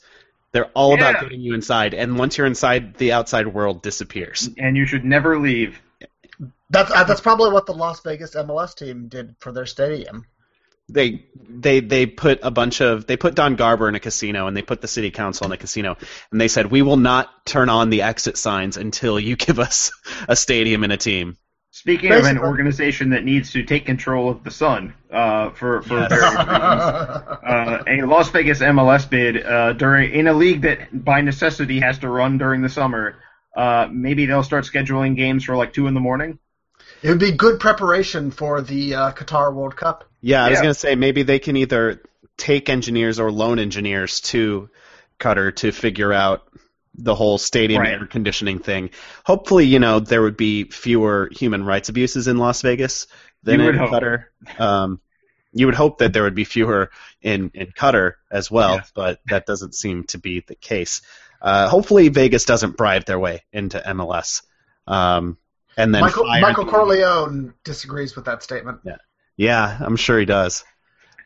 They're 0.54 0.72
all 0.74 0.98
Yeah. 0.98 1.10
about 1.10 1.22
getting 1.24 1.42
you 1.42 1.54
inside, 1.54 1.94
and 1.94 2.18
once 2.18 2.38
you're 2.38 2.48
inside, 2.48 2.96
the 2.96 3.14
outside 3.14 3.48
world 3.48 3.82
disappears. 3.82 4.50
And 4.58 4.76
you 4.76 4.86
should 4.86 5.06
never 5.06 5.40
leave. 5.40 5.82
That's 6.70 6.92
uh, 6.92 7.04
that's 7.04 7.22
probably 7.22 7.52
what 7.52 7.66
the 7.66 7.74
Las 7.74 8.02
Vegas 8.02 8.36
MLS 8.36 8.76
team 8.76 9.08
did 9.08 9.36
for 9.40 9.52
their 9.52 9.66
stadium. 9.66 10.26
They 10.92 11.26
they 11.50 11.80
they 11.80 12.06
put 12.06 12.40
a 12.44 12.52
bunch 12.52 12.82
of 12.82 13.06
they 13.08 13.18
put 13.18 13.36
Don 13.36 13.56
Garber 13.56 13.88
in 13.90 13.96
a 13.96 14.00
casino, 14.00 14.48
and 14.48 14.56
they 14.56 14.62
put 14.62 14.82
the 14.82 14.88
city 14.88 15.12
council 15.12 15.46
in 15.46 15.52
a 15.52 15.58
casino, 15.58 15.98
and 16.32 16.42
they 16.42 16.48
said 16.48 16.72
we 16.72 16.82
will 16.82 16.98
not 16.98 17.46
turn 17.46 17.70
on 17.70 17.90
the 17.90 18.02
exit 18.04 18.38
signs 18.38 18.78
until 18.78 19.20
you 19.20 19.36
give 19.36 19.60
us 19.60 19.92
a 20.28 20.36
stadium 20.36 20.84
and 20.84 20.94
a 20.94 20.98
team. 20.98 21.38
Speaking 21.74 22.12
of 22.12 22.26
an 22.26 22.38
organization 22.38 23.12
that 23.12 23.24
needs 23.24 23.52
to 23.54 23.64
take 23.64 23.86
control 23.86 24.30
of 24.30 24.44
the 24.44 24.52
sun 24.52 24.94
uh, 25.12 25.52
for 25.52 25.82
for 25.84 26.00
Yes. 26.00 26.10
various 26.10 26.32
reasons, 26.32 26.50
uh, 27.48 27.84
a 27.88 28.02
Las 28.06 28.30
Vegas 28.32 28.60
MLS 28.60 29.10
bid 29.10 29.42
uh, 29.42 29.72
during 29.74 30.12
in 30.12 30.28
a 30.28 30.34
league 30.34 30.64
that 30.64 30.90
by 31.06 31.22
necessity 31.22 31.80
has 31.80 32.00
to 32.00 32.10
run 32.10 32.38
during 32.38 32.62
the 32.62 32.70
summer. 32.70 33.16
Uh, 33.56 33.88
maybe 33.90 34.26
they'll 34.26 34.44
start 34.44 34.66
scheduling 34.66 35.16
games 35.16 35.46
for 35.46 35.56
like 35.56 35.72
two 35.72 35.88
in 35.88 35.94
the 35.94 36.00
morning. 36.02 36.40
It 37.04 37.10
would 37.10 37.20
be 37.20 37.32
good 37.32 37.60
preparation 37.60 38.32
for 38.32 38.62
the 38.62 38.96
uh, 38.96 39.12
Qatar 39.14 39.54
World 39.54 39.76
Cup. 39.78 40.11
Yeah, 40.22 40.44
I 40.46 40.50
was 40.50 40.60
gonna 40.62 40.74
say 40.74 40.96
maybe 40.96 41.24
they 41.24 41.40
can 41.40 41.58
either 41.58 42.02
take 42.38 42.70
engineers 42.70 43.20
or 43.20 43.32
loan 43.32 43.60
engineers 43.60 44.22
to 44.22 44.70
Qatar 45.20 45.56
to 45.58 45.72
figure 45.72 46.14
out 46.14 46.44
the 46.96 47.16
whole 47.16 47.38
stadium 47.38 47.82
Right. 47.82 47.94
air 47.94 48.06
conditioning 48.06 48.60
thing. 48.60 48.90
Hopefully, 49.26 49.66
you 49.66 49.80
know, 49.80 50.00
there 50.00 50.22
would 50.22 50.38
be 50.38 50.66
fewer 50.66 51.30
human 51.32 51.64
rights 51.64 51.90
abuses 51.90 52.28
in 52.28 52.38
Las 52.38 52.62
Vegas 52.62 53.08
than 53.44 53.60
You 53.62 53.70
in 53.70 53.76
Qatar. 53.78 54.26
Um, 54.60 55.00
you 55.54 55.66
would 55.68 55.76
hope 55.76 56.00
that 56.00 56.14
there 56.14 56.24
would 56.24 56.36
be 56.36 56.44
fewer 56.44 56.92
in, 57.22 57.52
in 57.54 57.68
Qatar 57.68 58.14
as 58.30 58.50
well, 58.52 58.76
Yes. 58.76 58.92
but 58.94 59.20
that 59.30 59.46
doesn't 59.46 59.74
seem 59.76 60.04
to 60.06 60.18
be 60.18 60.42
the 60.46 60.56
case. 60.56 61.02
Uh, 61.42 61.68
hopefully, 61.70 62.10
Vegas 62.10 62.46
doesn't 62.46 62.78
bribe 62.78 63.06
their 63.06 63.20
way 63.20 63.44
into 63.52 63.80
MLS. 63.80 64.44
Um, 64.88 65.38
and 65.78 65.94
then 65.96 66.02
Michael, 66.02 66.26
Michael 66.26 66.66
Corleone 66.66 67.54
disagrees 67.64 68.16
with 68.16 68.26
that 68.26 68.44
statement. 68.44 68.80
yeah, 68.84 68.98
I'm 69.50 69.96
sure 69.96 70.20
he 70.20 70.26
does. 70.26 70.64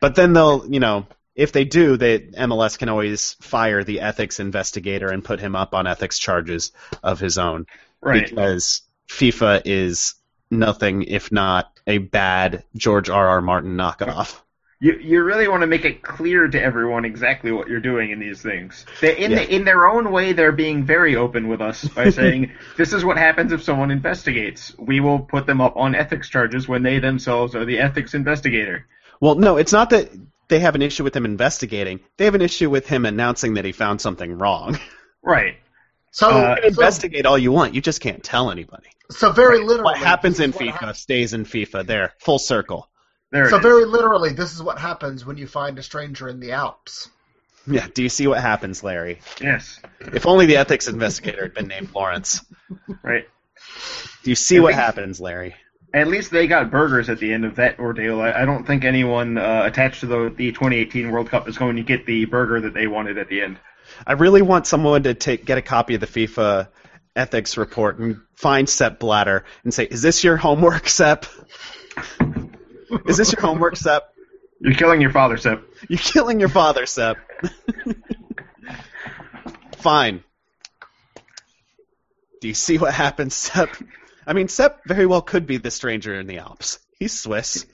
But 0.00 0.14
then 0.14 0.32
they'll, 0.32 0.64
you 0.66 0.80
know, 0.80 1.06
if 1.34 1.52
they 1.52 1.64
do, 1.64 1.96
they 1.96 2.20
MLS 2.20 2.78
can 2.78 2.88
always 2.88 3.34
fire 3.42 3.84
the 3.84 4.00
ethics 4.00 4.40
investigator 4.40 5.08
and 5.08 5.24
put 5.24 5.40
him 5.40 5.54
up 5.54 5.74
on 5.74 5.86
ethics 5.86 6.18
charges 6.18 6.72
of 7.02 7.20
his 7.20 7.36
own 7.36 7.66
Right. 8.00 8.28
because 8.28 8.82
FIFA 9.08 9.62
is 9.64 10.14
nothing 10.50 11.02
if 11.02 11.30
not 11.30 11.78
a 11.86 11.98
bad 11.98 12.64
George 12.74 13.10
R. 13.10 13.28
R. 13.28 13.40
Martin 13.40 13.76
knockoff. 13.76 14.40
You 14.78 14.92
you 15.00 15.22
really 15.22 15.48
want 15.48 15.62
to 15.62 15.66
make 15.66 15.84
it 15.86 16.02
clear 16.02 16.46
to 16.48 16.60
everyone 16.62 17.04
exactly 17.06 17.50
what 17.50 17.66
you're 17.68 17.80
doing 17.80 18.10
in 18.10 18.18
these 18.18 18.42
things. 18.42 18.84
They, 19.00 19.16
in 19.16 19.30
Yeah. 19.30 19.38
the, 19.38 19.54
in 19.54 19.64
their 19.64 19.86
own 19.88 20.12
way, 20.12 20.34
they're 20.34 20.52
being 20.52 20.84
very 20.84 21.16
open 21.16 21.48
with 21.48 21.62
us 21.62 21.84
by 21.88 22.10
saying 22.20 22.52
this 22.76 22.92
is 22.92 23.02
what 23.04 23.16
happens 23.16 23.52
if 23.52 23.62
someone 23.62 23.90
investigates. 23.90 24.74
We 24.78 25.00
will 25.00 25.20
put 25.20 25.46
them 25.46 25.60
up 25.62 25.76
on 25.76 25.94
ethics 25.94 26.28
charges 26.28 26.68
when 26.68 26.82
they 26.82 26.98
themselves 26.98 27.54
are 27.54 27.64
the 27.64 27.78
ethics 27.78 28.12
investigator. 28.14 28.86
Well, 29.20 29.36
no, 29.36 29.56
it's 29.56 29.72
not 29.72 29.88
that 29.90 30.10
they 30.48 30.58
have 30.60 30.74
an 30.74 30.82
issue 30.82 31.04
with 31.04 31.16
him 31.16 31.24
investigating. 31.24 32.00
They 32.18 32.26
have 32.26 32.34
an 32.34 32.42
issue 32.42 32.68
with 32.68 32.86
him 32.86 33.06
announcing 33.06 33.54
that 33.54 33.64
he 33.64 33.72
found 33.72 34.00
something 34.00 34.36
wrong. 34.38 34.78
Right. 35.22 35.56
So, 36.12 36.28
Uh, 36.28 36.56
so, 36.60 36.66
Investigate 36.68 37.26
all 37.26 37.36
you 37.36 37.50
want, 37.50 37.74
you 37.74 37.80
just 37.80 38.00
can't 38.00 38.22
tell 38.22 38.52
anybody. 38.52 38.86
so 39.10 39.32
very 39.32 39.58
literally, 39.58 39.82
What 39.82 39.96
happens 39.98 40.38
in 40.38 40.52
FIFA 40.52 40.72
hap- 40.72 40.96
stays 40.96 41.32
in 41.32 41.44
FIFA. 41.44 41.84
There, 41.84 42.12
full 42.20 42.38
circle. 42.38 42.88
There 43.32 43.50
so 43.50 43.58
very 43.58 43.84
literally, 43.84 44.32
this 44.32 44.54
is 44.54 44.62
what 44.62 44.78
happens 44.78 45.24
when 45.26 45.36
you 45.36 45.46
find 45.46 45.78
a 45.78 45.82
stranger 45.82 46.28
in 46.28 46.40
the 46.40 46.52
Alps. 46.52 47.10
Yeah. 47.66 47.86
Do 47.92 48.02
you 48.04 48.08
see 48.08 48.28
what 48.28 48.40
happens, 48.40 48.84
Larry? 48.84 49.18
Yes. 49.40 49.80
If 50.00 50.26
only 50.26 50.46
the 50.46 50.56
ethics 50.58 50.86
investigator 50.86 51.42
had 51.42 51.54
been 51.54 51.66
named 51.66 51.92
Lawrence. 51.94 52.44
Right. 53.02 53.28
Do 54.22 54.30
you 54.30 54.36
see 54.36 54.58
I 54.58 54.60
what 54.60 54.68
think- 54.74 54.80
happens, 54.82 55.20
Larry? 55.20 55.56
At 55.94 56.08
least 56.08 56.30
they 56.30 56.46
got 56.46 56.70
burgers 56.70 57.08
at 57.08 57.20
the 57.20 57.32
end 57.32 57.44
of 57.46 57.56
that 57.56 57.78
ordeal. 57.78 58.20
I, 58.20 58.42
I 58.42 58.44
don't 58.44 58.66
think 58.66 58.84
anyone 58.84 59.38
uh, 59.38 59.62
attached 59.64 60.00
to 60.00 60.06
the 60.06 60.34
the 60.36 60.52
2018 60.52 61.10
World 61.10 61.30
Cup 61.30 61.48
is 61.48 61.56
going 61.56 61.76
to 61.76 61.82
get 61.82 62.04
the 62.04 62.26
burger 62.26 62.60
that 62.60 62.74
they 62.74 62.86
wanted 62.86 63.16
at 63.18 63.28
the 63.28 63.40
end. 63.40 63.58
I 64.06 64.12
really 64.12 64.42
want 64.42 64.66
someone 64.66 65.04
to 65.04 65.14
take 65.14 65.46
get 65.46 65.56
a 65.58 65.62
copy 65.62 65.94
of 65.94 66.00
the 66.00 66.06
FIFA 66.06 66.68
ethics 67.14 67.56
report 67.56 67.98
and 67.98 68.20
find 68.34 68.68
Sepp 68.68 68.98
Blatter 68.98 69.44
and 69.64 69.72
say, 69.72 69.84
"Is 69.84 70.02
this 70.02 70.22
your 70.22 70.36
homework, 70.36 70.86
Sepp? 70.88 71.24
Is 73.06 73.16
this 73.16 73.32
your 73.32 73.40
homework, 73.40 73.76
Sepp? 73.76 74.12
You're 74.60 74.74
killing 74.74 75.00
your 75.00 75.10
father, 75.10 75.36
Sepp. 75.36 75.62
You're 75.88 75.98
killing 75.98 76.40
your 76.40 76.48
father, 76.48 76.86
Sepp." 76.86 77.18
Fine. 79.78 80.24
Do 82.40 82.48
you 82.48 82.54
see 82.54 82.78
what 82.78 82.92
happens, 82.92 83.34
Sepp? 83.34 83.70
I 84.26 84.32
mean, 84.32 84.48
Sepp 84.48 84.80
very 84.86 85.06
well 85.06 85.22
could 85.22 85.46
be 85.46 85.58
the 85.58 85.70
stranger 85.70 86.18
in 86.18 86.26
the 86.26 86.38
Alps. 86.38 86.80
He's 86.98 87.12
Swiss. 87.18 87.66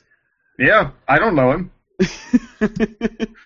Yeah, 0.59 0.91
I 1.09 1.19
don't 1.19 1.35
know 1.35 1.53
him. 1.53 1.71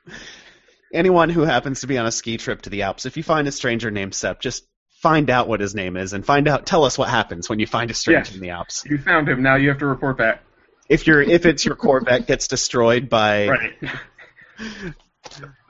Anyone 0.92 1.28
who 1.30 1.42
happens 1.42 1.80
to 1.80 1.86
be 1.86 1.98
on 1.98 2.06
a 2.06 2.12
ski 2.12 2.36
trip 2.36 2.62
to 2.62 2.70
the 2.70 2.82
Alps, 2.82 3.06
if 3.06 3.16
you 3.16 3.22
find 3.22 3.46
a 3.48 3.52
stranger 3.52 3.90
named 3.90 4.14
Sepp, 4.14 4.40
just 4.40 4.64
find 5.02 5.30
out 5.30 5.46
what 5.48 5.60
his 5.60 5.74
name 5.74 5.96
is 5.96 6.12
and 6.12 6.24
find 6.24 6.48
out. 6.48 6.64
Tell 6.66 6.84
us 6.84 6.96
what 6.96 7.08
happens 7.08 7.48
when 7.48 7.58
you 7.58 7.66
find 7.66 7.90
a 7.90 7.94
stranger 7.94 8.30
Yes. 8.30 8.34
in 8.34 8.40
the 8.40 8.50
Alps. 8.50 8.84
You 8.86 8.98
found 8.98 9.28
him. 9.28 9.42
Now 9.42 9.56
you 9.56 9.68
have 9.68 9.78
to 9.78 9.86
report 9.86 10.16
back. 10.18 10.42
If 10.89 11.07
you're 11.07 11.22
if 11.22 11.47
it's 11.47 11.64
your 11.64 11.76
Corvette 11.76 12.26
gets 12.26 12.49
destroyed 12.49 13.09
by 13.09 13.49
Right. 13.49 13.72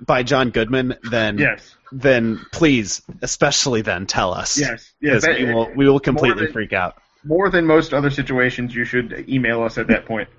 by 0.07 0.23
John 0.23 0.51
Goodman, 0.51 0.97
then 1.11 1.39
yes. 1.39 1.75
then 1.93 2.45
please, 2.53 3.03
especially 3.23 3.83
then, 3.83 4.07
tell 4.07 4.35
us. 4.35 4.59
Yes. 4.59 4.93
Yes. 5.01 5.27
We 5.27 5.53
will 5.53 5.71
we 5.75 5.89
will 5.89 6.01
completely 6.01 6.45
than- 6.45 6.53
freak 6.53 6.73
out. 6.73 6.97
More 7.25 7.51
than 7.51 7.67
most 7.67 7.93
other 7.93 8.11
situations, 8.11 8.73
you 8.73 8.85
should 8.85 9.29
email 9.29 9.63
us 9.65 9.79
at 9.79 9.89
that 9.89 10.07
point. 10.07 10.29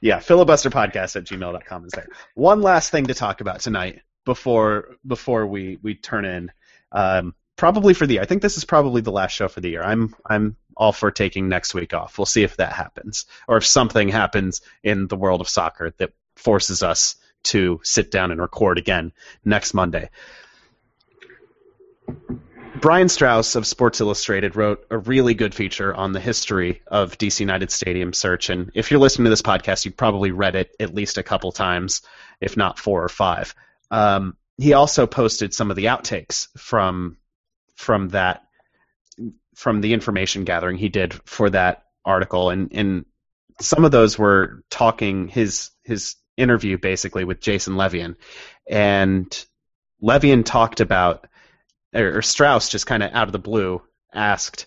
Yeah, 0.00 0.18
filibusterpodcast 0.18 1.16
at 1.16 1.24
gmail.com 1.24 1.86
is 1.86 1.92
there. 1.92 2.08
One 2.34 2.60
last 2.60 2.90
thing 2.90 3.06
to 3.06 3.14
talk 3.14 3.40
about 3.40 3.60
tonight 3.60 4.02
before 4.26 4.96
before 5.06 5.46
we, 5.46 5.78
we 5.82 5.94
turn 5.94 6.26
in. 6.26 6.52
Um, 6.92 7.34
probably 7.56 7.94
for 7.94 8.06
the 8.06 8.14
year. 8.14 8.22
I 8.22 8.26
think 8.26 8.42
this 8.42 8.56
is 8.56 8.64
probably 8.64 9.00
the 9.00 9.12
last 9.12 9.32
show 9.32 9.48
for 9.48 9.60
the 9.60 9.70
year. 9.70 9.82
I'm 9.82 10.14
I'm 10.26 10.56
all 10.76 10.92
for 10.92 11.10
taking 11.10 11.48
next 11.48 11.74
week 11.74 11.94
off. 11.94 12.18
We'll 12.18 12.26
see 12.26 12.42
if 12.42 12.56
that 12.56 12.72
happens. 12.72 13.26
Or 13.46 13.56
if 13.56 13.66
something 13.66 14.08
happens 14.08 14.60
in 14.82 15.06
the 15.06 15.16
world 15.16 15.40
of 15.40 15.48
soccer 15.48 15.94
that 15.98 16.12
forces 16.36 16.82
us 16.82 17.16
to 17.44 17.80
sit 17.84 18.10
down 18.10 18.32
and 18.32 18.40
record 18.40 18.78
again 18.78 19.12
next 19.44 19.74
Monday. 19.74 20.10
Brian 22.80 23.08
Strauss 23.08 23.54
of 23.54 23.66
Sports 23.66 24.00
Illustrated 24.00 24.56
wrote 24.56 24.84
a 24.90 24.98
really 24.98 25.34
good 25.34 25.54
feature 25.54 25.94
on 25.94 26.12
the 26.12 26.20
history 26.20 26.82
of 26.88 27.16
DC 27.16 27.40
United 27.40 27.70
Stadium 27.70 28.12
search. 28.12 28.50
And 28.50 28.72
if 28.74 28.90
you're 28.90 29.00
listening 29.00 29.24
to 29.24 29.30
this 29.30 29.42
podcast, 29.42 29.84
you've 29.84 29.96
probably 29.96 30.32
read 30.32 30.56
it 30.56 30.74
at 30.80 30.94
least 30.94 31.16
a 31.16 31.22
couple 31.22 31.52
times, 31.52 32.02
if 32.40 32.56
not 32.56 32.78
four 32.78 33.04
or 33.04 33.08
five. 33.08 33.54
Um, 33.90 34.36
he 34.58 34.72
also 34.72 35.06
posted 35.06 35.54
some 35.54 35.70
of 35.70 35.76
the 35.76 35.86
outtakes 35.86 36.48
from 36.58 37.16
from 37.74 38.08
that 38.10 38.42
from 39.54 39.80
the 39.80 39.92
information 39.92 40.44
gathering 40.44 40.76
he 40.76 40.88
did 40.88 41.14
for 41.24 41.50
that 41.50 41.84
article, 42.04 42.50
and 42.50 42.72
and 42.72 43.04
some 43.60 43.84
of 43.84 43.92
those 43.92 44.18
were 44.18 44.62
talking 44.70 45.28
his 45.28 45.70
his 45.82 46.16
interview 46.36 46.76
basically 46.78 47.24
with 47.24 47.40
Jason 47.40 47.74
Levien, 47.74 48.16
and 48.68 49.46
Levien 50.02 50.44
talked 50.44 50.80
about 50.80 51.26
or, 51.94 52.22
Strauss 52.22 52.68
just 52.68 52.86
kind 52.86 53.02
of 53.02 53.12
out 53.12 53.28
of 53.28 53.32
the 53.32 53.38
blue 53.38 53.82
asked 54.12 54.66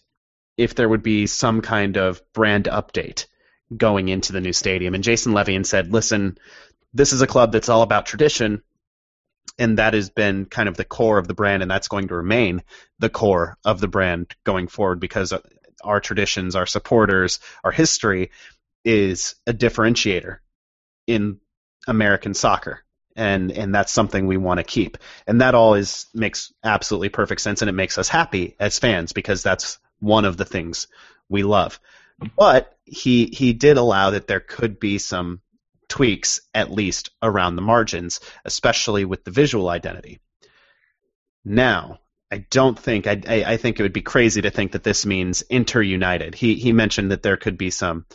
if 0.55 0.76
there 0.76 0.89
would 0.89 1.03
be 1.03 1.28
some 1.28 1.62
kind 1.62 1.97
of 1.97 2.22
brand 2.34 2.66
update 2.66 3.26
going 3.76 4.10
into 4.10 4.34
the 4.34 4.41
new 4.41 4.53
stadium. 4.53 4.95
And 4.95 5.03
Jason 5.03 5.34
Levien 5.34 5.66
said, 5.66 5.91
listen, 5.91 6.38
this 6.93 7.14
is 7.14 7.22
a 7.22 7.28
club 7.28 7.51
that's 7.51 7.70
all 7.70 7.82
about 7.82 8.05
tradition, 8.05 8.64
and 9.58 9.78
that 9.80 9.93
has 9.93 10.10
been 10.10 10.45
kind 10.45 10.70
of 10.70 10.78
the 10.78 10.86
core 10.86 11.18
of 11.18 11.28
the 11.28 11.34
brand, 11.34 11.62
and 11.62 11.72
that's 11.72 11.88
going 11.88 12.08
to 12.10 12.16
remain 12.16 12.64
the 13.00 13.10
core 13.10 13.58
of 13.66 13.80
the 13.80 13.88
brand 13.88 14.36
going 14.43 14.68
forward 14.68 15.00
because 15.00 15.34
uh, 15.34 15.39
our 15.84 16.00
traditions, 16.00 16.56
our 16.56 16.66
supporters, 16.66 17.39
our 17.64 17.72
history 17.72 18.32
is 18.84 19.36
a 19.45 19.54
differentiator 19.54 20.38
in 21.08 21.39
American 21.88 22.34
soccer 22.34 22.84
and 23.18 23.52
and 23.52 23.74
that's 23.74 23.91
something 23.91 24.28
we 24.28 24.38
want 24.38 24.60
to 24.60 24.64
keep. 24.64 24.98
And 25.26 25.41
that 25.41 25.56
all 25.56 25.74
is 25.74 26.06
makes 26.14 26.54
absolutely 26.64 27.10
perfect 27.10 27.41
sense, 27.41 27.62
and 27.62 27.68
it 27.68 27.74
makes 27.74 27.98
us 27.98 28.08
happy 28.08 28.56
as 28.60 28.80
fans 28.80 29.12
because 29.12 29.43
that's 29.43 29.80
one 30.00 30.24
of 30.24 30.38
the 30.38 30.45
things 30.45 30.88
we 31.28 31.43
love. 31.43 31.80
But 32.38 32.78
he 32.86 33.26
he 33.26 33.54
did 33.54 33.78
allow 33.78 34.12
that 34.12 34.28
there 34.28 34.39
could 34.39 34.80
be 34.80 35.00
some 35.00 35.41
tweaks 35.89 36.41
at 36.53 36.71
least 36.71 37.09
around 37.21 37.55
the 37.55 37.61
margins, 37.61 38.19
especially 38.45 39.05
with 39.05 39.23
the 39.23 39.31
visual 39.31 39.69
identity. 39.69 40.19
Now, 41.45 41.99
I 42.31 42.39
don't 42.49 42.77
think 42.77 43.07
I, 43.07 43.21
I, 43.27 43.43
I 43.53 43.57
think 43.57 43.79
it 43.79 43.83
would 43.83 43.93
be 43.93 44.01
crazy 44.01 44.41
to 44.41 44.49
think 44.49 44.73
that 44.73 44.83
this 44.83 45.05
means 45.05 45.43
Inter 45.43 45.81
United. 45.81 46.35
He 46.35 46.55
he 46.55 46.73
mentioned 46.73 47.11
that 47.11 47.23
there 47.23 47.38
could 47.38 47.57
be 47.57 47.69
some 47.69 48.05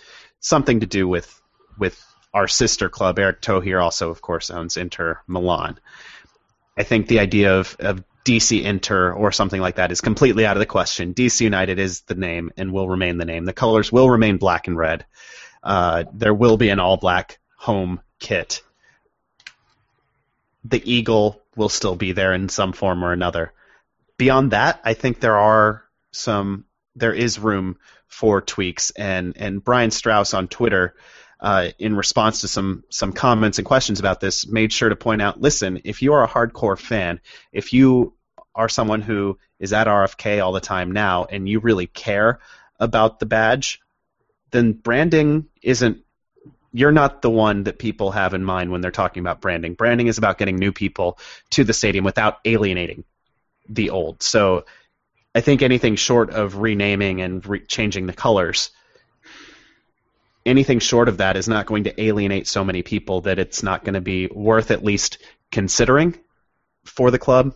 something 0.40 0.80
to 0.80 0.86
do 0.86 1.08
with 1.08 1.40
with 1.78 2.04
our 2.34 2.48
sister 2.48 2.88
club. 2.88 3.18
Erick 3.18 3.40
Thohir 3.40 3.82
also, 3.82 4.10
of 4.10 4.20
course, 4.20 4.50
owns 4.50 4.76
Inter 4.76 5.20
Milan. 5.26 5.78
I 6.76 6.82
think 6.82 7.06
the 7.06 7.20
idea 7.20 7.58
of, 7.58 7.76
of 7.80 8.04
DC 8.24 8.62
Inter 8.62 9.12
or 9.12 9.32
something 9.32 9.60
like 9.60 9.76
that 9.76 9.92
is 9.92 10.00
completely 10.00 10.46
out 10.46 10.56
of 10.56 10.60
the 10.60 10.66
question. 10.66 11.14
DC 11.14 11.40
United 11.40 11.78
is 11.78 12.02
the 12.02 12.14
name 12.14 12.50
and 12.56 12.72
will 12.72 12.88
remain 12.88 13.18
the 13.18 13.24
name. 13.24 13.44
The 13.44 13.52
colors 13.52 13.90
will 13.90 14.08
remain 14.08 14.38
black 14.38 14.68
and 14.68 14.76
red. 14.76 15.04
Uh, 15.62 16.04
there 16.14 16.34
will 16.34 16.56
be 16.56 16.70
an 16.70 16.80
all 16.80 16.96
black 16.96 17.38
home 17.62 18.00
kit. 18.18 18.60
The 20.64 20.82
eagle 20.92 21.40
will 21.54 21.68
still 21.68 21.94
be 21.94 22.10
there 22.10 22.34
in 22.34 22.48
some 22.48 22.72
form 22.72 23.04
or 23.04 23.12
another. 23.12 23.52
Beyond 24.16 24.50
that, 24.50 24.80
I 24.84 24.94
think 24.94 25.20
there 25.20 25.36
are 25.36 25.84
some 26.10 26.64
there 26.96 27.14
is 27.14 27.38
room 27.38 27.78
for 28.08 28.40
tweaks 28.40 28.90
and 28.90 29.36
and 29.36 29.62
Brian 29.62 29.92
Strauss 29.92 30.34
on 30.34 30.48
Twitter 30.48 30.96
uh, 31.38 31.68
in 31.78 31.94
response 31.94 32.40
to 32.40 32.48
some 32.48 32.82
some 32.90 33.12
comments 33.12 33.58
and 33.58 33.66
questions 33.66 34.00
about 34.00 34.18
this, 34.18 34.44
made 34.48 34.72
sure 34.72 34.88
to 34.88 34.96
point 34.96 35.22
out: 35.22 35.40
listen, 35.40 35.82
if 35.84 36.02
you 36.02 36.14
are 36.14 36.24
a 36.24 36.28
hardcore 36.28 36.78
fan, 36.78 37.20
if 37.52 37.72
you 37.72 38.14
are 38.56 38.68
someone 38.68 39.02
who 39.02 39.38
is 39.60 39.72
at 39.72 39.86
RFK 39.86 40.44
all 40.44 40.52
the 40.52 40.60
time 40.60 40.90
now, 40.90 41.26
and 41.26 41.48
you 41.48 41.60
really 41.60 41.86
care 41.86 42.40
about 42.80 43.20
the 43.20 43.26
badge, 43.26 43.80
then 44.50 44.72
branding 44.72 45.46
isn't. 45.62 45.98
You're 46.72 46.92
not 46.92 47.22
the 47.22 47.30
one 47.30 47.64
that 47.64 47.78
people 47.78 48.10
have 48.12 48.34
in 48.34 48.44
mind 48.44 48.70
when 48.70 48.80
they're 48.80 48.90
talking 48.90 49.20
about 49.20 49.40
branding. 49.40 49.74
Branding 49.74 50.06
is 50.06 50.18
about 50.18 50.38
getting 50.38 50.56
new 50.56 50.72
people 50.72 51.18
to 51.50 51.64
the 51.64 51.72
stadium 51.72 52.04
without 52.04 52.38
alienating 52.44 53.04
the 53.68 53.90
old. 53.90 54.22
So, 54.22 54.64
I 55.34 55.40
think 55.40 55.62
anything 55.62 55.96
short 55.96 56.30
of 56.30 56.56
renaming 56.56 57.22
and 57.22 57.44
re- 57.46 57.64
changing 57.64 58.06
the 58.06 58.12
colors 58.12 58.70
anything 60.44 60.78
short 60.78 61.08
of 61.08 61.18
that 61.18 61.36
is 61.36 61.48
not 61.48 61.66
going 61.66 61.84
to 61.84 62.02
alienate 62.02 62.46
so 62.46 62.64
many 62.64 62.82
people 62.82 63.22
that 63.22 63.38
it's 63.38 63.62
not 63.62 63.84
going 63.84 63.94
to 63.94 64.00
be 64.00 64.26
worth 64.26 64.70
at 64.70 64.84
least 64.84 65.18
considering 65.50 66.18
for 66.84 67.10
the 67.10 67.18
club. 67.18 67.54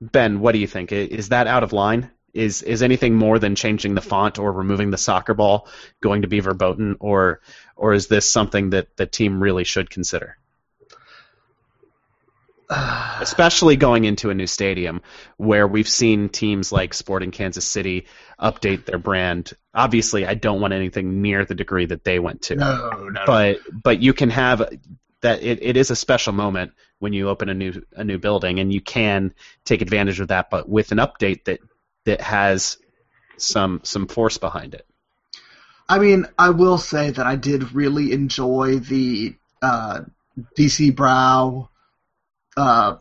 Ben, 0.00 0.40
what 0.40 0.52
do 0.52 0.58
you 0.58 0.66
think? 0.66 0.92
Is 0.92 1.30
that 1.30 1.46
out 1.46 1.64
of 1.64 1.72
line? 1.72 2.10
Is 2.38 2.62
is 2.62 2.82
anything 2.82 3.14
more 3.16 3.40
than 3.40 3.56
changing 3.56 3.94
the 3.94 4.00
font 4.00 4.38
or 4.38 4.52
removing 4.52 4.90
the 4.90 4.96
soccer 4.96 5.34
ball 5.34 5.68
going 6.00 6.22
to 6.22 6.28
be 6.28 6.38
verboten, 6.38 6.96
or 7.00 7.40
or 7.74 7.94
is 7.94 8.06
this 8.06 8.30
something 8.30 8.70
that 8.70 8.96
the 8.96 9.06
team 9.06 9.42
really 9.42 9.64
should 9.64 9.90
consider? 9.90 10.38
Especially 13.20 13.76
going 13.76 14.04
into 14.04 14.30
a 14.30 14.34
new 14.34 14.46
stadium 14.46 15.02
where 15.36 15.66
we've 15.66 15.88
seen 15.88 16.28
teams 16.28 16.70
like 16.70 16.94
Sporting 16.94 17.30
Kansas 17.30 17.66
City 17.66 18.06
update 18.38 18.84
their 18.84 18.98
brand. 18.98 19.52
Obviously, 19.74 20.26
I 20.26 20.34
don't 20.34 20.60
want 20.60 20.74
anything 20.74 21.22
near 21.22 21.44
the 21.44 21.54
degree 21.54 21.86
that 21.86 22.04
they 22.04 22.18
went 22.18 22.42
to. 22.42 22.56
No, 22.56 23.08
no. 23.10 23.22
But 23.26 23.60
but 23.72 24.00
you 24.00 24.12
can 24.12 24.30
have 24.30 24.58
that. 25.22 25.42
It, 25.42 25.62
it 25.62 25.76
is 25.76 25.90
a 25.90 25.96
special 25.96 26.34
moment 26.34 26.72
when 27.00 27.12
you 27.12 27.30
open 27.30 27.48
a 27.48 27.54
new 27.54 27.82
a 27.92 28.04
new 28.04 28.18
building, 28.18 28.60
and 28.60 28.72
you 28.72 28.80
can 28.80 29.34
take 29.64 29.82
advantage 29.82 30.20
of 30.20 30.28
that. 30.28 30.50
But 30.50 30.68
with 30.68 30.92
an 30.92 30.98
update 30.98 31.44
that 31.44 31.60
that 32.08 32.20
has 32.22 32.78
some 33.36 33.80
some 33.84 34.06
force 34.08 34.38
behind 34.38 34.74
it. 34.74 34.86
I 35.88 35.98
mean, 35.98 36.26
I 36.38 36.50
will 36.50 36.78
say 36.78 37.10
that 37.10 37.26
I 37.26 37.36
did 37.36 37.72
really 37.74 38.12
enjoy 38.12 38.78
the 38.78 39.36
uh, 39.62 40.00
DC 40.56 40.94
Brau 40.94 41.68
uh, 42.56 42.96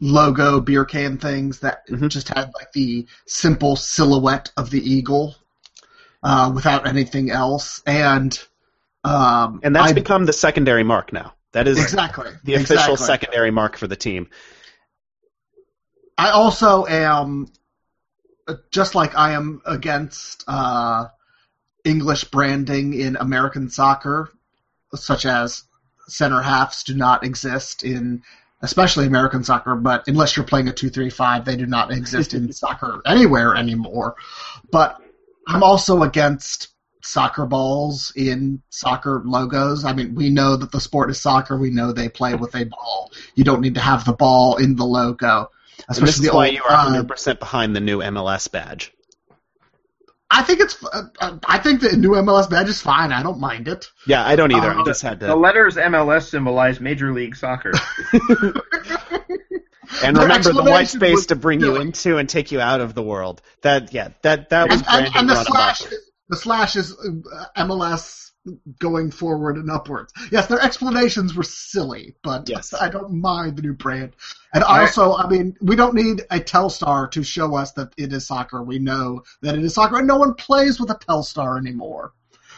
logo 0.00 0.60
beer 0.60 0.84
can 0.84 1.18
things 1.18 1.60
that 1.60 1.86
Mhm. 1.88 2.08
just 2.08 2.28
had 2.28 2.50
like 2.54 2.72
the 2.72 3.06
simple 3.26 3.74
silhouette 3.76 4.50
of 4.56 4.70
the 4.70 4.80
eagle 4.80 5.34
uh, 6.22 6.50
without 6.54 6.86
anything 6.86 7.30
else, 7.30 7.82
and 7.86 8.38
um, 9.04 9.60
And 9.62 9.74
that's 9.74 9.90
I- 9.90 9.94
become 9.94 10.26
the 10.26 10.32
secondary 10.32 10.82
mark 10.84 11.12
now. 11.12 11.34
That 11.52 11.66
is 11.68 11.78
exactly 11.78 12.30
the 12.44 12.54
official 12.54 12.94
exactly. 12.94 13.06
secondary 13.06 13.50
mark 13.50 13.76
for 13.76 13.86
the 13.86 13.96
team. 13.96 14.28
I 16.18 16.30
also 16.30 16.84
am, 16.86 17.46
just 18.70 18.94
like 18.94 19.16
I 19.16 19.32
am 19.32 19.60
against 19.64 20.44
uh, 20.46 21.08
English 21.84 22.24
branding 22.24 22.94
in 22.94 23.16
American 23.16 23.70
soccer, 23.70 24.30
such 24.94 25.26
as 25.26 25.64
center 26.06 26.40
halves 26.40 26.84
do 26.84 26.94
not 26.94 27.24
exist 27.24 27.84
in, 27.84 28.22
especially 28.62 29.06
American 29.06 29.44
soccer, 29.44 29.74
but 29.74 30.08
unless 30.08 30.36
you're 30.36 30.46
playing 30.46 30.68
a 30.68 30.72
2 30.72 30.90
3 30.90 31.10
5, 31.10 31.44
they 31.44 31.56
do 31.56 31.66
not 31.66 31.92
exist 31.92 32.34
in 32.34 32.52
soccer 32.64 33.00
anywhere 33.06 33.54
anymore. 33.54 34.16
But 34.70 35.00
I'm 35.46 35.62
also 35.62 36.02
against 36.02 36.68
soccer 37.02 37.46
balls 37.46 38.12
in 38.16 38.62
soccer 38.70 39.22
logos. 39.24 39.84
I 39.84 39.92
mean, 39.92 40.14
we 40.14 40.30
know 40.30 40.56
that 40.56 40.72
the 40.72 40.80
sport 40.80 41.10
is 41.10 41.20
soccer. 41.20 41.56
We 41.56 41.70
know 41.70 41.92
they 41.92 42.08
play 42.08 42.34
with 42.34 42.54
a 42.54 42.64
ball. 42.64 43.10
You 43.34 43.44
don't 43.44 43.60
need 43.60 43.74
to 43.74 43.80
have 43.80 44.04
the 44.04 44.12
ball 44.12 44.56
in 44.56 44.76
the 44.76 44.84
logo. 44.84 45.50
And 45.88 45.96
this 46.06 46.16
is 46.16 46.22
the 46.22 46.32
why 46.32 46.46
old, 46.46 46.54
you 46.56 46.62
are 46.64 46.70
uh, 46.72 47.02
100% 47.02 47.38
behind 47.38 47.76
the 47.76 47.80
new 47.80 47.98
MLS 48.00 48.50
badge. 48.50 48.92
I 50.30 50.42
think 50.42 50.60
it's. 50.60 50.84
Uh, 50.84 51.04
uh, 51.20 51.38
I 51.46 51.58
think 51.58 51.80
the 51.80 51.96
new 51.96 52.10
MLS 52.10 52.50
badge 52.50 52.68
is 52.68 52.80
fine. 52.82 53.12
I 53.12 53.22
don't 53.22 53.40
mind 53.40 53.66
it. 53.66 53.86
Yeah, 54.06 54.26
I 54.26 54.36
don't 54.36 54.52
either. 54.52 54.70
I 54.72 54.80
Uh, 54.80 54.84
just 54.84 55.00
had 55.02 55.20
to. 55.20 55.26
The 55.26 55.36
letters 55.36 55.76
MLS 55.76 56.28
symbolize 56.28 56.80
Major 56.80 57.12
League 57.14 57.34
Soccer. 57.36 57.72
And 60.04 60.18
remember 60.18 60.52
the 60.52 60.62
white 60.64 60.88
space 60.88 61.26
to 61.26 61.36
bring 61.36 61.60
you 61.60 61.76
into 61.80 62.18
and 62.18 62.28
take 62.28 62.52
you 62.52 62.60
out 62.60 62.80
of 62.82 62.94
the 62.94 63.02
world. 63.02 63.40
That 63.62 63.92
yeah, 63.94 64.10
that 64.22 64.50
that 64.50 64.68
was 64.68 64.80
And, 64.80 64.86
and, 64.88 65.12
branding 65.12 65.12
and 65.20 65.30
the 65.30 65.44
slash, 65.44 65.80
amok. 65.80 65.94
the 66.28 66.36
slash 66.36 66.76
is 66.76 66.92
uh, 66.92 67.46
MLS 67.64 68.27
going 68.78 69.10
forward 69.10 69.56
and 69.56 69.70
upwards. 69.70 70.12
Yes, 70.30 70.46
their 70.46 70.60
explanations 70.60 71.34
were 71.34 71.42
silly, 71.42 72.14
but 72.22 72.48
Yes. 72.48 72.72
I 72.74 72.88
don't 72.88 73.12
mind 73.14 73.56
the 73.56 73.62
new 73.62 73.72
brand. 73.74 74.12
And 74.54 74.64
I- 74.64 74.80
also, 74.82 75.14
I 75.14 75.28
mean, 75.28 75.56
we 75.60 75.76
don't 75.76 75.94
need 75.94 76.22
a 76.30 76.38
Telstar 76.40 77.10
to 77.12 77.22
show 77.22 77.54
us 77.56 77.72
that 77.72 77.92
it 77.96 78.12
is 78.12 78.26
soccer. 78.26 78.62
We 78.62 78.78
know 78.78 79.22
that 79.42 79.54
it 79.56 79.64
is 79.64 79.74
soccer, 79.74 79.98
and 79.98 80.06
no 80.08 80.16
one 80.16 80.34
plays 80.34 80.80
with 80.80 80.90
a 80.90 80.94
Telstar 80.96 81.58
anymore. 81.58 82.12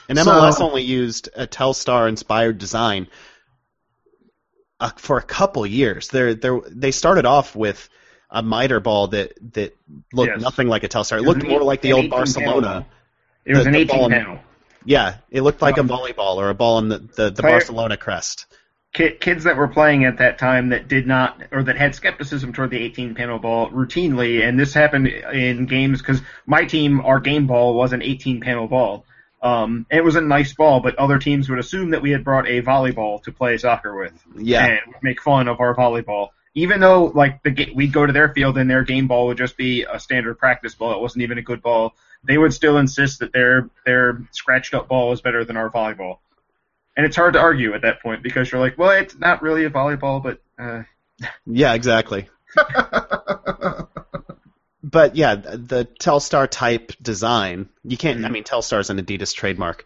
And 0.09 0.19
So- 0.19 0.25
MLS 0.31 0.61
only 0.61 0.83
used 0.83 1.29
a 1.37 1.47
Telstar 1.47 2.09
inspired 2.09 2.59
design 2.59 3.07
uh, 4.81 4.91
for 4.97 5.19
a 5.19 5.23
couple 5.23 5.67
years. 5.67 6.09
They 6.09 6.35
they 6.35 6.51
they 6.71 6.91
started 6.91 7.27
off 7.27 7.55
with 7.55 7.89
a 8.31 8.43
Mitre 8.43 8.81
ball 8.81 9.09
that 9.09 9.33
that 9.55 9.77
looked 10.13 10.33
Yes. 10.35 10.41
nothing 10.41 10.69
like 10.69 10.85
a 10.85 10.89
Telstar. 10.89 11.19
It 11.19 11.23
It 11.23 11.27
looked 11.27 11.45
more 11.47 11.63
like 11.63 11.83
the 11.83 11.93
old 11.93 12.05
18 12.07 12.11
panel 12.11 12.19
Barcelona. 12.25 12.67
ball. 12.81 12.87
It 13.45 13.57
was 13.57 13.65
The- 13.65 13.69
an 13.71 13.75
18 13.77 13.99
ball 13.99 14.09
panel. 14.09 14.39
Yeah, 14.85 15.17
it 15.31 15.43
looked 15.43 15.63
like 15.63 15.77
a 15.77 15.81
Um, 15.81 15.89
volleyball 15.89 16.37
or 16.37 16.49
a 16.51 16.55
ball 16.55 16.79
in 16.79 16.89
the 16.89 16.99
the, 16.99 17.31
the 17.31 17.43
Barcelona 17.43 17.97
crest. 17.97 18.47
Ki- 18.93 19.11
Kids 19.21 19.45
that 19.45 19.57
were 19.57 19.69
playing 19.69 20.05
at 20.05 20.19
that 20.19 20.39
time 20.39 20.71
that 20.71 20.89
did 20.89 21.07
not, 21.07 21.41
or 21.53 21.63
that 21.63 21.77
had 21.77 21.95
skepticism 21.95 22.53
toward 22.53 22.71
the 22.71 22.79
18 22.79 23.15
panel 23.15 23.39
ball 23.39 23.71
routinely, 23.71 24.45
and 24.47 24.59
this 24.59 24.75
happened 24.75 25.07
in 25.07 25.67
games 25.67 26.01
because 26.03 26.21
my 26.47 26.65
team, 26.65 27.01
our 27.01 27.21
game 27.21 27.47
ball 27.47 27.75
was 27.75 27.93
an 27.93 28.03
18 28.03 28.41
panel 28.41 28.67
ball. 28.67 29.05
Um, 29.43 29.87
it 29.91 30.03
was 30.05 30.17
a 30.17 30.21
nice 30.21 30.53
ball, 30.55 30.81
but 30.81 30.97
other 30.97 31.19
teams 31.19 31.49
would 31.49 31.59
assume 31.61 31.91
that 31.91 32.03
we 32.03 32.11
had 32.11 32.25
brought 32.25 32.47
a 32.49 32.63
volleyball 32.63 33.23
to 33.23 33.33
play 33.33 33.57
soccer 33.59 33.97
with. 33.97 34.13
Yeah. 34.37 34.67
and 34.67 34.81
make 35.03 35.23
fun 35.23 35.47
of 35.49 35.61
our 35.61 35.75
volleyball. 35.75 36.31
Even 36.55 36.81
though 36.81 37.05
like 37.15 37.43
the 37.45 37.51
ga- 37.53 37.73
we'd 37.73 37.93
go 37.93 38.05
to 38.05 38.13
their 38.13 38.35
field 38.35 38.59
and 38.59 38.69
their 38.69 38.83
game 38.83 39.07
ball 39.07 39.29
would 39.29 39.39
just 39.39 39.57
be 39.57 39.85
a 39.85 40.01
standard 40.01 40.37
practice 40.39 40.75
ball, 40.75 40.93
it 40.95 41.01
wasn't 41.01 41.23
even 41.23 41.39
a 41.39 41.43
good 41.43 41.63
ball. 41.63 41.95
They 42.25 42.37
would 42.39 42.53
still 42.55 42.77
insist 42.79 43.21
that 43.21 43.33
their 43.33 43.71
their 43.87 44.23
scratched 44.33 44.75
up 44.75 44.89
ball 44.89 45.13
is 45.13 45.21
better 45.21 45.45
than 45.45 45.57
our 45.57 45.71
volleyball. 45.71 46.19
And 46.97 47.07
it's 47.07 47.17
hard 47.17 47.33
to 47.35 47.41
argue 47.41 47.73
at 47.75 47.83
that 47.83 48.03
point 48.03 48.23
because 48.23 48.51
you're 48.53 48.61
like, 48.61 48.77
well, 48.77 48.91
it's 48.91 49.19
not 49.19 49.43
really 49.43 49.65
a 49.65 49.71
volleyball, 49.71 50.23
but 50.23 50.41
uh, 50.59 50.83
Yeah, 51.47 51.75
exactly. 51.75 52.29
But 54.83 55.15
yeah, 55.15 55.35
the 55.35 55.59
the 55.59 55.89
Telstar 56.01 56.49
type 56.51 56.93
design, 57.03 57.69
you 57.85 57.97
can't. 57.99 58.25
I 58.25 58.29
mean, 58.31 58.45
Telstar 58.45 58.81
is 58.81 58.89
an 58.89 58.99
Adidas 58.99 59.35
trademark. 59.35 59.85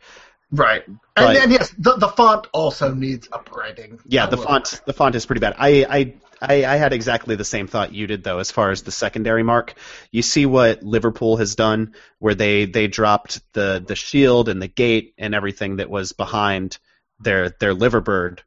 Right. 0.53 0.85
But- 1.16 1.30
And, 1.30 1.39
and 1.39 1.53
yes, 1.53 1.74
the, 1.76 1.97
the 1.97 2.09
font 2.09 2.47
also 2.53 2.95
needs 2.95 3.26
upgrading. 3.28 4.01
Yeah, 4.07 4.26
the 4.26 4.37
little 4.37 4.53
font 4.53 4.80
the 4.87 4.93
font 4.93 5.16
is 5.16 5.26
pretty 5.26 5.41
bad. 5.41 5.57
I, 5.59 5.85
I 5.89 6.14
I 6.41 6.64
I 6.64 6.76
had 6.76 6.93
exactly 6.93 7.37
the 7.37 7.45
same 7.45 7.66
thought 7.66 7.95
you 7.95 8.07
did 8.07 8.24
though, 8.24 8.39
as 8.39 8.51
far 8.51 8.70
as 8.70 8.82
the 8.82 8.93
secondary 8.93 9.43
mark. 9.43 9.74
You 10.11 10.22
see 10.22 10.47
what 10.47 10.82
Liverpool 10.82 11.37
has 11.37 11.55
done, 11.55 11.95
where 12.18 12.35
they 12.35 12.66
they 12.66 12.87
dropped 12.87 13.41
the 13.53 13.82
the 13.87 13.97
shield 13.97 14.49
and 14.49 14.61
the 14.61 14.68
gate 14.68 15.14
and 15.18 15.35
everything 15.35 15.76
that 15.76 15.91
was 15.91 16.12
behind 16.12 16.78
their 17.20 17.51
their 17.51 17.74
liverbird 17.74 18.41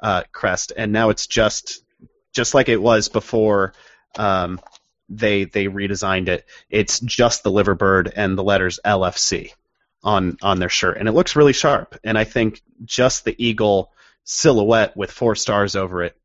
uh, 0.00 0.22
crest, 0.32 0.72
and 0.76 0.92
now 0.92 1.10
it's 1.10 1.26
just 1.26 1.82
just 2.32 2.54
like 2.54 2.68
it 2.68 2.82
was 2.82 3.08
before. 3.08 3.74
Um, 4.18 4.60
they 5.08 5.44
they 5.44 5.66
redesigned 5.66 6.28
it. 6.28 6.46
It's 6.70 7.00
just 7.00 7.42
the 7.42 7.50
liverbird 7.50 8.12
and 8.16 8.36
the 8.36 8.44
letters 8.44 8.80
LFC 8.84 9.50
on 10.02 10.36
on 10.42 10.58
their 10.58 10.68
shirt, 10.68 10.96
and 10.98 11.08
it 11.08 11.12
looks 11.12 11.36
really 11.36 11.52
sharp. 11.52 11.98
And 12.02 12.16
I 12.18 12.24
think 12.24 12.62
just 12.84 13.24
the 13.24 13.34
eagle 13.44 13.92
silhouette 14.24 14.96
with 14.96 15.10
four 15.10 15.34
stars 15.34 15.76
over 15.76 16.02
it, 16.02 16.16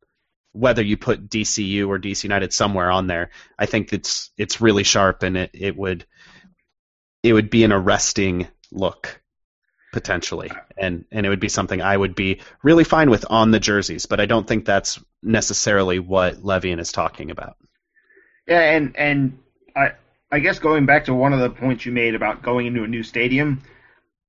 whether 0.57 0.81
you 0.81 0.97
put 0.97 1.29
DCU 1.29 1.87
or 1.87 1.99
DC 1.99 2.23
United 2.23 2.53
somewhere 2.53 2.91
on 2.91 3.07
there, 3.07 3.29
I 3.57 3.65
think 3.65 3.93
it's 3.93 4.31
it's 4.37 4.61
really 4.61 4.83
sharp, 4.83 5.23
and 5.23 5.37
it, 5.37 5.51
it 5.53 5.77
would 5.77 6.05
it 7.23 7.33
would 7.33 7.49
be 7.49 7.63
an 7.63 7.71
arresting 7.71 8.47
look 8.71 9.21
potentially, 9.93 10.51
and 10.77 11.05
and 11.11 11.25
it 11.25 11.29
would 11.29 11.39
be 11.39 11.49
something 11.49 11.81
I 11.81 11.95
would 11.95 12.15
be 12.15 12.41
really 12.63 12.83
fine 12.83 13.09
with 13.09 13.25
on 13.29 13.51
the 13.51 13.59
jerseys. 13.59 14.05
But 14.05 14.19
I 14.19 14.25
don't 14.25 14.47
think 14.47 14.65
that's 14.65 14.99
necessarily 15.21 15.99
what 15.99 16.43
Levien 16.43 16.79
is 16.79 16.91
talking 16.91 17.31
about. 17.31 17.57
Yeah, 18.47 18.61
and 18.61 18.95
and 18.97 19.39
I 19.75 19.91
I 20.31 20.39
guess 20.39 20.59
going 20.59 20.85
back 20.85 21.05
to 21.05 21.13
one 21.13 21.33
of 21.33 21.39
the 21.39 21.49
points 21.49 21.85
you 21.85 21.91
made 21.91 22.15
about 22.15 22.41
going 22.41 22.65
into 22.65 22.83
a 22.83 22.87
new 22.87 23.03
stadium, 23.03 23.61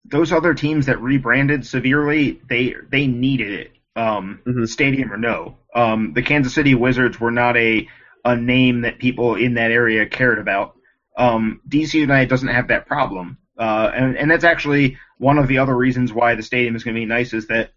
those 0.05 0.33
other 0.33 0.55
teams 0.55 0.87
that 0.87 1.01
rebranded 1.01 1.67
severely, 1.67 2.41
they 2.49 2.75
they 2.91 3.07
needed 3.07 3.53
it. 3.53 3.73
Um, 3.99 4.41
Mhm. 4.47 4.69
Stadium 4.69 5.13
or 5.13 5.17
no, 5.17 5.59
um, 5.75 6.13
the 6.15 6.23
Kansas 6.23 6.55
City 6.55 6.75
Wizards 6.75 7.21
were 7.21 7.33
not 7.33 7.57
a 7.57 7.87
a 8.25 8.37
name 8.37 8.83
that 8.83 8.99
people 8.99 9.35
in 9.37 9.55
that 9.55 9.71
area 9.71 10.07
cared 10.07 10.39
about. 10.39 10.75
Um, 11.17 11.61
DC 11.69 11.99
United 11.99 12.29
doesn't 12.29 12.49
have 12.49 12.69
that 12.69 12.87
problem, 12.87 13.39
uh, 13.59 13.91
and 13.95 14.17
and 14.17 14.31
that's 14.31 14.45
actually 14.45 14.97
one 15.19 15.39
of 15.39 15.49
the 15.49 15.59
other 15.59 15.77
reasons 15.77 16.13
why 16.13 16.35
the 16.37 16.43
stadium 16.43 16.77
is 16.77 16.85
going 16.85 16.95
to 16.95 17.01
be 17.01 17.07
nice 17.07 17.33
is 17.33 17.47
that 17.49 17.71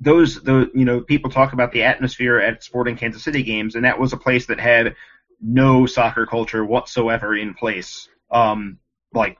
those 0.00 0.36
the 0.42 0.70
you 0.74 0.84
know 0.84 1.00
people 1.00 1.30
talk 1.30 1.52
about 1.52 1.72
the 1.72 1.84
atmosphere 1.84 2.38
at 2.38 2.62
Sporting 2.62 2.96
Kansas 2.96 3.22
City 3.22 3.42
games, 3.42 3.74
and 3.74 3.84
that 3.84 3.98
was 3.98 4.12
a 4.12 4.16
place 4.16 4.46
that 4.46 4.60
had 4.60 4.94
no 5.40 5.86
soccer 5.86 6.26
culture 6.26 6.64
whatsoever 6.64 7.36
in 7.36 7.54
place. 7.54 8.08
Um, 8.30 8.78
like 9.14 9.36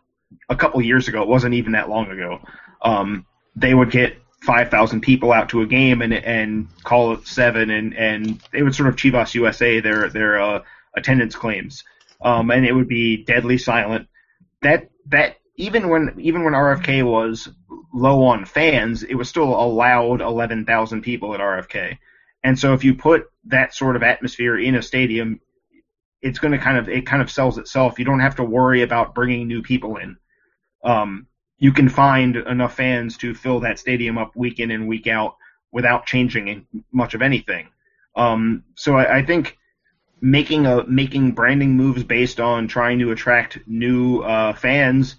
a 0.49 0.57
couple 0.57 0.81
years 0.83 1.09
ago, 1.09 1.23
it 1.23 1.29
wasn't 1.29 1.55
even 1.55 1.73
that 1.73 1.89
long 1.89 2.11
ago. 2.11 2.39
Um, 2.83 3.25
they 3.57 3.75
would 3.75 3.91
get 3.91 4.20
five 4.43 4.71
thousand 4.71 5.03
people 5.03 5.33
out 5.33 5.49
to 5.51 5.63
a 5.63 5.67
game 5.67 6.03
and 6.03 6.15
and 6.15 6.69
call 6.85 7.13
it 7.13 7.27
seven, 7.27 7.71
and 7.71 7.95
and 7.95 8.41
they 8.53 8.63
would 8.63 8.75
sort 8.75 8.89
of 8.89 8.97
Chivas 8.97 9.35
USA 9.35 9.81
their 9.81 10.09
their 10.09 10.41
uh, 10.41 10.63
attendance 10.95 11.35
claims, 11.35 11.85
um, 12.23 12.51
and 12.51 12.67
it 12.67 12.73
would 12.73 12.89
be 12.89 13.25
deadly 13.25 13.59
silent. 13.59 14.09
That 14.63 14.91
that 15.07 15.37
even 15.57 15.89
when 15.89 16.15
even 16.19 16.45
when 16.45 16.55
RFK 16.55 17.05
was 17.05 17.49
low 17.93 18.25
on 18.25 18.45
fans, 18.45 19.03
it 19.03 19.15
was 19.15 19.29
still 19.29 19.49
a 19.49 19.67
loud 19.67 20.21
eleven 20.21 20.65
thousand 20.65 21.03
people 21.03 21.35
at 21.35 21.41
RFK. 21.41 21.99
And 22.43 22.59
so 22.59 22.73
if 22.73 22.85
you 22.85 22.95
put 22.95 23.27
that 23.45 23.75
sort 23.75 23.97
of 23.97 24.03
atmosphere 24.03 24.59
in 24.59 24.75
a 24.75 24.83
stadium, 24.83 25.41
it's 26.23 26.39
going 26.39 26.53
to 26.53 26.59
kind 26.59 26.79
of 26.79 26.89
it 26.89 27.07
kind 27.07 27.23
of 27.23 27.31
sells 27.31 27.59
itself. 27.59 27.99
You 27.99 28.05
don't 28.05 28.21
have 28.21 28.37
to 28.37 28.45
worry 28.45 28.83
about 28.83 29.15
bringing 29.15 29.47
new 29.47 29.63
people 29.63 29.97
in. 29.97 30.17
Um, 30.83 31.27
you 31.61 31.73
can 31.73 31.89
find 31.89 32.37
enough 32.37 32.75
fans 32.75 33.17
to 33.19 33.35
fill 33.35 33.61
that 33.61 33.79
stadium 33.79 34.19
up 34.19 34.35
week 34.35 34.59
in 34.59 34.71
and 34.73 34.89
week 34.89 35.07
out 35.07 35.37
without 35.71 36.07
changing 36.07 36.67
much 36.91 37.15
of 37.15 37.23
anything. 37.23 37.69
Um, 38.17 38.65
so 38.75 38.97
I, 38.97 39.19
I 39.19 39.25
think 39.25 39.57
making 40.21 40.67
a 40.67 40.85
making 40.87 41.33
branding 41.33 41.77
moves 41.77 42.03
based 42.03 42.41
on 42.41 42.67
trying 42.67 42.99
to 42.99 43.13
attract 43.13 43.59
new 43.67 44.21
uh, 44.21 44.55
fans 44.55 45.17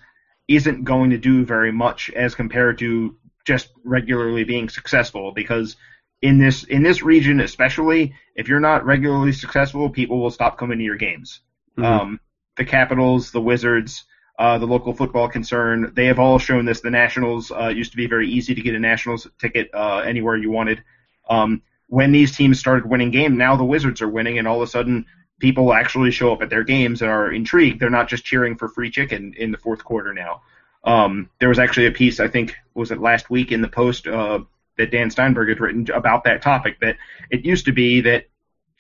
isn't 0.48 0.84
going 0.84 1.12
to 1.12 1.18
do 1.18 1.46
very 1.46 1.72
much 1.72 2.10
as 2.10 2.36
compared 2.36 2.78
to 2.80 3.16
just 3.46 3.70
regularly 3.84 4.44
being 4.44 4.70
successful 4.70 5.32
because 5.32 5.76
in 6.22 6.38
this 6.38 6.64
in 6.66 6.84
this 6.84 7.02
region 7.02 7.40
especially 7.40 8.14
if 8.36 8.48
you're 8.48 8.60
not 8.60 8.86
regularly 8.86 9.32
successful 9.32 9.90
people 9.90 10.20
will 10.20 10.30
stop 10.30 10.58
coming 10.58 10.78
to 10.78 10.84
your 10.84 10.98
games 10.98 11.40
Mhm. 11.78 11.84
um, 11.84 12.20
the 12.58 12.66
capitals 12.66 13.32
the 13.32 13.42
wizards 13.42 14.04
uh, 14.40 14.58
the 14.58 14.66
local 14.66 14.94
football 14.94 15.30
concern. 15.30 15.92
They 15.96 16.06
have 16.06 16.20
all 16.20 16.40
shown 16.40 16.66
this. 16.66 16.82
The 16.82 16.90
nationals 16.90 17.52
uh, 17.52 17.68
used 17.68 17.92
to 17.92 17.98
be 17.98 18.08
very 18.08 18.30
easy 18.30 18.56
to 18.56 18.62
get 18.62 18.76
a 18.76 18.80
nationals 18.80 19.28
ticket 19.40 19.70
uh, 19.74 20.00
anywhere 20.00 20.36
you 20.36 20.52
wanted. 20.52 20.84
Um, 21.30 21.62
when 21.88 22.14
these 22.14 22.36
teams 22.36 22.58
started 22.58 22.90
winning 22.90 23.12
games 23.12 23.38
now 23.38 23.56
the 23.58 23.66
wizards 23.66 24.02
are 24.02 24.08
winning 24.08 24.40
and 24.40 24.48
all 24.48 24.62
of 24.62 24.68
a 24.68 24.72
sudden 24.72 25.06
people 25.40 25.74
actually 25.74 26.10
show 26.10 26.32
up 26.32 26.42
at 26.42 26.50
their 26.50 26.64
games 26.64 27.02
and 27.02 27.12
are 27.12 27.32
intrigued. 27.32 27.80
They're 27.80 27.90
not 27.90 28.08
just 28.08 28.24
cheering 28.24 28.56
for 28.56 28.70
free 28.70 28.90
chicken 28.90 29.34
in 29.38 29.52
the 29.52 29.58
fourth 29.58 29.84
quarter 29.84 30.14
now. 30.14 30.42
Um, 30.86 31.30
there 31.40 31.50
was 31.50 31.60
actually 31.60 31.88
a 31.88 31.92
piece 31.92 32.20
I 32.20 32.30
think 32.30 32.56
was 32.74 32.92
it 32.92 33.02
last 33.02 33.30
week 33.30 33.52
in 33.52 33.62
the 33.62 33.68
Post 33.68 34.08
uh, 34.08 34.40
that 34.78 34.92
Dan 34.92 35.12
Steinberg 35.12 35.50
had 35.50 35.60
written 35.60 35.86
about 35.94 36.24
that 36.24 36.42
topic. 36.42 36.80
That 36.80 36.96
it 37.30 37.46
used 37.46 37.66
to 37.66 37.74
be 37.74 38.02
that 38.02 38.28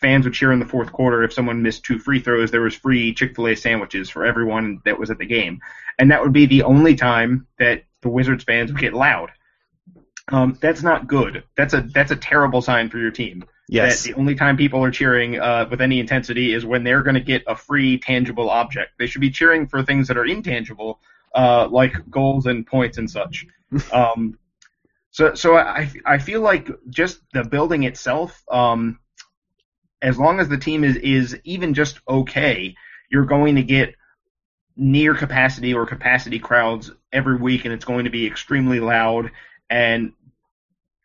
fans 0.01 0.25
would 0.25 0.33
cheer 0.33 0.51
in 0.51 0.59
the 0.59 0.65
fourth 0.65 0.91
quarter 0.91 1.23
if 1.23 1.31
someone 1.31 1.61
missed 1.61 1.83
two 1.83 1.99
free 1.99 2.19
throws. 2.19 2.51
There 2.51 2.61
was 2.61 2.75
free 2.75 3.13
Chick 3.13 3.35
Fil 3.35 3.47
A 3.47 3.55
sandwiches 3.55 4.09
for 4.09 4.25
everyone 4.25 4.81
that 4.85 4.99
was 4.99 5.09
at 5.09 5.19
the 5.19 5.25
game, 5.25 5.61
and 5.99 6.11
that 6.11 6.21
would 6.21 6.33
be 6.33 6.45
the 6.45 6.63
only 6.63 6.95
time 6.95 7.47
that 7.59 7.83
the 8.01 8.09
Wizards 8.09 8.43
fans 8.43 8.71
would 8.71 8.81
get 8.81 8.93
loud. 8.93 9.31
Um, 10.29 10.57
that's 10.61 10.83
not 10.83 11.07
good. 11.07 11.43
That's 11.55 11.73
a 11.73 11.81
that's 11.81 12.11
a 12.11 12.15
terrible 12.15 12.61
sign 12.61 12.89
for 12.89 12.97
your 12.97 13.11
team. 13.11 13.45
Yes. 13.67 14.03
That 14.03 14.13
the 14.13 14.19
only 14.19 14.35
time 14.35 14.57
people 14.57 14.83
are 14.83 14.91
cheering 14.91 15.39
uh, 15.39 15.67
with 15.69 15.81
any 15.81 15.99
intensity 15.99 16.53
is 16.53 16.65
when 16.65 16.83
they're 16.83 17.03
going 17.03 17.15
to 17.15 17.21
get 17.21 17.43
a 17.47 17.55
free 17.55 17.97
tangible 17.97 18.49
object. 18.49 18.91
They 18.99 19.07
should 19.07 19.21
be 19.21 19.31
cheering 19.31 19.67
for 19.67 19.81
things 19.81 20.07
that 20.09 20.17
are 20.17 20.25
intangible, 20.25 20.99
uh, 21.33 21.67
like 21.69 21.93
goals 22.09 22.47
and 22.47 22.67
points 22.67 22.97
and 22.97 23.09
such. 23.09 23.45
um, 23.93 24.37
so 25.11 25.35
so 25.35 25.57
I 25.57 25.89
I 26.05 26.17
feel 26.17 26.41
like 26.41 26.69
just 26.89 27.21
the 27.33 27.43
building 27.43 27.83
itself, 27.83 28.43
um, 28.49 28.99
as 30.01 30.17
long 30.17 30.39
as 30.39 30.49
the 30.49 30.57
team 30.57 30.83
is 30.83 30.95
is 30.97 31.39
even 31.43 31.73
just 31.73 31.99
okay, 32.07 32.75
you're 33.09 33.25
going 33.25 33.55
to 33.55 33.63
get 33.63 33.95
near 34.75 35.13
capacity 35.13 35.73
or 35.73 35.85
capacity 35.85 36.39
crowds 36.39 36.91
every 37.11 37.37
week, 37.37 37.65
and 37.65 37.73
it's 37.73 37.85
going 37.85 38.05
to 38.05 38.11
be 38.11 38.25
extremely 38.25 38.79
loud. 38.79 39.31
And 39.69 40.13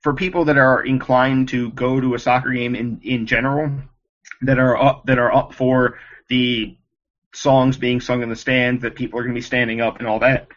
for 0.01 0.15
people 0.15 0.47
that 0.47 0.57
are 0.57 0.85
inclined 0.85 1.49
to 1.49 1.71
go 1.73 2.01
to 2.01 2.15
a 2.15 2.19
soccer 2.19 2.51
game 2.51 2.75
in 2.75 3.01
in 3.03 3.27
general, 3.27 3.71
that 4.43 4.59
are 4.59 4.77
up 4.77 5.07
that 5.07 5.19
are 5.19 5.33
up 5.33 5.55
for 5.55 5.99
the 6.29 6.77
songs 7.35 7.77
being 7.77 8.01
sung 8.01 8.23
in 8.23 8.29
the 8.29 8.37
stands, 8.37 8.83
that 8.83 8.95
people 8.95 9.19
are 9.19 9.23
going 9.23 9.35
to 9.35 9.39
be 9.39 9.43
standing 9.43 9.81
up 9.81 9.99
and 9.99 10.09
all 10.09 10.21
that. 10.21 10.49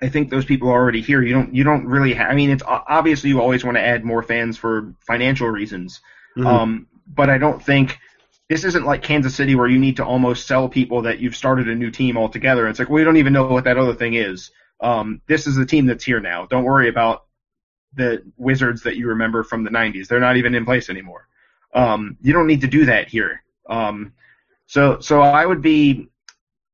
I 0.00 0.08
think 0.08 0.30
those 0.30 0.44
people 0.44 0.68
are 0.68 0.80
already 0.80 1.02
here. 1.02 1.22
You 1.22 1.34
don't 1.34 1.54
you 1.54 1.64
don't 1.64 1.86
really. 1.86 2.14
Ha- 2.14 2.24
I 2.24 2.34
mean, 2.34 2.50
it's 2.50 2.62
obviously 2.66 3.30
you 3.30 3.40
always 3.40 3.64
want 3.64 3.76
to 3.76 3.84
add 3.84 4.04
more 4.04 4.22
fans 4.22 4.56
for 4.56 4.94
financial 5.00 5.48
reasons, 5.48 6.00
Mhm. 6.38 6.46
um, 6.46 6.86
but 7.06 7.28
I 7.30 7.38
don't 7.38 7.62
think 7.62 7.98
this 8.48 8.64
isn't 8.64 8.86
like 8.86 9.02
Kansas 9.02 9.34
City 9.34 9.54
where 9.54 9.66
you 9.66 9.78
need 9.78 9.96
to 9.96 10.04
almost 10.04 10.46
sell 10.46 10.68
people 10.68 11.02
that 11.02 11.18
you've 11.18 11.36
started 11.36 11.68
a 11.68 11.74
new 11.74 11.90
team 11.90 12.16
altogether. 12.16 12.66
It's 12.68 12.78
like 12.78 12.88
we 12.88 13.04
don't 13.04 13.16
even 13.16 13.32
know 13.32 13.46
what 13.46 13.64
that 13.64 13.76
other 13.76 13.94
thing 13.94 14.14
is. 14.14 14.50
Um, 14.80 15.20
this 15.26 15.46
is 15.46 15.56
the 15.56 15.66
team 15.66 15.86
that's 15.86 16.04
here 16.04 16.20
now. 16.20 16.46
Don't 16.46 16.64
worry 16.64 16.88
about 16.88 17.24
the 17.94 18.22
Wizards 18.36 18.82
that 18.82 18.96
you 18.96 19.08
remember 19.08 19.42
from 19.42 19.64
the 19.64 19.70
'90s. 19.70 20.08
They're 20.08 20.20
not 20.20 20.36
even 20.36 20.54
in 20.54 20.64
place 20.64 20.88
anymore. 20.88 21.26
Um, 21.74 22.16
you 22.22 22.32
don't 22.32 22.46
need 22.46 22.60
to 22.62 22.68
do 22.68 22.86
that 22.86 23.08
here. 23.08 23.42
Um, 23.68 24.12
so 24.66 25.00
so 25.00 25.20
I 25.20 25.44
would 25.44 25.62
be 25.62 26.08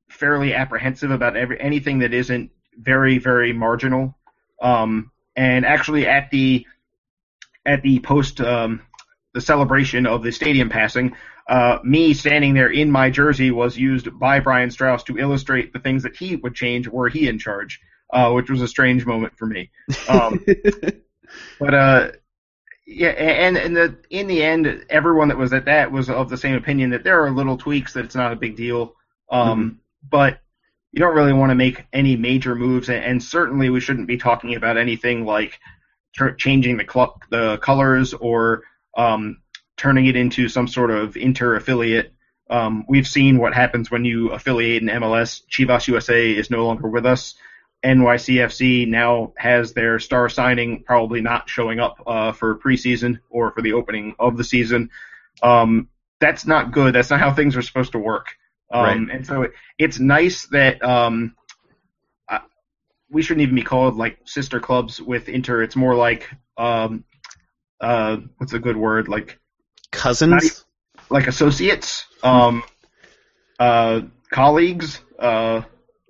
fairly 0.09 0.53
apprehensive 0.53 1.11
about 1.11 1.35
every 1.35 1.59
anything 1.59 1.99
that 1.99 2.13
isn't 2.13 2.51
very 2.77 3.17
very 3.17 3.51
marginal. 3.51 4.15
Um, 4.61 5.11
and 5.35 5.65
actually 5.65 6.07
at 6.07 6.29
the 6.31 6.65
at 7.65 7.81
the 7.81 7.99
post 7.99 8.39
um, 8.39 8.81
the 9.35 9.41
celebration 9.41 10.07
of 10.07 10.23
the 10.23 10.31
stadium 10.31 10.69
passing, 10.69 11.13
uh, 11.49 11.77
me 11.83 12.13
standing 12.13 12.53
there 12.53 12.71
in 12.71 12.89
my 12.89 13.09
jersey 13.09 13.51
was 13.51 13.77
used 13.77 14.17
by 14.17 14.39
Brian 14.39 14.71
Straus 14.71 15.03
to 15.03 15.19
illustrate 15.19 15.73
the 15.73 15.79
things 15.79 16.03
that 16.03 16.15
he 16.15 16.37
would 16.37 16.55
change 16.55 16.87
were 16.87 17.09
he 17.09 17.27
in 17.27 17.37
charge, 17.37 17.81
uh, 18.13 18.31
which 18.31 18.49
was 18.49 18.61
a 18.61 18.67
strange 18.67 19.05
moment 19.05 19.37
for 19.37 19.45
me. 19.45 19.69
Um, 20.07 20.43
but 21.59 21.73
uh, 21.73 22.11
yeah, 22.87 23.09
and 23.09 23.57
and 23.57 23.75
the 23.75 23.97
in 24.09 24.27
the 24.27 24.41
end, 24.41 24.85
everyone 24.89 25.27
that 25.27 25.37
was 25.37 25.51
at 25.51 25.65
that 25.65 25.91
was 25.91 26.09
of 26.09 26.29
the 26.29 26.37
same 26.37 26.55
opinion 26.55 26.91
that 26.91 27.03
there 27.03 27.21
are 27.23 27.29
little 27.29 27.57
tweaks 27.57 27.91
that 27.93 28.05
it's 28.05 28.15
not 28.15 28.31
a 28.31 28.37
big 28.37 28.55
deal. 28.55 28.95
Um, 29.29 29.81
But 30.09 30.39
you 30.93 30.99
don't 30.99 31.15
really 31.15 31.33
want 31.33 31.49
to 31.49 31.55
make 31.55 31.85
any 31.91 32.15
major 32.15 32.55
moves, 32.55 32.87
and, 32.87 33.03
and 33.03 33.21
certainly 33.21 33.69
we 33.69 33.81
shouldn't 33.81 34.07
be 34.07 34.17
talking 34.17 34.55
about 34.55 34.77
anything 34.77 35.25
like 35.25 35.59
changing 36.37 36.77
the 36.77 36.85
cl- 36.89 37.19
the 37.29 37.57
colors 37.57 38.13
or 38.13 38.63
um, 38.95 39.41
turning 39.77 40.05
it 40.05 40.15
into 40.15 40.49
some 40.49 40.67
sort 40.67 40.91
of 40.91 41.17
inter 41.17 41.55
affiliate. 41.55 42.13
Um, 42.49 42.85
we've 42.87 43.07
seen 43.07 43.37
what 43.37 43.53
happens 43.53 43.89
when 43.89 44.05
you 44.05 44.31
affiliate 44.31 44.81
in 44.81 44.89
MLS. 44.89 45.41
Chivas 45.49 45.87
USA 45.87 46.31
is 46.31 46.49
no 46.49 46.65
longer 46.65 46.87
with 46.87 47.05
us. 47.05 47.35
NYCFC 47.83 48.87
now 48.87 49.33
has 49.37 49.73
their 49.73 49.99
star 49.99 50.27
signing 50.29 50.83
probably 50.83 51.21
not 51.21 51.49
showing 51.49 51.79
up 51.79 52.01
uh, 52.07 52.31
for 52.31 52.57
preseason 52.57 53.19
or 53.29 53.51
for 53.51 53.61
the 53.61 53.73
opening 53.73 54.15
of 54.17 54.37
the 54.37 54.43
season. 54.43 54.89
Um, 55.43 55.89
that's 56.19 56.45
not 56.45 56.71
good. 56.71 56.95
That's 56.95 57.09
not 57.09 57.19
how 57.19 57.33
things 57.33 57.55
are 57.55 57.61
supposed 57.61 57.91
to 57.91 57.99
work. 57.99 58.35
Um, 58.71 58.83
Right. 58.83 59.15
And 59.15 59.27
so 59.27 59.43
it, 59.43 59.51
it's 59.77 59.99
nice 59.99 60.47
that 60.47 60.83
um, 60.83 61.35
uh, 62.27 62.39
we 63.11 63.21
shouldn't 63.21 63.43
even 63.43 63.55
be 63.55 63.61
called 63.61 63.95
like 63.95 64.19
sister 64.25 64.59
clubs 64.59 64.99
with 64.99 65.29
Inter. 65.29 65.61
It's 65.61 65.75
more 65.75 65.95
like 65.95 66.29
um, 66.57 67.03
uh, 67.81 68.17
what's 68.37 68.53
a 68.53 68.59
good 68.59 68.77
word 68.77 69.07
like 69.07 69.39
Cousins. 69.91 70.31
Not 70.31 70.65
like 71.09 71.27
associates, 71.27 72.05
um, 72.23 72.63
uh, 73.59 74.01
colleagues. 74.31 74.99
Uh, 75.17 75.61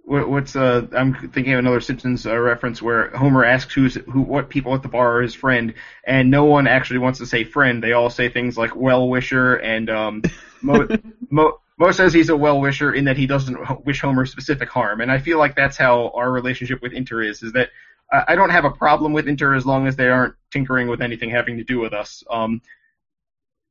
what, 0.04 0.30
what's 0.30 0.56
uh? 0.56 0.86
I'm 0.92 1.32
thinking 1.32 1.54
of 1.54 1.60
another 1.60 1.82
Simpsons 1.82 2.26
uh, 2.26 2.38
reference 2.38 2.82
where 2.82 3.10
Homer 3.10 3.44
asks 3.44 3.74
who's 3.74 3.96
who, 3.96 4.22
what 4.22 4.50
people 4.50 4.74
at 4.76 4.84
the 4.84 4.88
bar 4.88 5.18
are 5.18 5.22
his 5.22 5.34
friend, 5.34 5.74
and 6.06 6.30
no 6.30 6.46
one 6.46 6.68
actually 6.68 7.00
wants 7.00 7.20
to 7.20 7.26
say 7.26 7.44
friend. 7.44 7.84
They 7.84 7.94
all 7.94 8.10
say 8.10 8.30
things 8.30 8.58
like 8.58 8.76
well 8.76 9.10
wisher, 9.10 9.56
and 9.56 9.90
um, 9.90 10.22
Moe, 10.62 10.88
Moe, 11.30 11.60
Moe 11.78 11.92
says 11.92 12.14
he's 12.14 12.30
a 12.30 12.38
well 12.38 12.60
wisher 12.60 12.94
in 12.94 13.06
that 13.06 13.18
he 13.18 13.26
doesn't 13.26 13.86
wish 13.86 14.02
Homer 14.02 14.26
specific 14.26 14.70
harm, 14.70 15.02
and 15.02 15.12
I 15.12 15.18
feel 15.18 15.40
like 15.40 15.56
that's 15.56 15.78
how 15.78 16.12
our 16.16 16.32
relationship 16.32 16.82
with 16.82 16.94
Inter 16.94 17.24
is. 17.24 17.42
Is 17.42 17.54
that 17.54 17.70
I 18.12 18.36
don't 18.36 18.52
have 18.52 18.66
a 18.66 18.72
problem 18.72 19.14
with 19.14 19.28
Inter 19.28 19.56
as 19.56 19.66
long 19.66 19.88
as 19.88 19.96
they 19.96 20.08
aren't 20.10 20.36
tinkering 20.52 20.88
with 20.88 21.02
anything 21.02 21.30
having 21.30 21.58
to 21.58 21.64
do 21.64 21.80
with 21.80 21.94
us. 21.94 22.24
Um, 22.30 22.62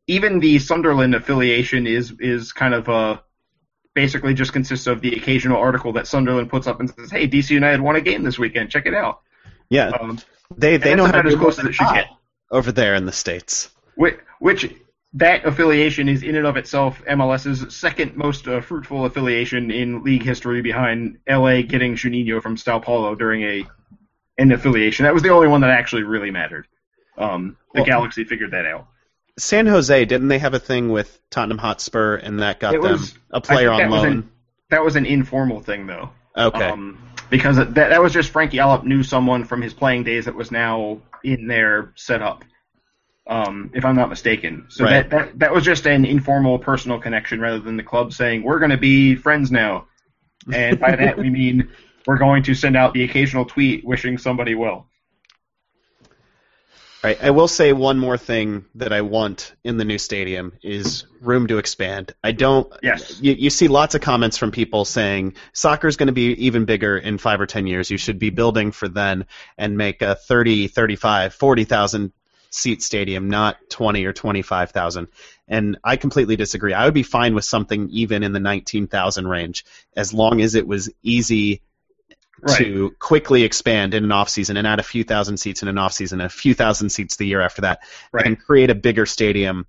even 0.06 0.40
the 0.40 0.58
Sunderland 0.58 1.14
affiliation 1.14 1.86
is 1.86 2.12
is 2.18 2.52
kind 2.52 2.74
of 2.74 2.88
uh, 2.88 3.18
basically 3.94 4.34
just 4.34 4.52
consists 4.52 4.86
of 4.86 5.00
the 5.00 5.14
occasional 5.14 5.56
article 5.56 5.92
that 5.94 6.06
Sunderland 6.06 6.50
puts 6.50 6.66
up 6.66 6.80
and 6.80 6.90
says, 6.90 7.10
"Hey, 7.10 7.26
DC 7.28 7.50
United 7.50 7.80
won 7.80 7.96
a 7.96 8.00
game 8.00 8.22
this 8.22 8.38
weekend. 8.38 8.70
Check 8.70 8.86
it 8.86 8.94
out." 8.94 9.20
Yeah, 9.70 9.88
Um, 9.88 10.18
they 10.56 10.76
they 10.76 10.94
know 10.94 11.06
how 11.06 11.22
to 11.22 11.28
as 11.28 11.36
close 11.36 11.58
as 11.58 11.66
it 11.66 11.74
should 11.74 11.88
get. 11.94 12.08
over 12.50 12.70
there 12.72 12.94
in 12.94 13.06
the 13.06 13.12
states. 13.12 13.70
Which, 13.96 14.18
which 14.40 14.74
that 15.14 15.46
affiliation 15.46 16.08
is 16.08 16.22
in 16.22 16.36
and 16.36 16.46
of 16.46 16.56
itself 16.56 17.00
MLS's 17.08 17.74
second 17.74 18.16
most 18.16 18.46
uh, 18.48 18.60
fruitful 18.60 19.04
affiliation 19.04 19.70
in 19.70 20.02
league 20.02 20.24
history, 20.24 20.60
behind 20.60 21.18
LA 21.28 21.62
getting 21.62 21.94
Juninho 21.94 22.42
from 22.42 22.56
Sao 22.56 22.80
Paulo 22.80 23.14
during 23.14 23.42
a 23.42 23.64
an 24.38 24.52
affiliation. 24.52 25.04
That 25.04 25.14
was 25.14 25.22
the 25.22 25.30
only 25.30 25.48
one 25.48 25.60
that 25.62 25.70
actually 25.70 26.02
really 26.02 26.30
mattered. 26.30 26.66
Um, 27.16 27.56
the 27.72 27.80
Well- 27.80 27.86
Galaxy 27.86 28.24
figured 28.24 28.50
that 28.52 28.66
out. 28.66 28.86
San 29.38 29.66
Jose 29.66 30.04
didn't 30.04 30.28
they 30.28 30.38
have 30.38 30.54
a 30.54 30.60
thing 30.60 30.90
with 30.90 31.18
Tottenham 31.30 31.58
Hotspur 31.58 32.16
and 32.16 32.38
that 32.40 32.60
got 32.60 32.80
them 32.80 33.00
a 33.32 33.40
player 33.40 33.70
on 33.72 33.90
loan? 33.90 34.06
an- 34.06 34.30
That 34.70 34.84
was 34.84 34.94
an 34.96 35.06
informal 35.06 35.60
thing, 35.60 35.86
though. 35.86 36.10
okay. 36.36 36.64
Um, 36.68 36.98
because 37.30 37.56
that 37.56 37.74
that 37.74 38.00
was 38.02 38.12
just 38.12 38.30
Frank 38.30 38.52
Yallop 38.52 38.84
knew 38.84 39.02
someone 39.02 39.42
from 39.44 39.60
his 39.62 39.74
playing 39.74 40.04
days 40.04 40.26
that 40.26 40.34
was 40.36 40.52
now 40.52 40.98
in 41.24 41.48
their 41.48 41.92
setup. 41.96 42.44
Um, 43.26 43.70
if 43.74 43.84
I'm 43.86 43.96
not 43.96 44.10
mistaken. 44.10 44.66
So 44.68 44.84
Right. 44.84 45.08
that, 45.08 45.10
that 45.10 45.38
that 45.38 45.54
was 45.54 45.64
just 45.64 45.86
an 45.86 46.04
informal 46.04 46.58
personal 46.58 47.00
connection 47.00 47.40
rather 47.40 47.58
than 47.58 47.76
the 47.78 47.82
club 47.82 48.12
saying 48.12 48.42
we're 48.42 48.58
going 48.58 48.70
to 48.70 48.76
be 48.76 49.16
friends 49.16 49.50
now. 49.50 49.86
And 50.52 50.78
by 50.78 50.94
that 50.94 51.16
we 51.16 51.30
mean 51.30 51.70
we're 52.06 52.18
going 52.18 52.42
to 52.44 52.54
send 52.54 52.76
out 52.76 52.94
the 52.94 53.04
occasional 53.04 53.44
tweet 53.44 53.84
wishing 53.84 54.18
somebody 54.18 54.54
well. 54.54 54.88
Right. 57.04 57.22
I 57.22 57.32
will 57.32 57.48
say 57.48 57.74
one 57.74 57.98
more 57.98 58.16
thing 58.16 58.64
that 58.76 58.90
I 58.90 59.02
want 59.02 59.54
in 59.62 59.76
the 59.76 59.84
new 59.84 59.98
stadium 59.98 60.54
is 60.62 61.04
room 61.20 61.46
to 61.48 61.58
expand. 61.58 62.14
I 62.24 62.32
don't. 62.32 62.72
Yes. 62.82 63.20
You, 63.20 63.34
you 63.34 63.50
see 63.50 63.68
lots 63.68 63.94
of 63.94 64.00
comments 64.00 64.38
from 64.38 64.52
people 64.52 64.86
saying 64.86 65.34
soccer 65.52 65.86
is 65.86 65.98
going 65.98 66.06
to 66.06 66.14
be 66.14 66.46
even 66.46 66.64
bigger 66.64 66.96
in 66.96 67.18
five 67.18 67.42
or 67.42 67.46
ten 67.46 67.66
years. 67.66 67.90
You 67.90 67.98
should 67.98 68.18
be 68.18 68.30
building 68.30 68.72
for 68.72 68.88
then 68.88 69.26
and 69.58 69.76
make 69.76 70.00
a 70.00 70.14
30, 70.14 70.68
35, 70.68 71.34
40,000 71.34 72.10
seat 72.48 72.82
stadium, 72.82 73.28
not 73.28 73.58
20 73.68 74.06
or 74.06 74.14
25,000. 74.14 75.08
And 75.46 75.76
I 75.84 75.96
completely 75.96 76.36
disagree. 76.36 76.72
I 76.72 76.86
would 76.86 76.94
be 76.94 77.02
fine 77.02 77.34
with 77.34 77.44
something 77.44 77.90
even 77.90 78.22
in 78.22 78.32
the 78.32 78.40
19,000 78.40 79.28
range 79.28 79.66
as 79.94 80.14
long 80.14 80.40
as 80.40 80.54
it 80.54 80.66
was 80.66 80.88
easy 81.02 81.60
Right. 82.42 82.58
to 82.58 82.90
quickly 82.98 83.44
expand 83.44 83.94
in 83.94 84.04
an 84.04 84.12
off 84.12 84.28
season 84.28 84.56
and 84.56 84.66
add 84.66 84.80
a 84.80 84.82
few 84.82 85.04
thousand 85.04 85.36
seats 85.38 85.62
in 85.62 85.68
an 85.68 85.78
off 85.78 85.92
season, 85.92 86.20
a 86.20 86.28
few 86.28 86.52
thousand 86.54 86.90
seats 86.90 87.16
the 87.16 87.26
year 87.26 87.40
after 87.40 87.62
that, 87.62 87.80
Right. 88.12 88.26
and 88.26 88.38
create 88.38 88.70
a 88.70 88.74
bigger 88.74 89.06
stadium 89.06 89.66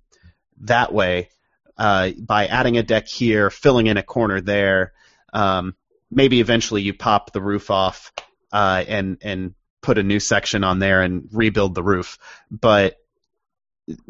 that 0.62 0.92
way 0.92 1.30
uh, 1.78 2.10
by 2.18 2.46
adding 2.46 2.76
a 2.76 2.82
deck 2.82 3.06
here, 3.08 3.50
filling 3.50 3.86
in 3.86 3.96
a 3.96 4.02
corner 4.02 4.40
there. 4.40 4.92
Um, 5.32 5.74
maybe 6.10 6.40
eventually 6.40 6.82
you 6.82 6.92
pop 6.94 7.32
the 7.32 7.40
roof 7.40 7.70
off 7.70 8.12
uh, 8.52 8.84
and 8.86 9.18
and 9.22 9.54
put 9.80 9.98
a 9.98 10.02
new 10.02 10.18
section 10.18 10.64
on 10.64 10.78
there 10.80 11.02
and 11.02 11.28
rebuild 11.32 11.74
the 11.74 11.82
roof, 11.82 12.18
but 12.50 12.96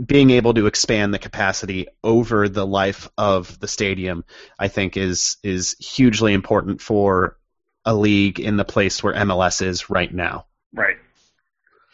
being 0.03 0.31
able 0.31 0.55
to 0.55 0.67
expand 0.67 1.13
the 1.13 1.19
capacity 1.19 1.87
over 2.03 2.49
the 2.49 2.67
life 2.67 3.11
of 3.19 3.59
the 3.61 3.69
stadium, 3.69 4.25
I 4.59 4.69
think, 4.69 4.97
is 4.97 5.37
is 5.43 5.77
hugely 5.79 6.33
important 6.33 6.81
for 6.81 7.37
a 7.87 7.95
league 7.95 8.39
in 8.41 8.57
the 8.59 8.65
place 8.65 9.03
where 9.03 9.15
MLS 9.15 9.63
is 9.63 9.89
right 9.89 10.13
now. 10.13 10.45
Right. 10.75 10.97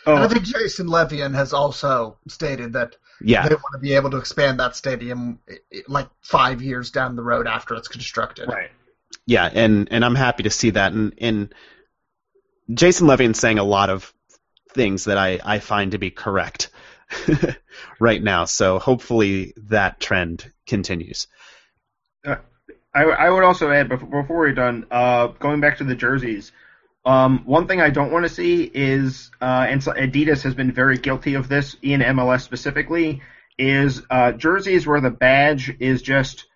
And 0.07 0.19
I 0.19 0.25
Oh, 0.25 0.29
think 0.29 0.43
Jason 0.45 0.89
Levien 0.89 1.33
has 1.35 1.53
also 1.53 2.17
stated 2.27 2.73
that 2.73 2.97
Yeah, 3.21 3.47
they 3.49 3.55
want 3.55 3.75
to 3.75 3.79
be 3.79 3.95
able 3.95 4.11
to 4.11 4.17
expand 4.17 4.59
that 4.59 4.75
stadium 4.75 5.39
i- 5.49 5.59
i- 5.73 5.83
like 5.87 6.09
five 6.23 6.61
years 6.61 6.91
down 6.91 7.15
the 7.15 7.23
road 7.23 7.47
after 7.47 7.75
it's 7.77 7.87
constructed. 7.89 8.49
right. 8.49 8.73
yeah, 9.27 9.49
and 9.53 9.87
and 9.93 10.05
I'm 10.05 10.17
happy 10.17 10.43
to 10.45 10.51
see 10.51 10.71
that. 10.71 10.93
And 10.93 11.15
and 11.19 11.55
Jason 12.73 13.07
Levien's 13.07 13.39
saying 13.39 13.59
a 13.61 13.65
lot 13.65 13.91
of 13.91 14.13
things 14.71 15.05
that 15.05 15.19
I 15.19 15.39
I 15.45 15.59
find 15.61 15.93
to 15.93 15.99
be 15.99 16.11
correct 16.11 16.71
right 18.01 18.23
now. 18.23 18.47
So 18.47 18.79
hopefully 18.81 19.53
that 19.69 20.01
trend 20.01 20.51
continues. 20.67 21.29
I, 22.95 23.05
I 23.05 23.31
would 23.31 23.45
also 23.45 23.71
add 23.71 23.89
before, 23.89 24.23
before 24.23 24.39
we're 24.39 24.53
done, 24.53 24.87
uh, 24.91 25.29
going 25.29 25.61
back 25.61 25.79
to 25.79 25.85
the 25.85 25.95
jerseys. 25.95 26.53
Um, 27.05 27.45
one 27.45 27.67
thing 27.67 27.81
I 27.81 27.91
don't 27.91 28.13
want 28.13 28.25
to 28.25 28.29
see 28.29 28.71
is, 28.73 29.31
uh, 29.41 29.67
and 29.69 29.81
Adidas 29.81 30.43
has 30.43 30.55
been 30.55 30.73
very 30.73 30.99
guilty 30.99 31.35
of 31.35 31.49
this 31.49 31.77
in 31.83 32.01
MLS 32.01 32.43
specifically, 32.43 33.23
is 33.59 34.03
uh, 34.11 34.33
jerseys 34.33 34.87
where 34.87 35.01
the 35.01 35.11
badge 35.11 35.75
is 35.81 36.03
just 36.03 36.47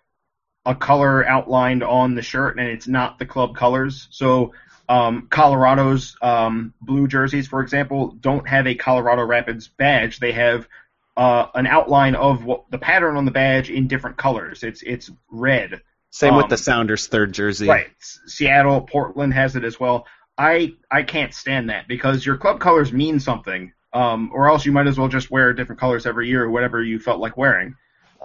a 0.65 0.75
color 0.75 1.25
outlined 1.25 1.83
on 1.83 2.15
the 2.15 2.21
shirt 2.21 2.59
and 2.59 2.67
it's 2.67 2.87
not 2.87 3.19
the 3.19 3.25
club 3.25 3.55
colors. 3.55 4.07
So 4.11 4.53
um, 4.89 5.27
Colorado's 5.29 6.15
um, 6.21 6.73
blue 6.81 7.07
jerseys, 7.07 7.47
for 7.47 7.61
example, 7.61 8.15
don't 8.19 8.47
have 8.47 8.67
a 8.67 8.75
Colorado 8.75 9.25
Rapids 9.25 9.67
badge. 9.67 10.19
They 10.19 10.33
have 10.33 10.67
uh, 11.15 11.47
an 11.55 11.67
outline 11.67 12.15
of 12.15 12.45
what 12.45 12.69
the 12.69 12.77
pattern 12.77 13.17
on 13.17 13.25
the 13.25 13.31
badge 13.31 13.69
in 13.69 13.87
different 13.87 14.17
colors. 14.17 14.63
It's 14.63 14.81
it's 14.83 15.09
red. 15.31 15.81
Same 16.09 16.35
with 16.35 16.45
Um, 16.45 16.49
the 16.49 16.57
Sounders 16.57 17.07
third 17.07 17.33
jersey. 17.33 17.67
Right. 17.67 17.89
Seattle, 18.01 18.81
Portland 18.81 19.33
has 19.33 19.55
it 19.55 19.63
as 19.63 19.79
well. 19.79 20.05
I 20.37 20.73
I 20.91 21.03
can't 21.03 21.33
stand 21.33 21.69
that 21.69 21.87
because 21.87 22.25
your 22.25 22.37
club 22.37 22.59
colors 22.59 22.91
mean 22.93 23.19
something. 23.19 23.73
Um, 23.93 24.29
or 24.33 24.47
else 24.49 24.65
you 24.65 24.71
might 24.71 24.85
as 24.85 24.99
well 24.99 25.07
just 25.07 25.31
wear 25.31 25.53
different 25.53 25.79
colors 25.79 26.05
every 26.05 26.27
year 26.27 26.43
or 26.43 26.51
whatever 26.51 26.83
you 26.83 26.99
felt 26.99 27.19
like 27.19 27.37
wearing. 27.37 27.73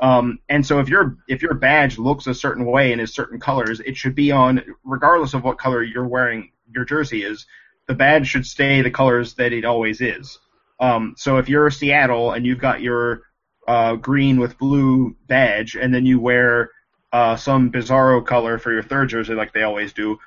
Um, 0.00 0.40
and 0.48 0.66
so 0.66 0.80
if 0.80 0.88
your 0.88 1.16
if 1.28 1.40
your 1.40 1.54
badge 1.54 1.98
looks 1.98 2.26
a 2.26 2.34
certain 2.34 2.64
way 2.66 2.92
and 2.92 3.00
is 3.00 3.14
certain 3.14 3.38
colors, 3.38 3.80
it 3.80 3.96
should 3.96 4.14
be 4.14 4.32
on 4.32 4.62
regardless 4.84 5.34
of 5.34 5.44
what 5.44 5.58
color 5.58 5.82
you're 5.82 6.08
wearing 6.08 6.50
your 6.74 6.84
jersey 6.84 7.24
is. 7.24 7.46
The 7.86 7.94
badge 7.94 8.26
should 8.26 8.46
stay 8.46 8.82
the 8.82 8.90
colors 8.90 9.34
that 9.34 9.52
it 9.52 9.64
always 9.64 10.00
is. 10.00 10.38
Um, 10.80 11.14
so 11.16 11.38
if 11.38 11.48
you're 11.48 11.70
Seattle 11.70 12.32
and 12.32 12.44
you've 12.44 12.58
got 12.58 12.80
your 12.80 13.22
uh, 13.68 13.94
green 13.94 14.40
with 14.40 14.58
blue 14.58 15.16
badge, 15.26 15.76
and 15.76 15.94
then 15.94 16.04
you 16.04 16.18
wear 16.18 16.70
uh, 17.12 17.36
some 17.36 17.70
bizarro 17.70 18.24
color 18.24 18.58
for 18.58 18.72
your 18.72 18.82
third 18.82 19.08
jersey, 19.08 19.34
like 19.34 19.52
they 19.52 19.62
always 19.62 19.92
do, 19.92 20.18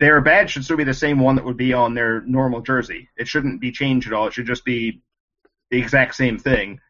their 0.00 0.20
badge 0.20 0.50
should 0.50 0.64
still 0.64 0.76
be 0.76 0.84
the 0.84 0.94
same 0.94 1.20
one 1.20 1.36
that 1.36 1.44
would 1.44 1.56
be 1.56 1.72
on 1.72 1.94
their 1.94 2.22
normal 2.22 2.60
jersey. 2.60 3.08
It 3.16 3.28
shouldn't 3.28 3.60
be 3.60 3.70
changed 3.70 4.06
at 4.06 4.12
all. 4.12 4.26
It 4.26 4.32
should 4.32 4.46
just 4.46 4.64
be 4.64 5.02
the 5.70 5.78
exact 5.78 6.14
same 6.14 6.38
thing, 6.38 6.80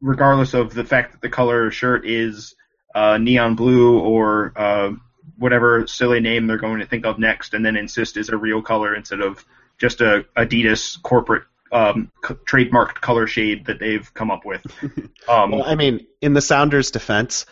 regardless 0.00 0.54
of 0.54 0.74
the 0.74 0.84
fact 0.84 1.12
that 1.12 1.20
the 1.20 1.28
color 1.28 1.70
shirt 1.70 2.06
is 2.06 2.54
uh, 2.94 3.18
neon 3.18 3.54
blue 3.54 3.98
or 3.98 4.52
uh, 4.56 4.90
whatever 5.38 5.86
silly 5.86 6.20
name 6.20 6.46
they're 6.46 6.58
going 6.58 6.80
to 6.80 6.86
think 6.86 7.06
of 7.06 7.18
next, 7.18 7.54
and 7.54 7.64
then 7.64 7.76
insist 7.76 8.16
is 8.16 8.28
a 8.28 8.36
real 8.36 8.60
color 8.60 8.94
instead 8.94 9.20
of 9.20 9.44
just 9.78 10.00
a 10.00 10.26
Adidas 10.36 11.00
corporate 11.02 11.44
um, 11.72 12.10
c- 12.26 12.34
trademarked 12.34 12.94
color 13.00 13.26
shade 13.26 13.66
that 13.66 13.78
they've 13.78 14.12
come 14.12 14.30
up 14.30 14.44
with. 14.44 14.66
Um, 15.28 15.52
Well, 15.52 15.64
I 15.64 15.76
mean, 15.76 16.06
in 16.20 16.32
the 16.32 16.40
Sounders' 16.40 16.90
defense, 16.90 17.46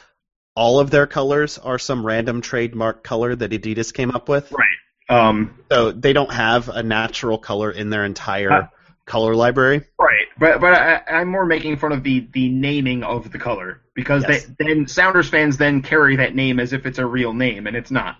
all 0.58 0.80
of 0.80 0.90
their 0.90 1.06
colors 1.06 1.56
are 1.56 1.78
some 1.78 2.04
random 2.04 2.40
trademark 2.40 3.04
color 3.04 3.36
that 3.36 3.52
Adidas 3.52 3.94
came 3.94 4.10
up 4.10 4.28
with. 4.28 4.52
right. 4.52 4.78
Um, 5.08 5.54
So 5.70 5.92
they 5.92 6.12
don't 6.12 6.32
have 6.32 6.68
a 6.68 6.82
natural 6.82 7.38
color 7.38 7.70
in 7.70 7.90
their 7.90 8.04
entire 8.04 8.52
Uh, 8.52 8.66
color 9.06 9.34
library. 9.36 9.82
Right, 10.00 10.26
but 10.36 10.60
but 10.60 10.74
I, 10.74 11.00
I'm 11.08 11.28
more 11.28 11.46
making 11.46 11.76
fun 11.78 11.92
of 11.92 12.02
the 12.02 12.26
the 12.34 12.48
naming 12.48 13.04
of 13.04 13.30
the 13.30 13.38
color 13.38 13.80
because 13.94 14.24
Yes. 14.28 14.46
they 14.58 14.66
then 14.66 14.88
Sounders 14.88 15.28
fans 15.30 15.56
then 15.56 15.80
carry 15.80 16.16
that 16.16 16.34
name 16.34 16.58
as 16.60 16.72
if 16.72 16.84
it's 16.86 16.98
a 16.98 17.06
real 17.06 17.32
name 17.32 17.66
and 17.68 17.76
it's 17.76 17.92
not. 17.92 18.16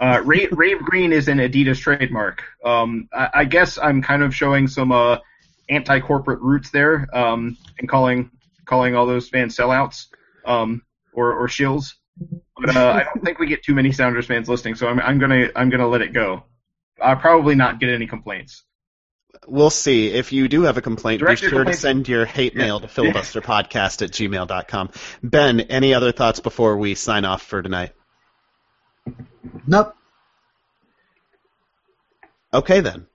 Uh, 0.00 0.20
Rave, 0.24 0.48
Rave 0.62 0.80
Green 0.80 1.12
is 1.12 1.28
an 1.28 1.38
Adidas 1.38 1.78
trademark. 1.80 2.42
Um, 2.64 3.08
I, 3.14 3.28
I 3.42 3.44
guess 3.44 3.78
I'm 3.78 4.02
kind 4.02 4.22
of 4.24 4.34
showing 4.34 4.66
some 4.68 4.90
uh, 4.92 5.18
anti-corporate 5.68 6.40
roots 6.40 6.70
there, 6.70 7.06
um, 7.14 7.56
and 7.78 7.88
calling 7.88 8.30
calling 8.64 8.96
all 8.96 9.06
those 9.06 9.28
fans 9.28 9.56
sellouts 9.56 10.06
um, 10.44 10.82
or 11.16 11.32
or 11.32 11.48
shills. 11.48 11.94
But 12.56 12.76
uh, 12.76 12.92
I 12.92 13.04
don't 13.04 13.24
think 13.24 13.38
we 13.38 13.46
get 13.46 13.62
too 13.64 13.74
many 13.74 13.90
Sounders 13.92 14.26
fans 14.26 14.48
listening, 14.48 14.76
so 14.76 14.86
I'm 14.86 15.00
I'm 15.00 15.18
gonna 15.18 15.48
I'm 15.56 15.68
gonna 15.70 15.88
let 15.88 16.02
it 16.02 16.12
go. 16.12 16.44
I'll 17.02 17.16
probably 17.16 17.56
not 17.56 17.80
get 17.80 17.90
any 17.90 18.06
complaints. 18.06 18.62
We'll 19.46 19.70
see. 19.70 20.08
If 20.08 20.32
you 20.32 20.48
do 20.48 20.62
have 20.62 20.78
a 20.78 20.82
complaint, 20.82 21.20
Direct 21.20 21.40
be 21.40 21.44
your 21.46 21.50
sure 21.50 21.64
to 21.64 21.74
send 21.74 22.08
your 22.08 22.24
hate 22.24 22.54
Yeah. 22.54 22.62
mail 22.62 22.80
to 22.80 22.86
filibusterpodcast 22.86 24.02
at 24.02 24.10
gmail.com. 24.10 24.90
Ben, 25.22 25.60
any 25.60 25.92
other 25.92 26.10
thoughts 26.12 26.40
before 26.40 26.76
we 26.78 26.94
sign 26.94 27.24
off 27.26 27.42
for 27.42 27.60
tonight? 27.62 27.92
Nope. 29.66 29.94
Okay, 32.54 32.80
then. 32.80 33.06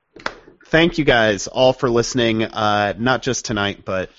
Thank 0.68 1.00
you 1.00 1.04
guys 1.04 1.48
all 1.48 1.74
for 1.74 1.90
listening, 1.90 2.44
uh, 2.44 2.94
not 2.98 3.24
just 3.24 3.46
tonight, 3.46 3.84
but 3.84 4.10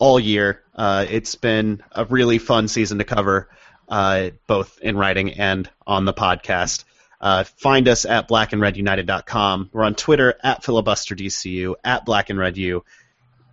all 0.00 0.18
year. 0.18 0.62
Uh, 0.74 1.06
it's 1.08 1.36
been 1.36 1.82
a 1.92 2.04
really 2.06 2.38
fun 2.38 2.66
season 2.66 2.98
to 2.98 3.04
cover, 3.04 3.48
uh, 3.88 4.30
both 4.48 4.80
in 4.82 4.96
writing 4.96 5.34
and 5.34 5.70
on 5.86 6.04
the 6.04 6.14
podcast. 6.14 6.84
Uh, 7.20 7.44
find 7.44 7.86
us 7.86 8.06
at 8.06 8.28
blackandredunited.com. 8.28 9.70
We're 9.72 9.84
on 9.84 9.94
Twitter 9.94 10.34
at 10.42 10.64
filibusterdcu, 10.64 11.74
at 11.84 12.06
blackandredu. 12.06 12.80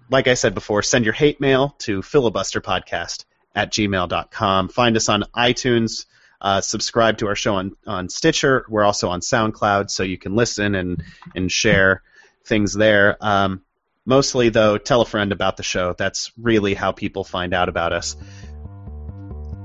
Like 0.09 0.27
I 0.27 0.35
said 0.35 0.55
before, 0.55 0.81
send 0.83 1.03
your 1.03 1.13
hate 1.13 1.41
mail 1.41 1.75
to 1.79 2.01
filibusterpodcast 2.01 3.25
at 3.53 3.73
gmail.com. 3.73 4.69
Find 4.69 4.95
us 4.95 5.09
on 5.09 5.25
iTunes. 5.35 6.05
Uh, 6.39 6.61
subscribe 6.61 7.17
to 7.17 7.27
our 7.27 7.35
show 7.35 7.55
on, 7.55 7.75
on 7.85 8.07
Stitcher. 8.07 8.65
We're 8.69 8.85
also 8.85 9.09
on 9.09 9.19
SoundCloud, 9.19 9.89
so 9.89 10.03
you 10.03 10.17
can 10.17 10.35
listen 10.35 10.75
and, 10.75 11.03
and 11.35 11.51
share 11.51 12.03
things 12.45 12.73
there. 12.73 13.17
Um, 13.19 13.63
mostly, 14.07 14.49
though, 14.49 14.79
tell 14.79 15.01
a 15.01 15.05
friend 15.05 15.31
about 15.31 15.57
the 15.57 15.63
show. 15.63 15.93
That's 15.95 16.31
really 16.41 16.73
how 16.73 16.91
people 16.93 17.23
find 17.23 17.53
out 17.53 17.69
about 17.69 17.93
us. 17.93 18.15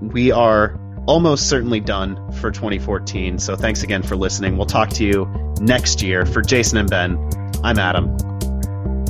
We 0.02 0.32
are 0.32 0.78
almost 1.06 1.48
certainly 1.48 1.81
done 1.81 2.32
for 2.32 2.51
2014, 2.51 3.39
so 3.39 3.56
thanks 3.56 3.82
again 3.82 4.02
for 4.02 4.16
listening. 4.16 4.56
We'll 4.59 4.66
talk 4.66 4.90
to 4.90 5.05
you 5.05 5.55
next 5.60 6.02
year. 6.02 6.27
For 6.27 6.43
Jason 6.43 6.78
and 6.78 6.90
Ben, 6.90 7.16
I'm 7.64 7.78
Adam. 7.78 8.19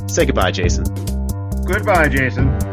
Say 0.07 0.25
goodbye, 0.25 0.51
Jason. 0.51 0.85
Goodbye, 1.65 2.07
Jason. 2.07 2.72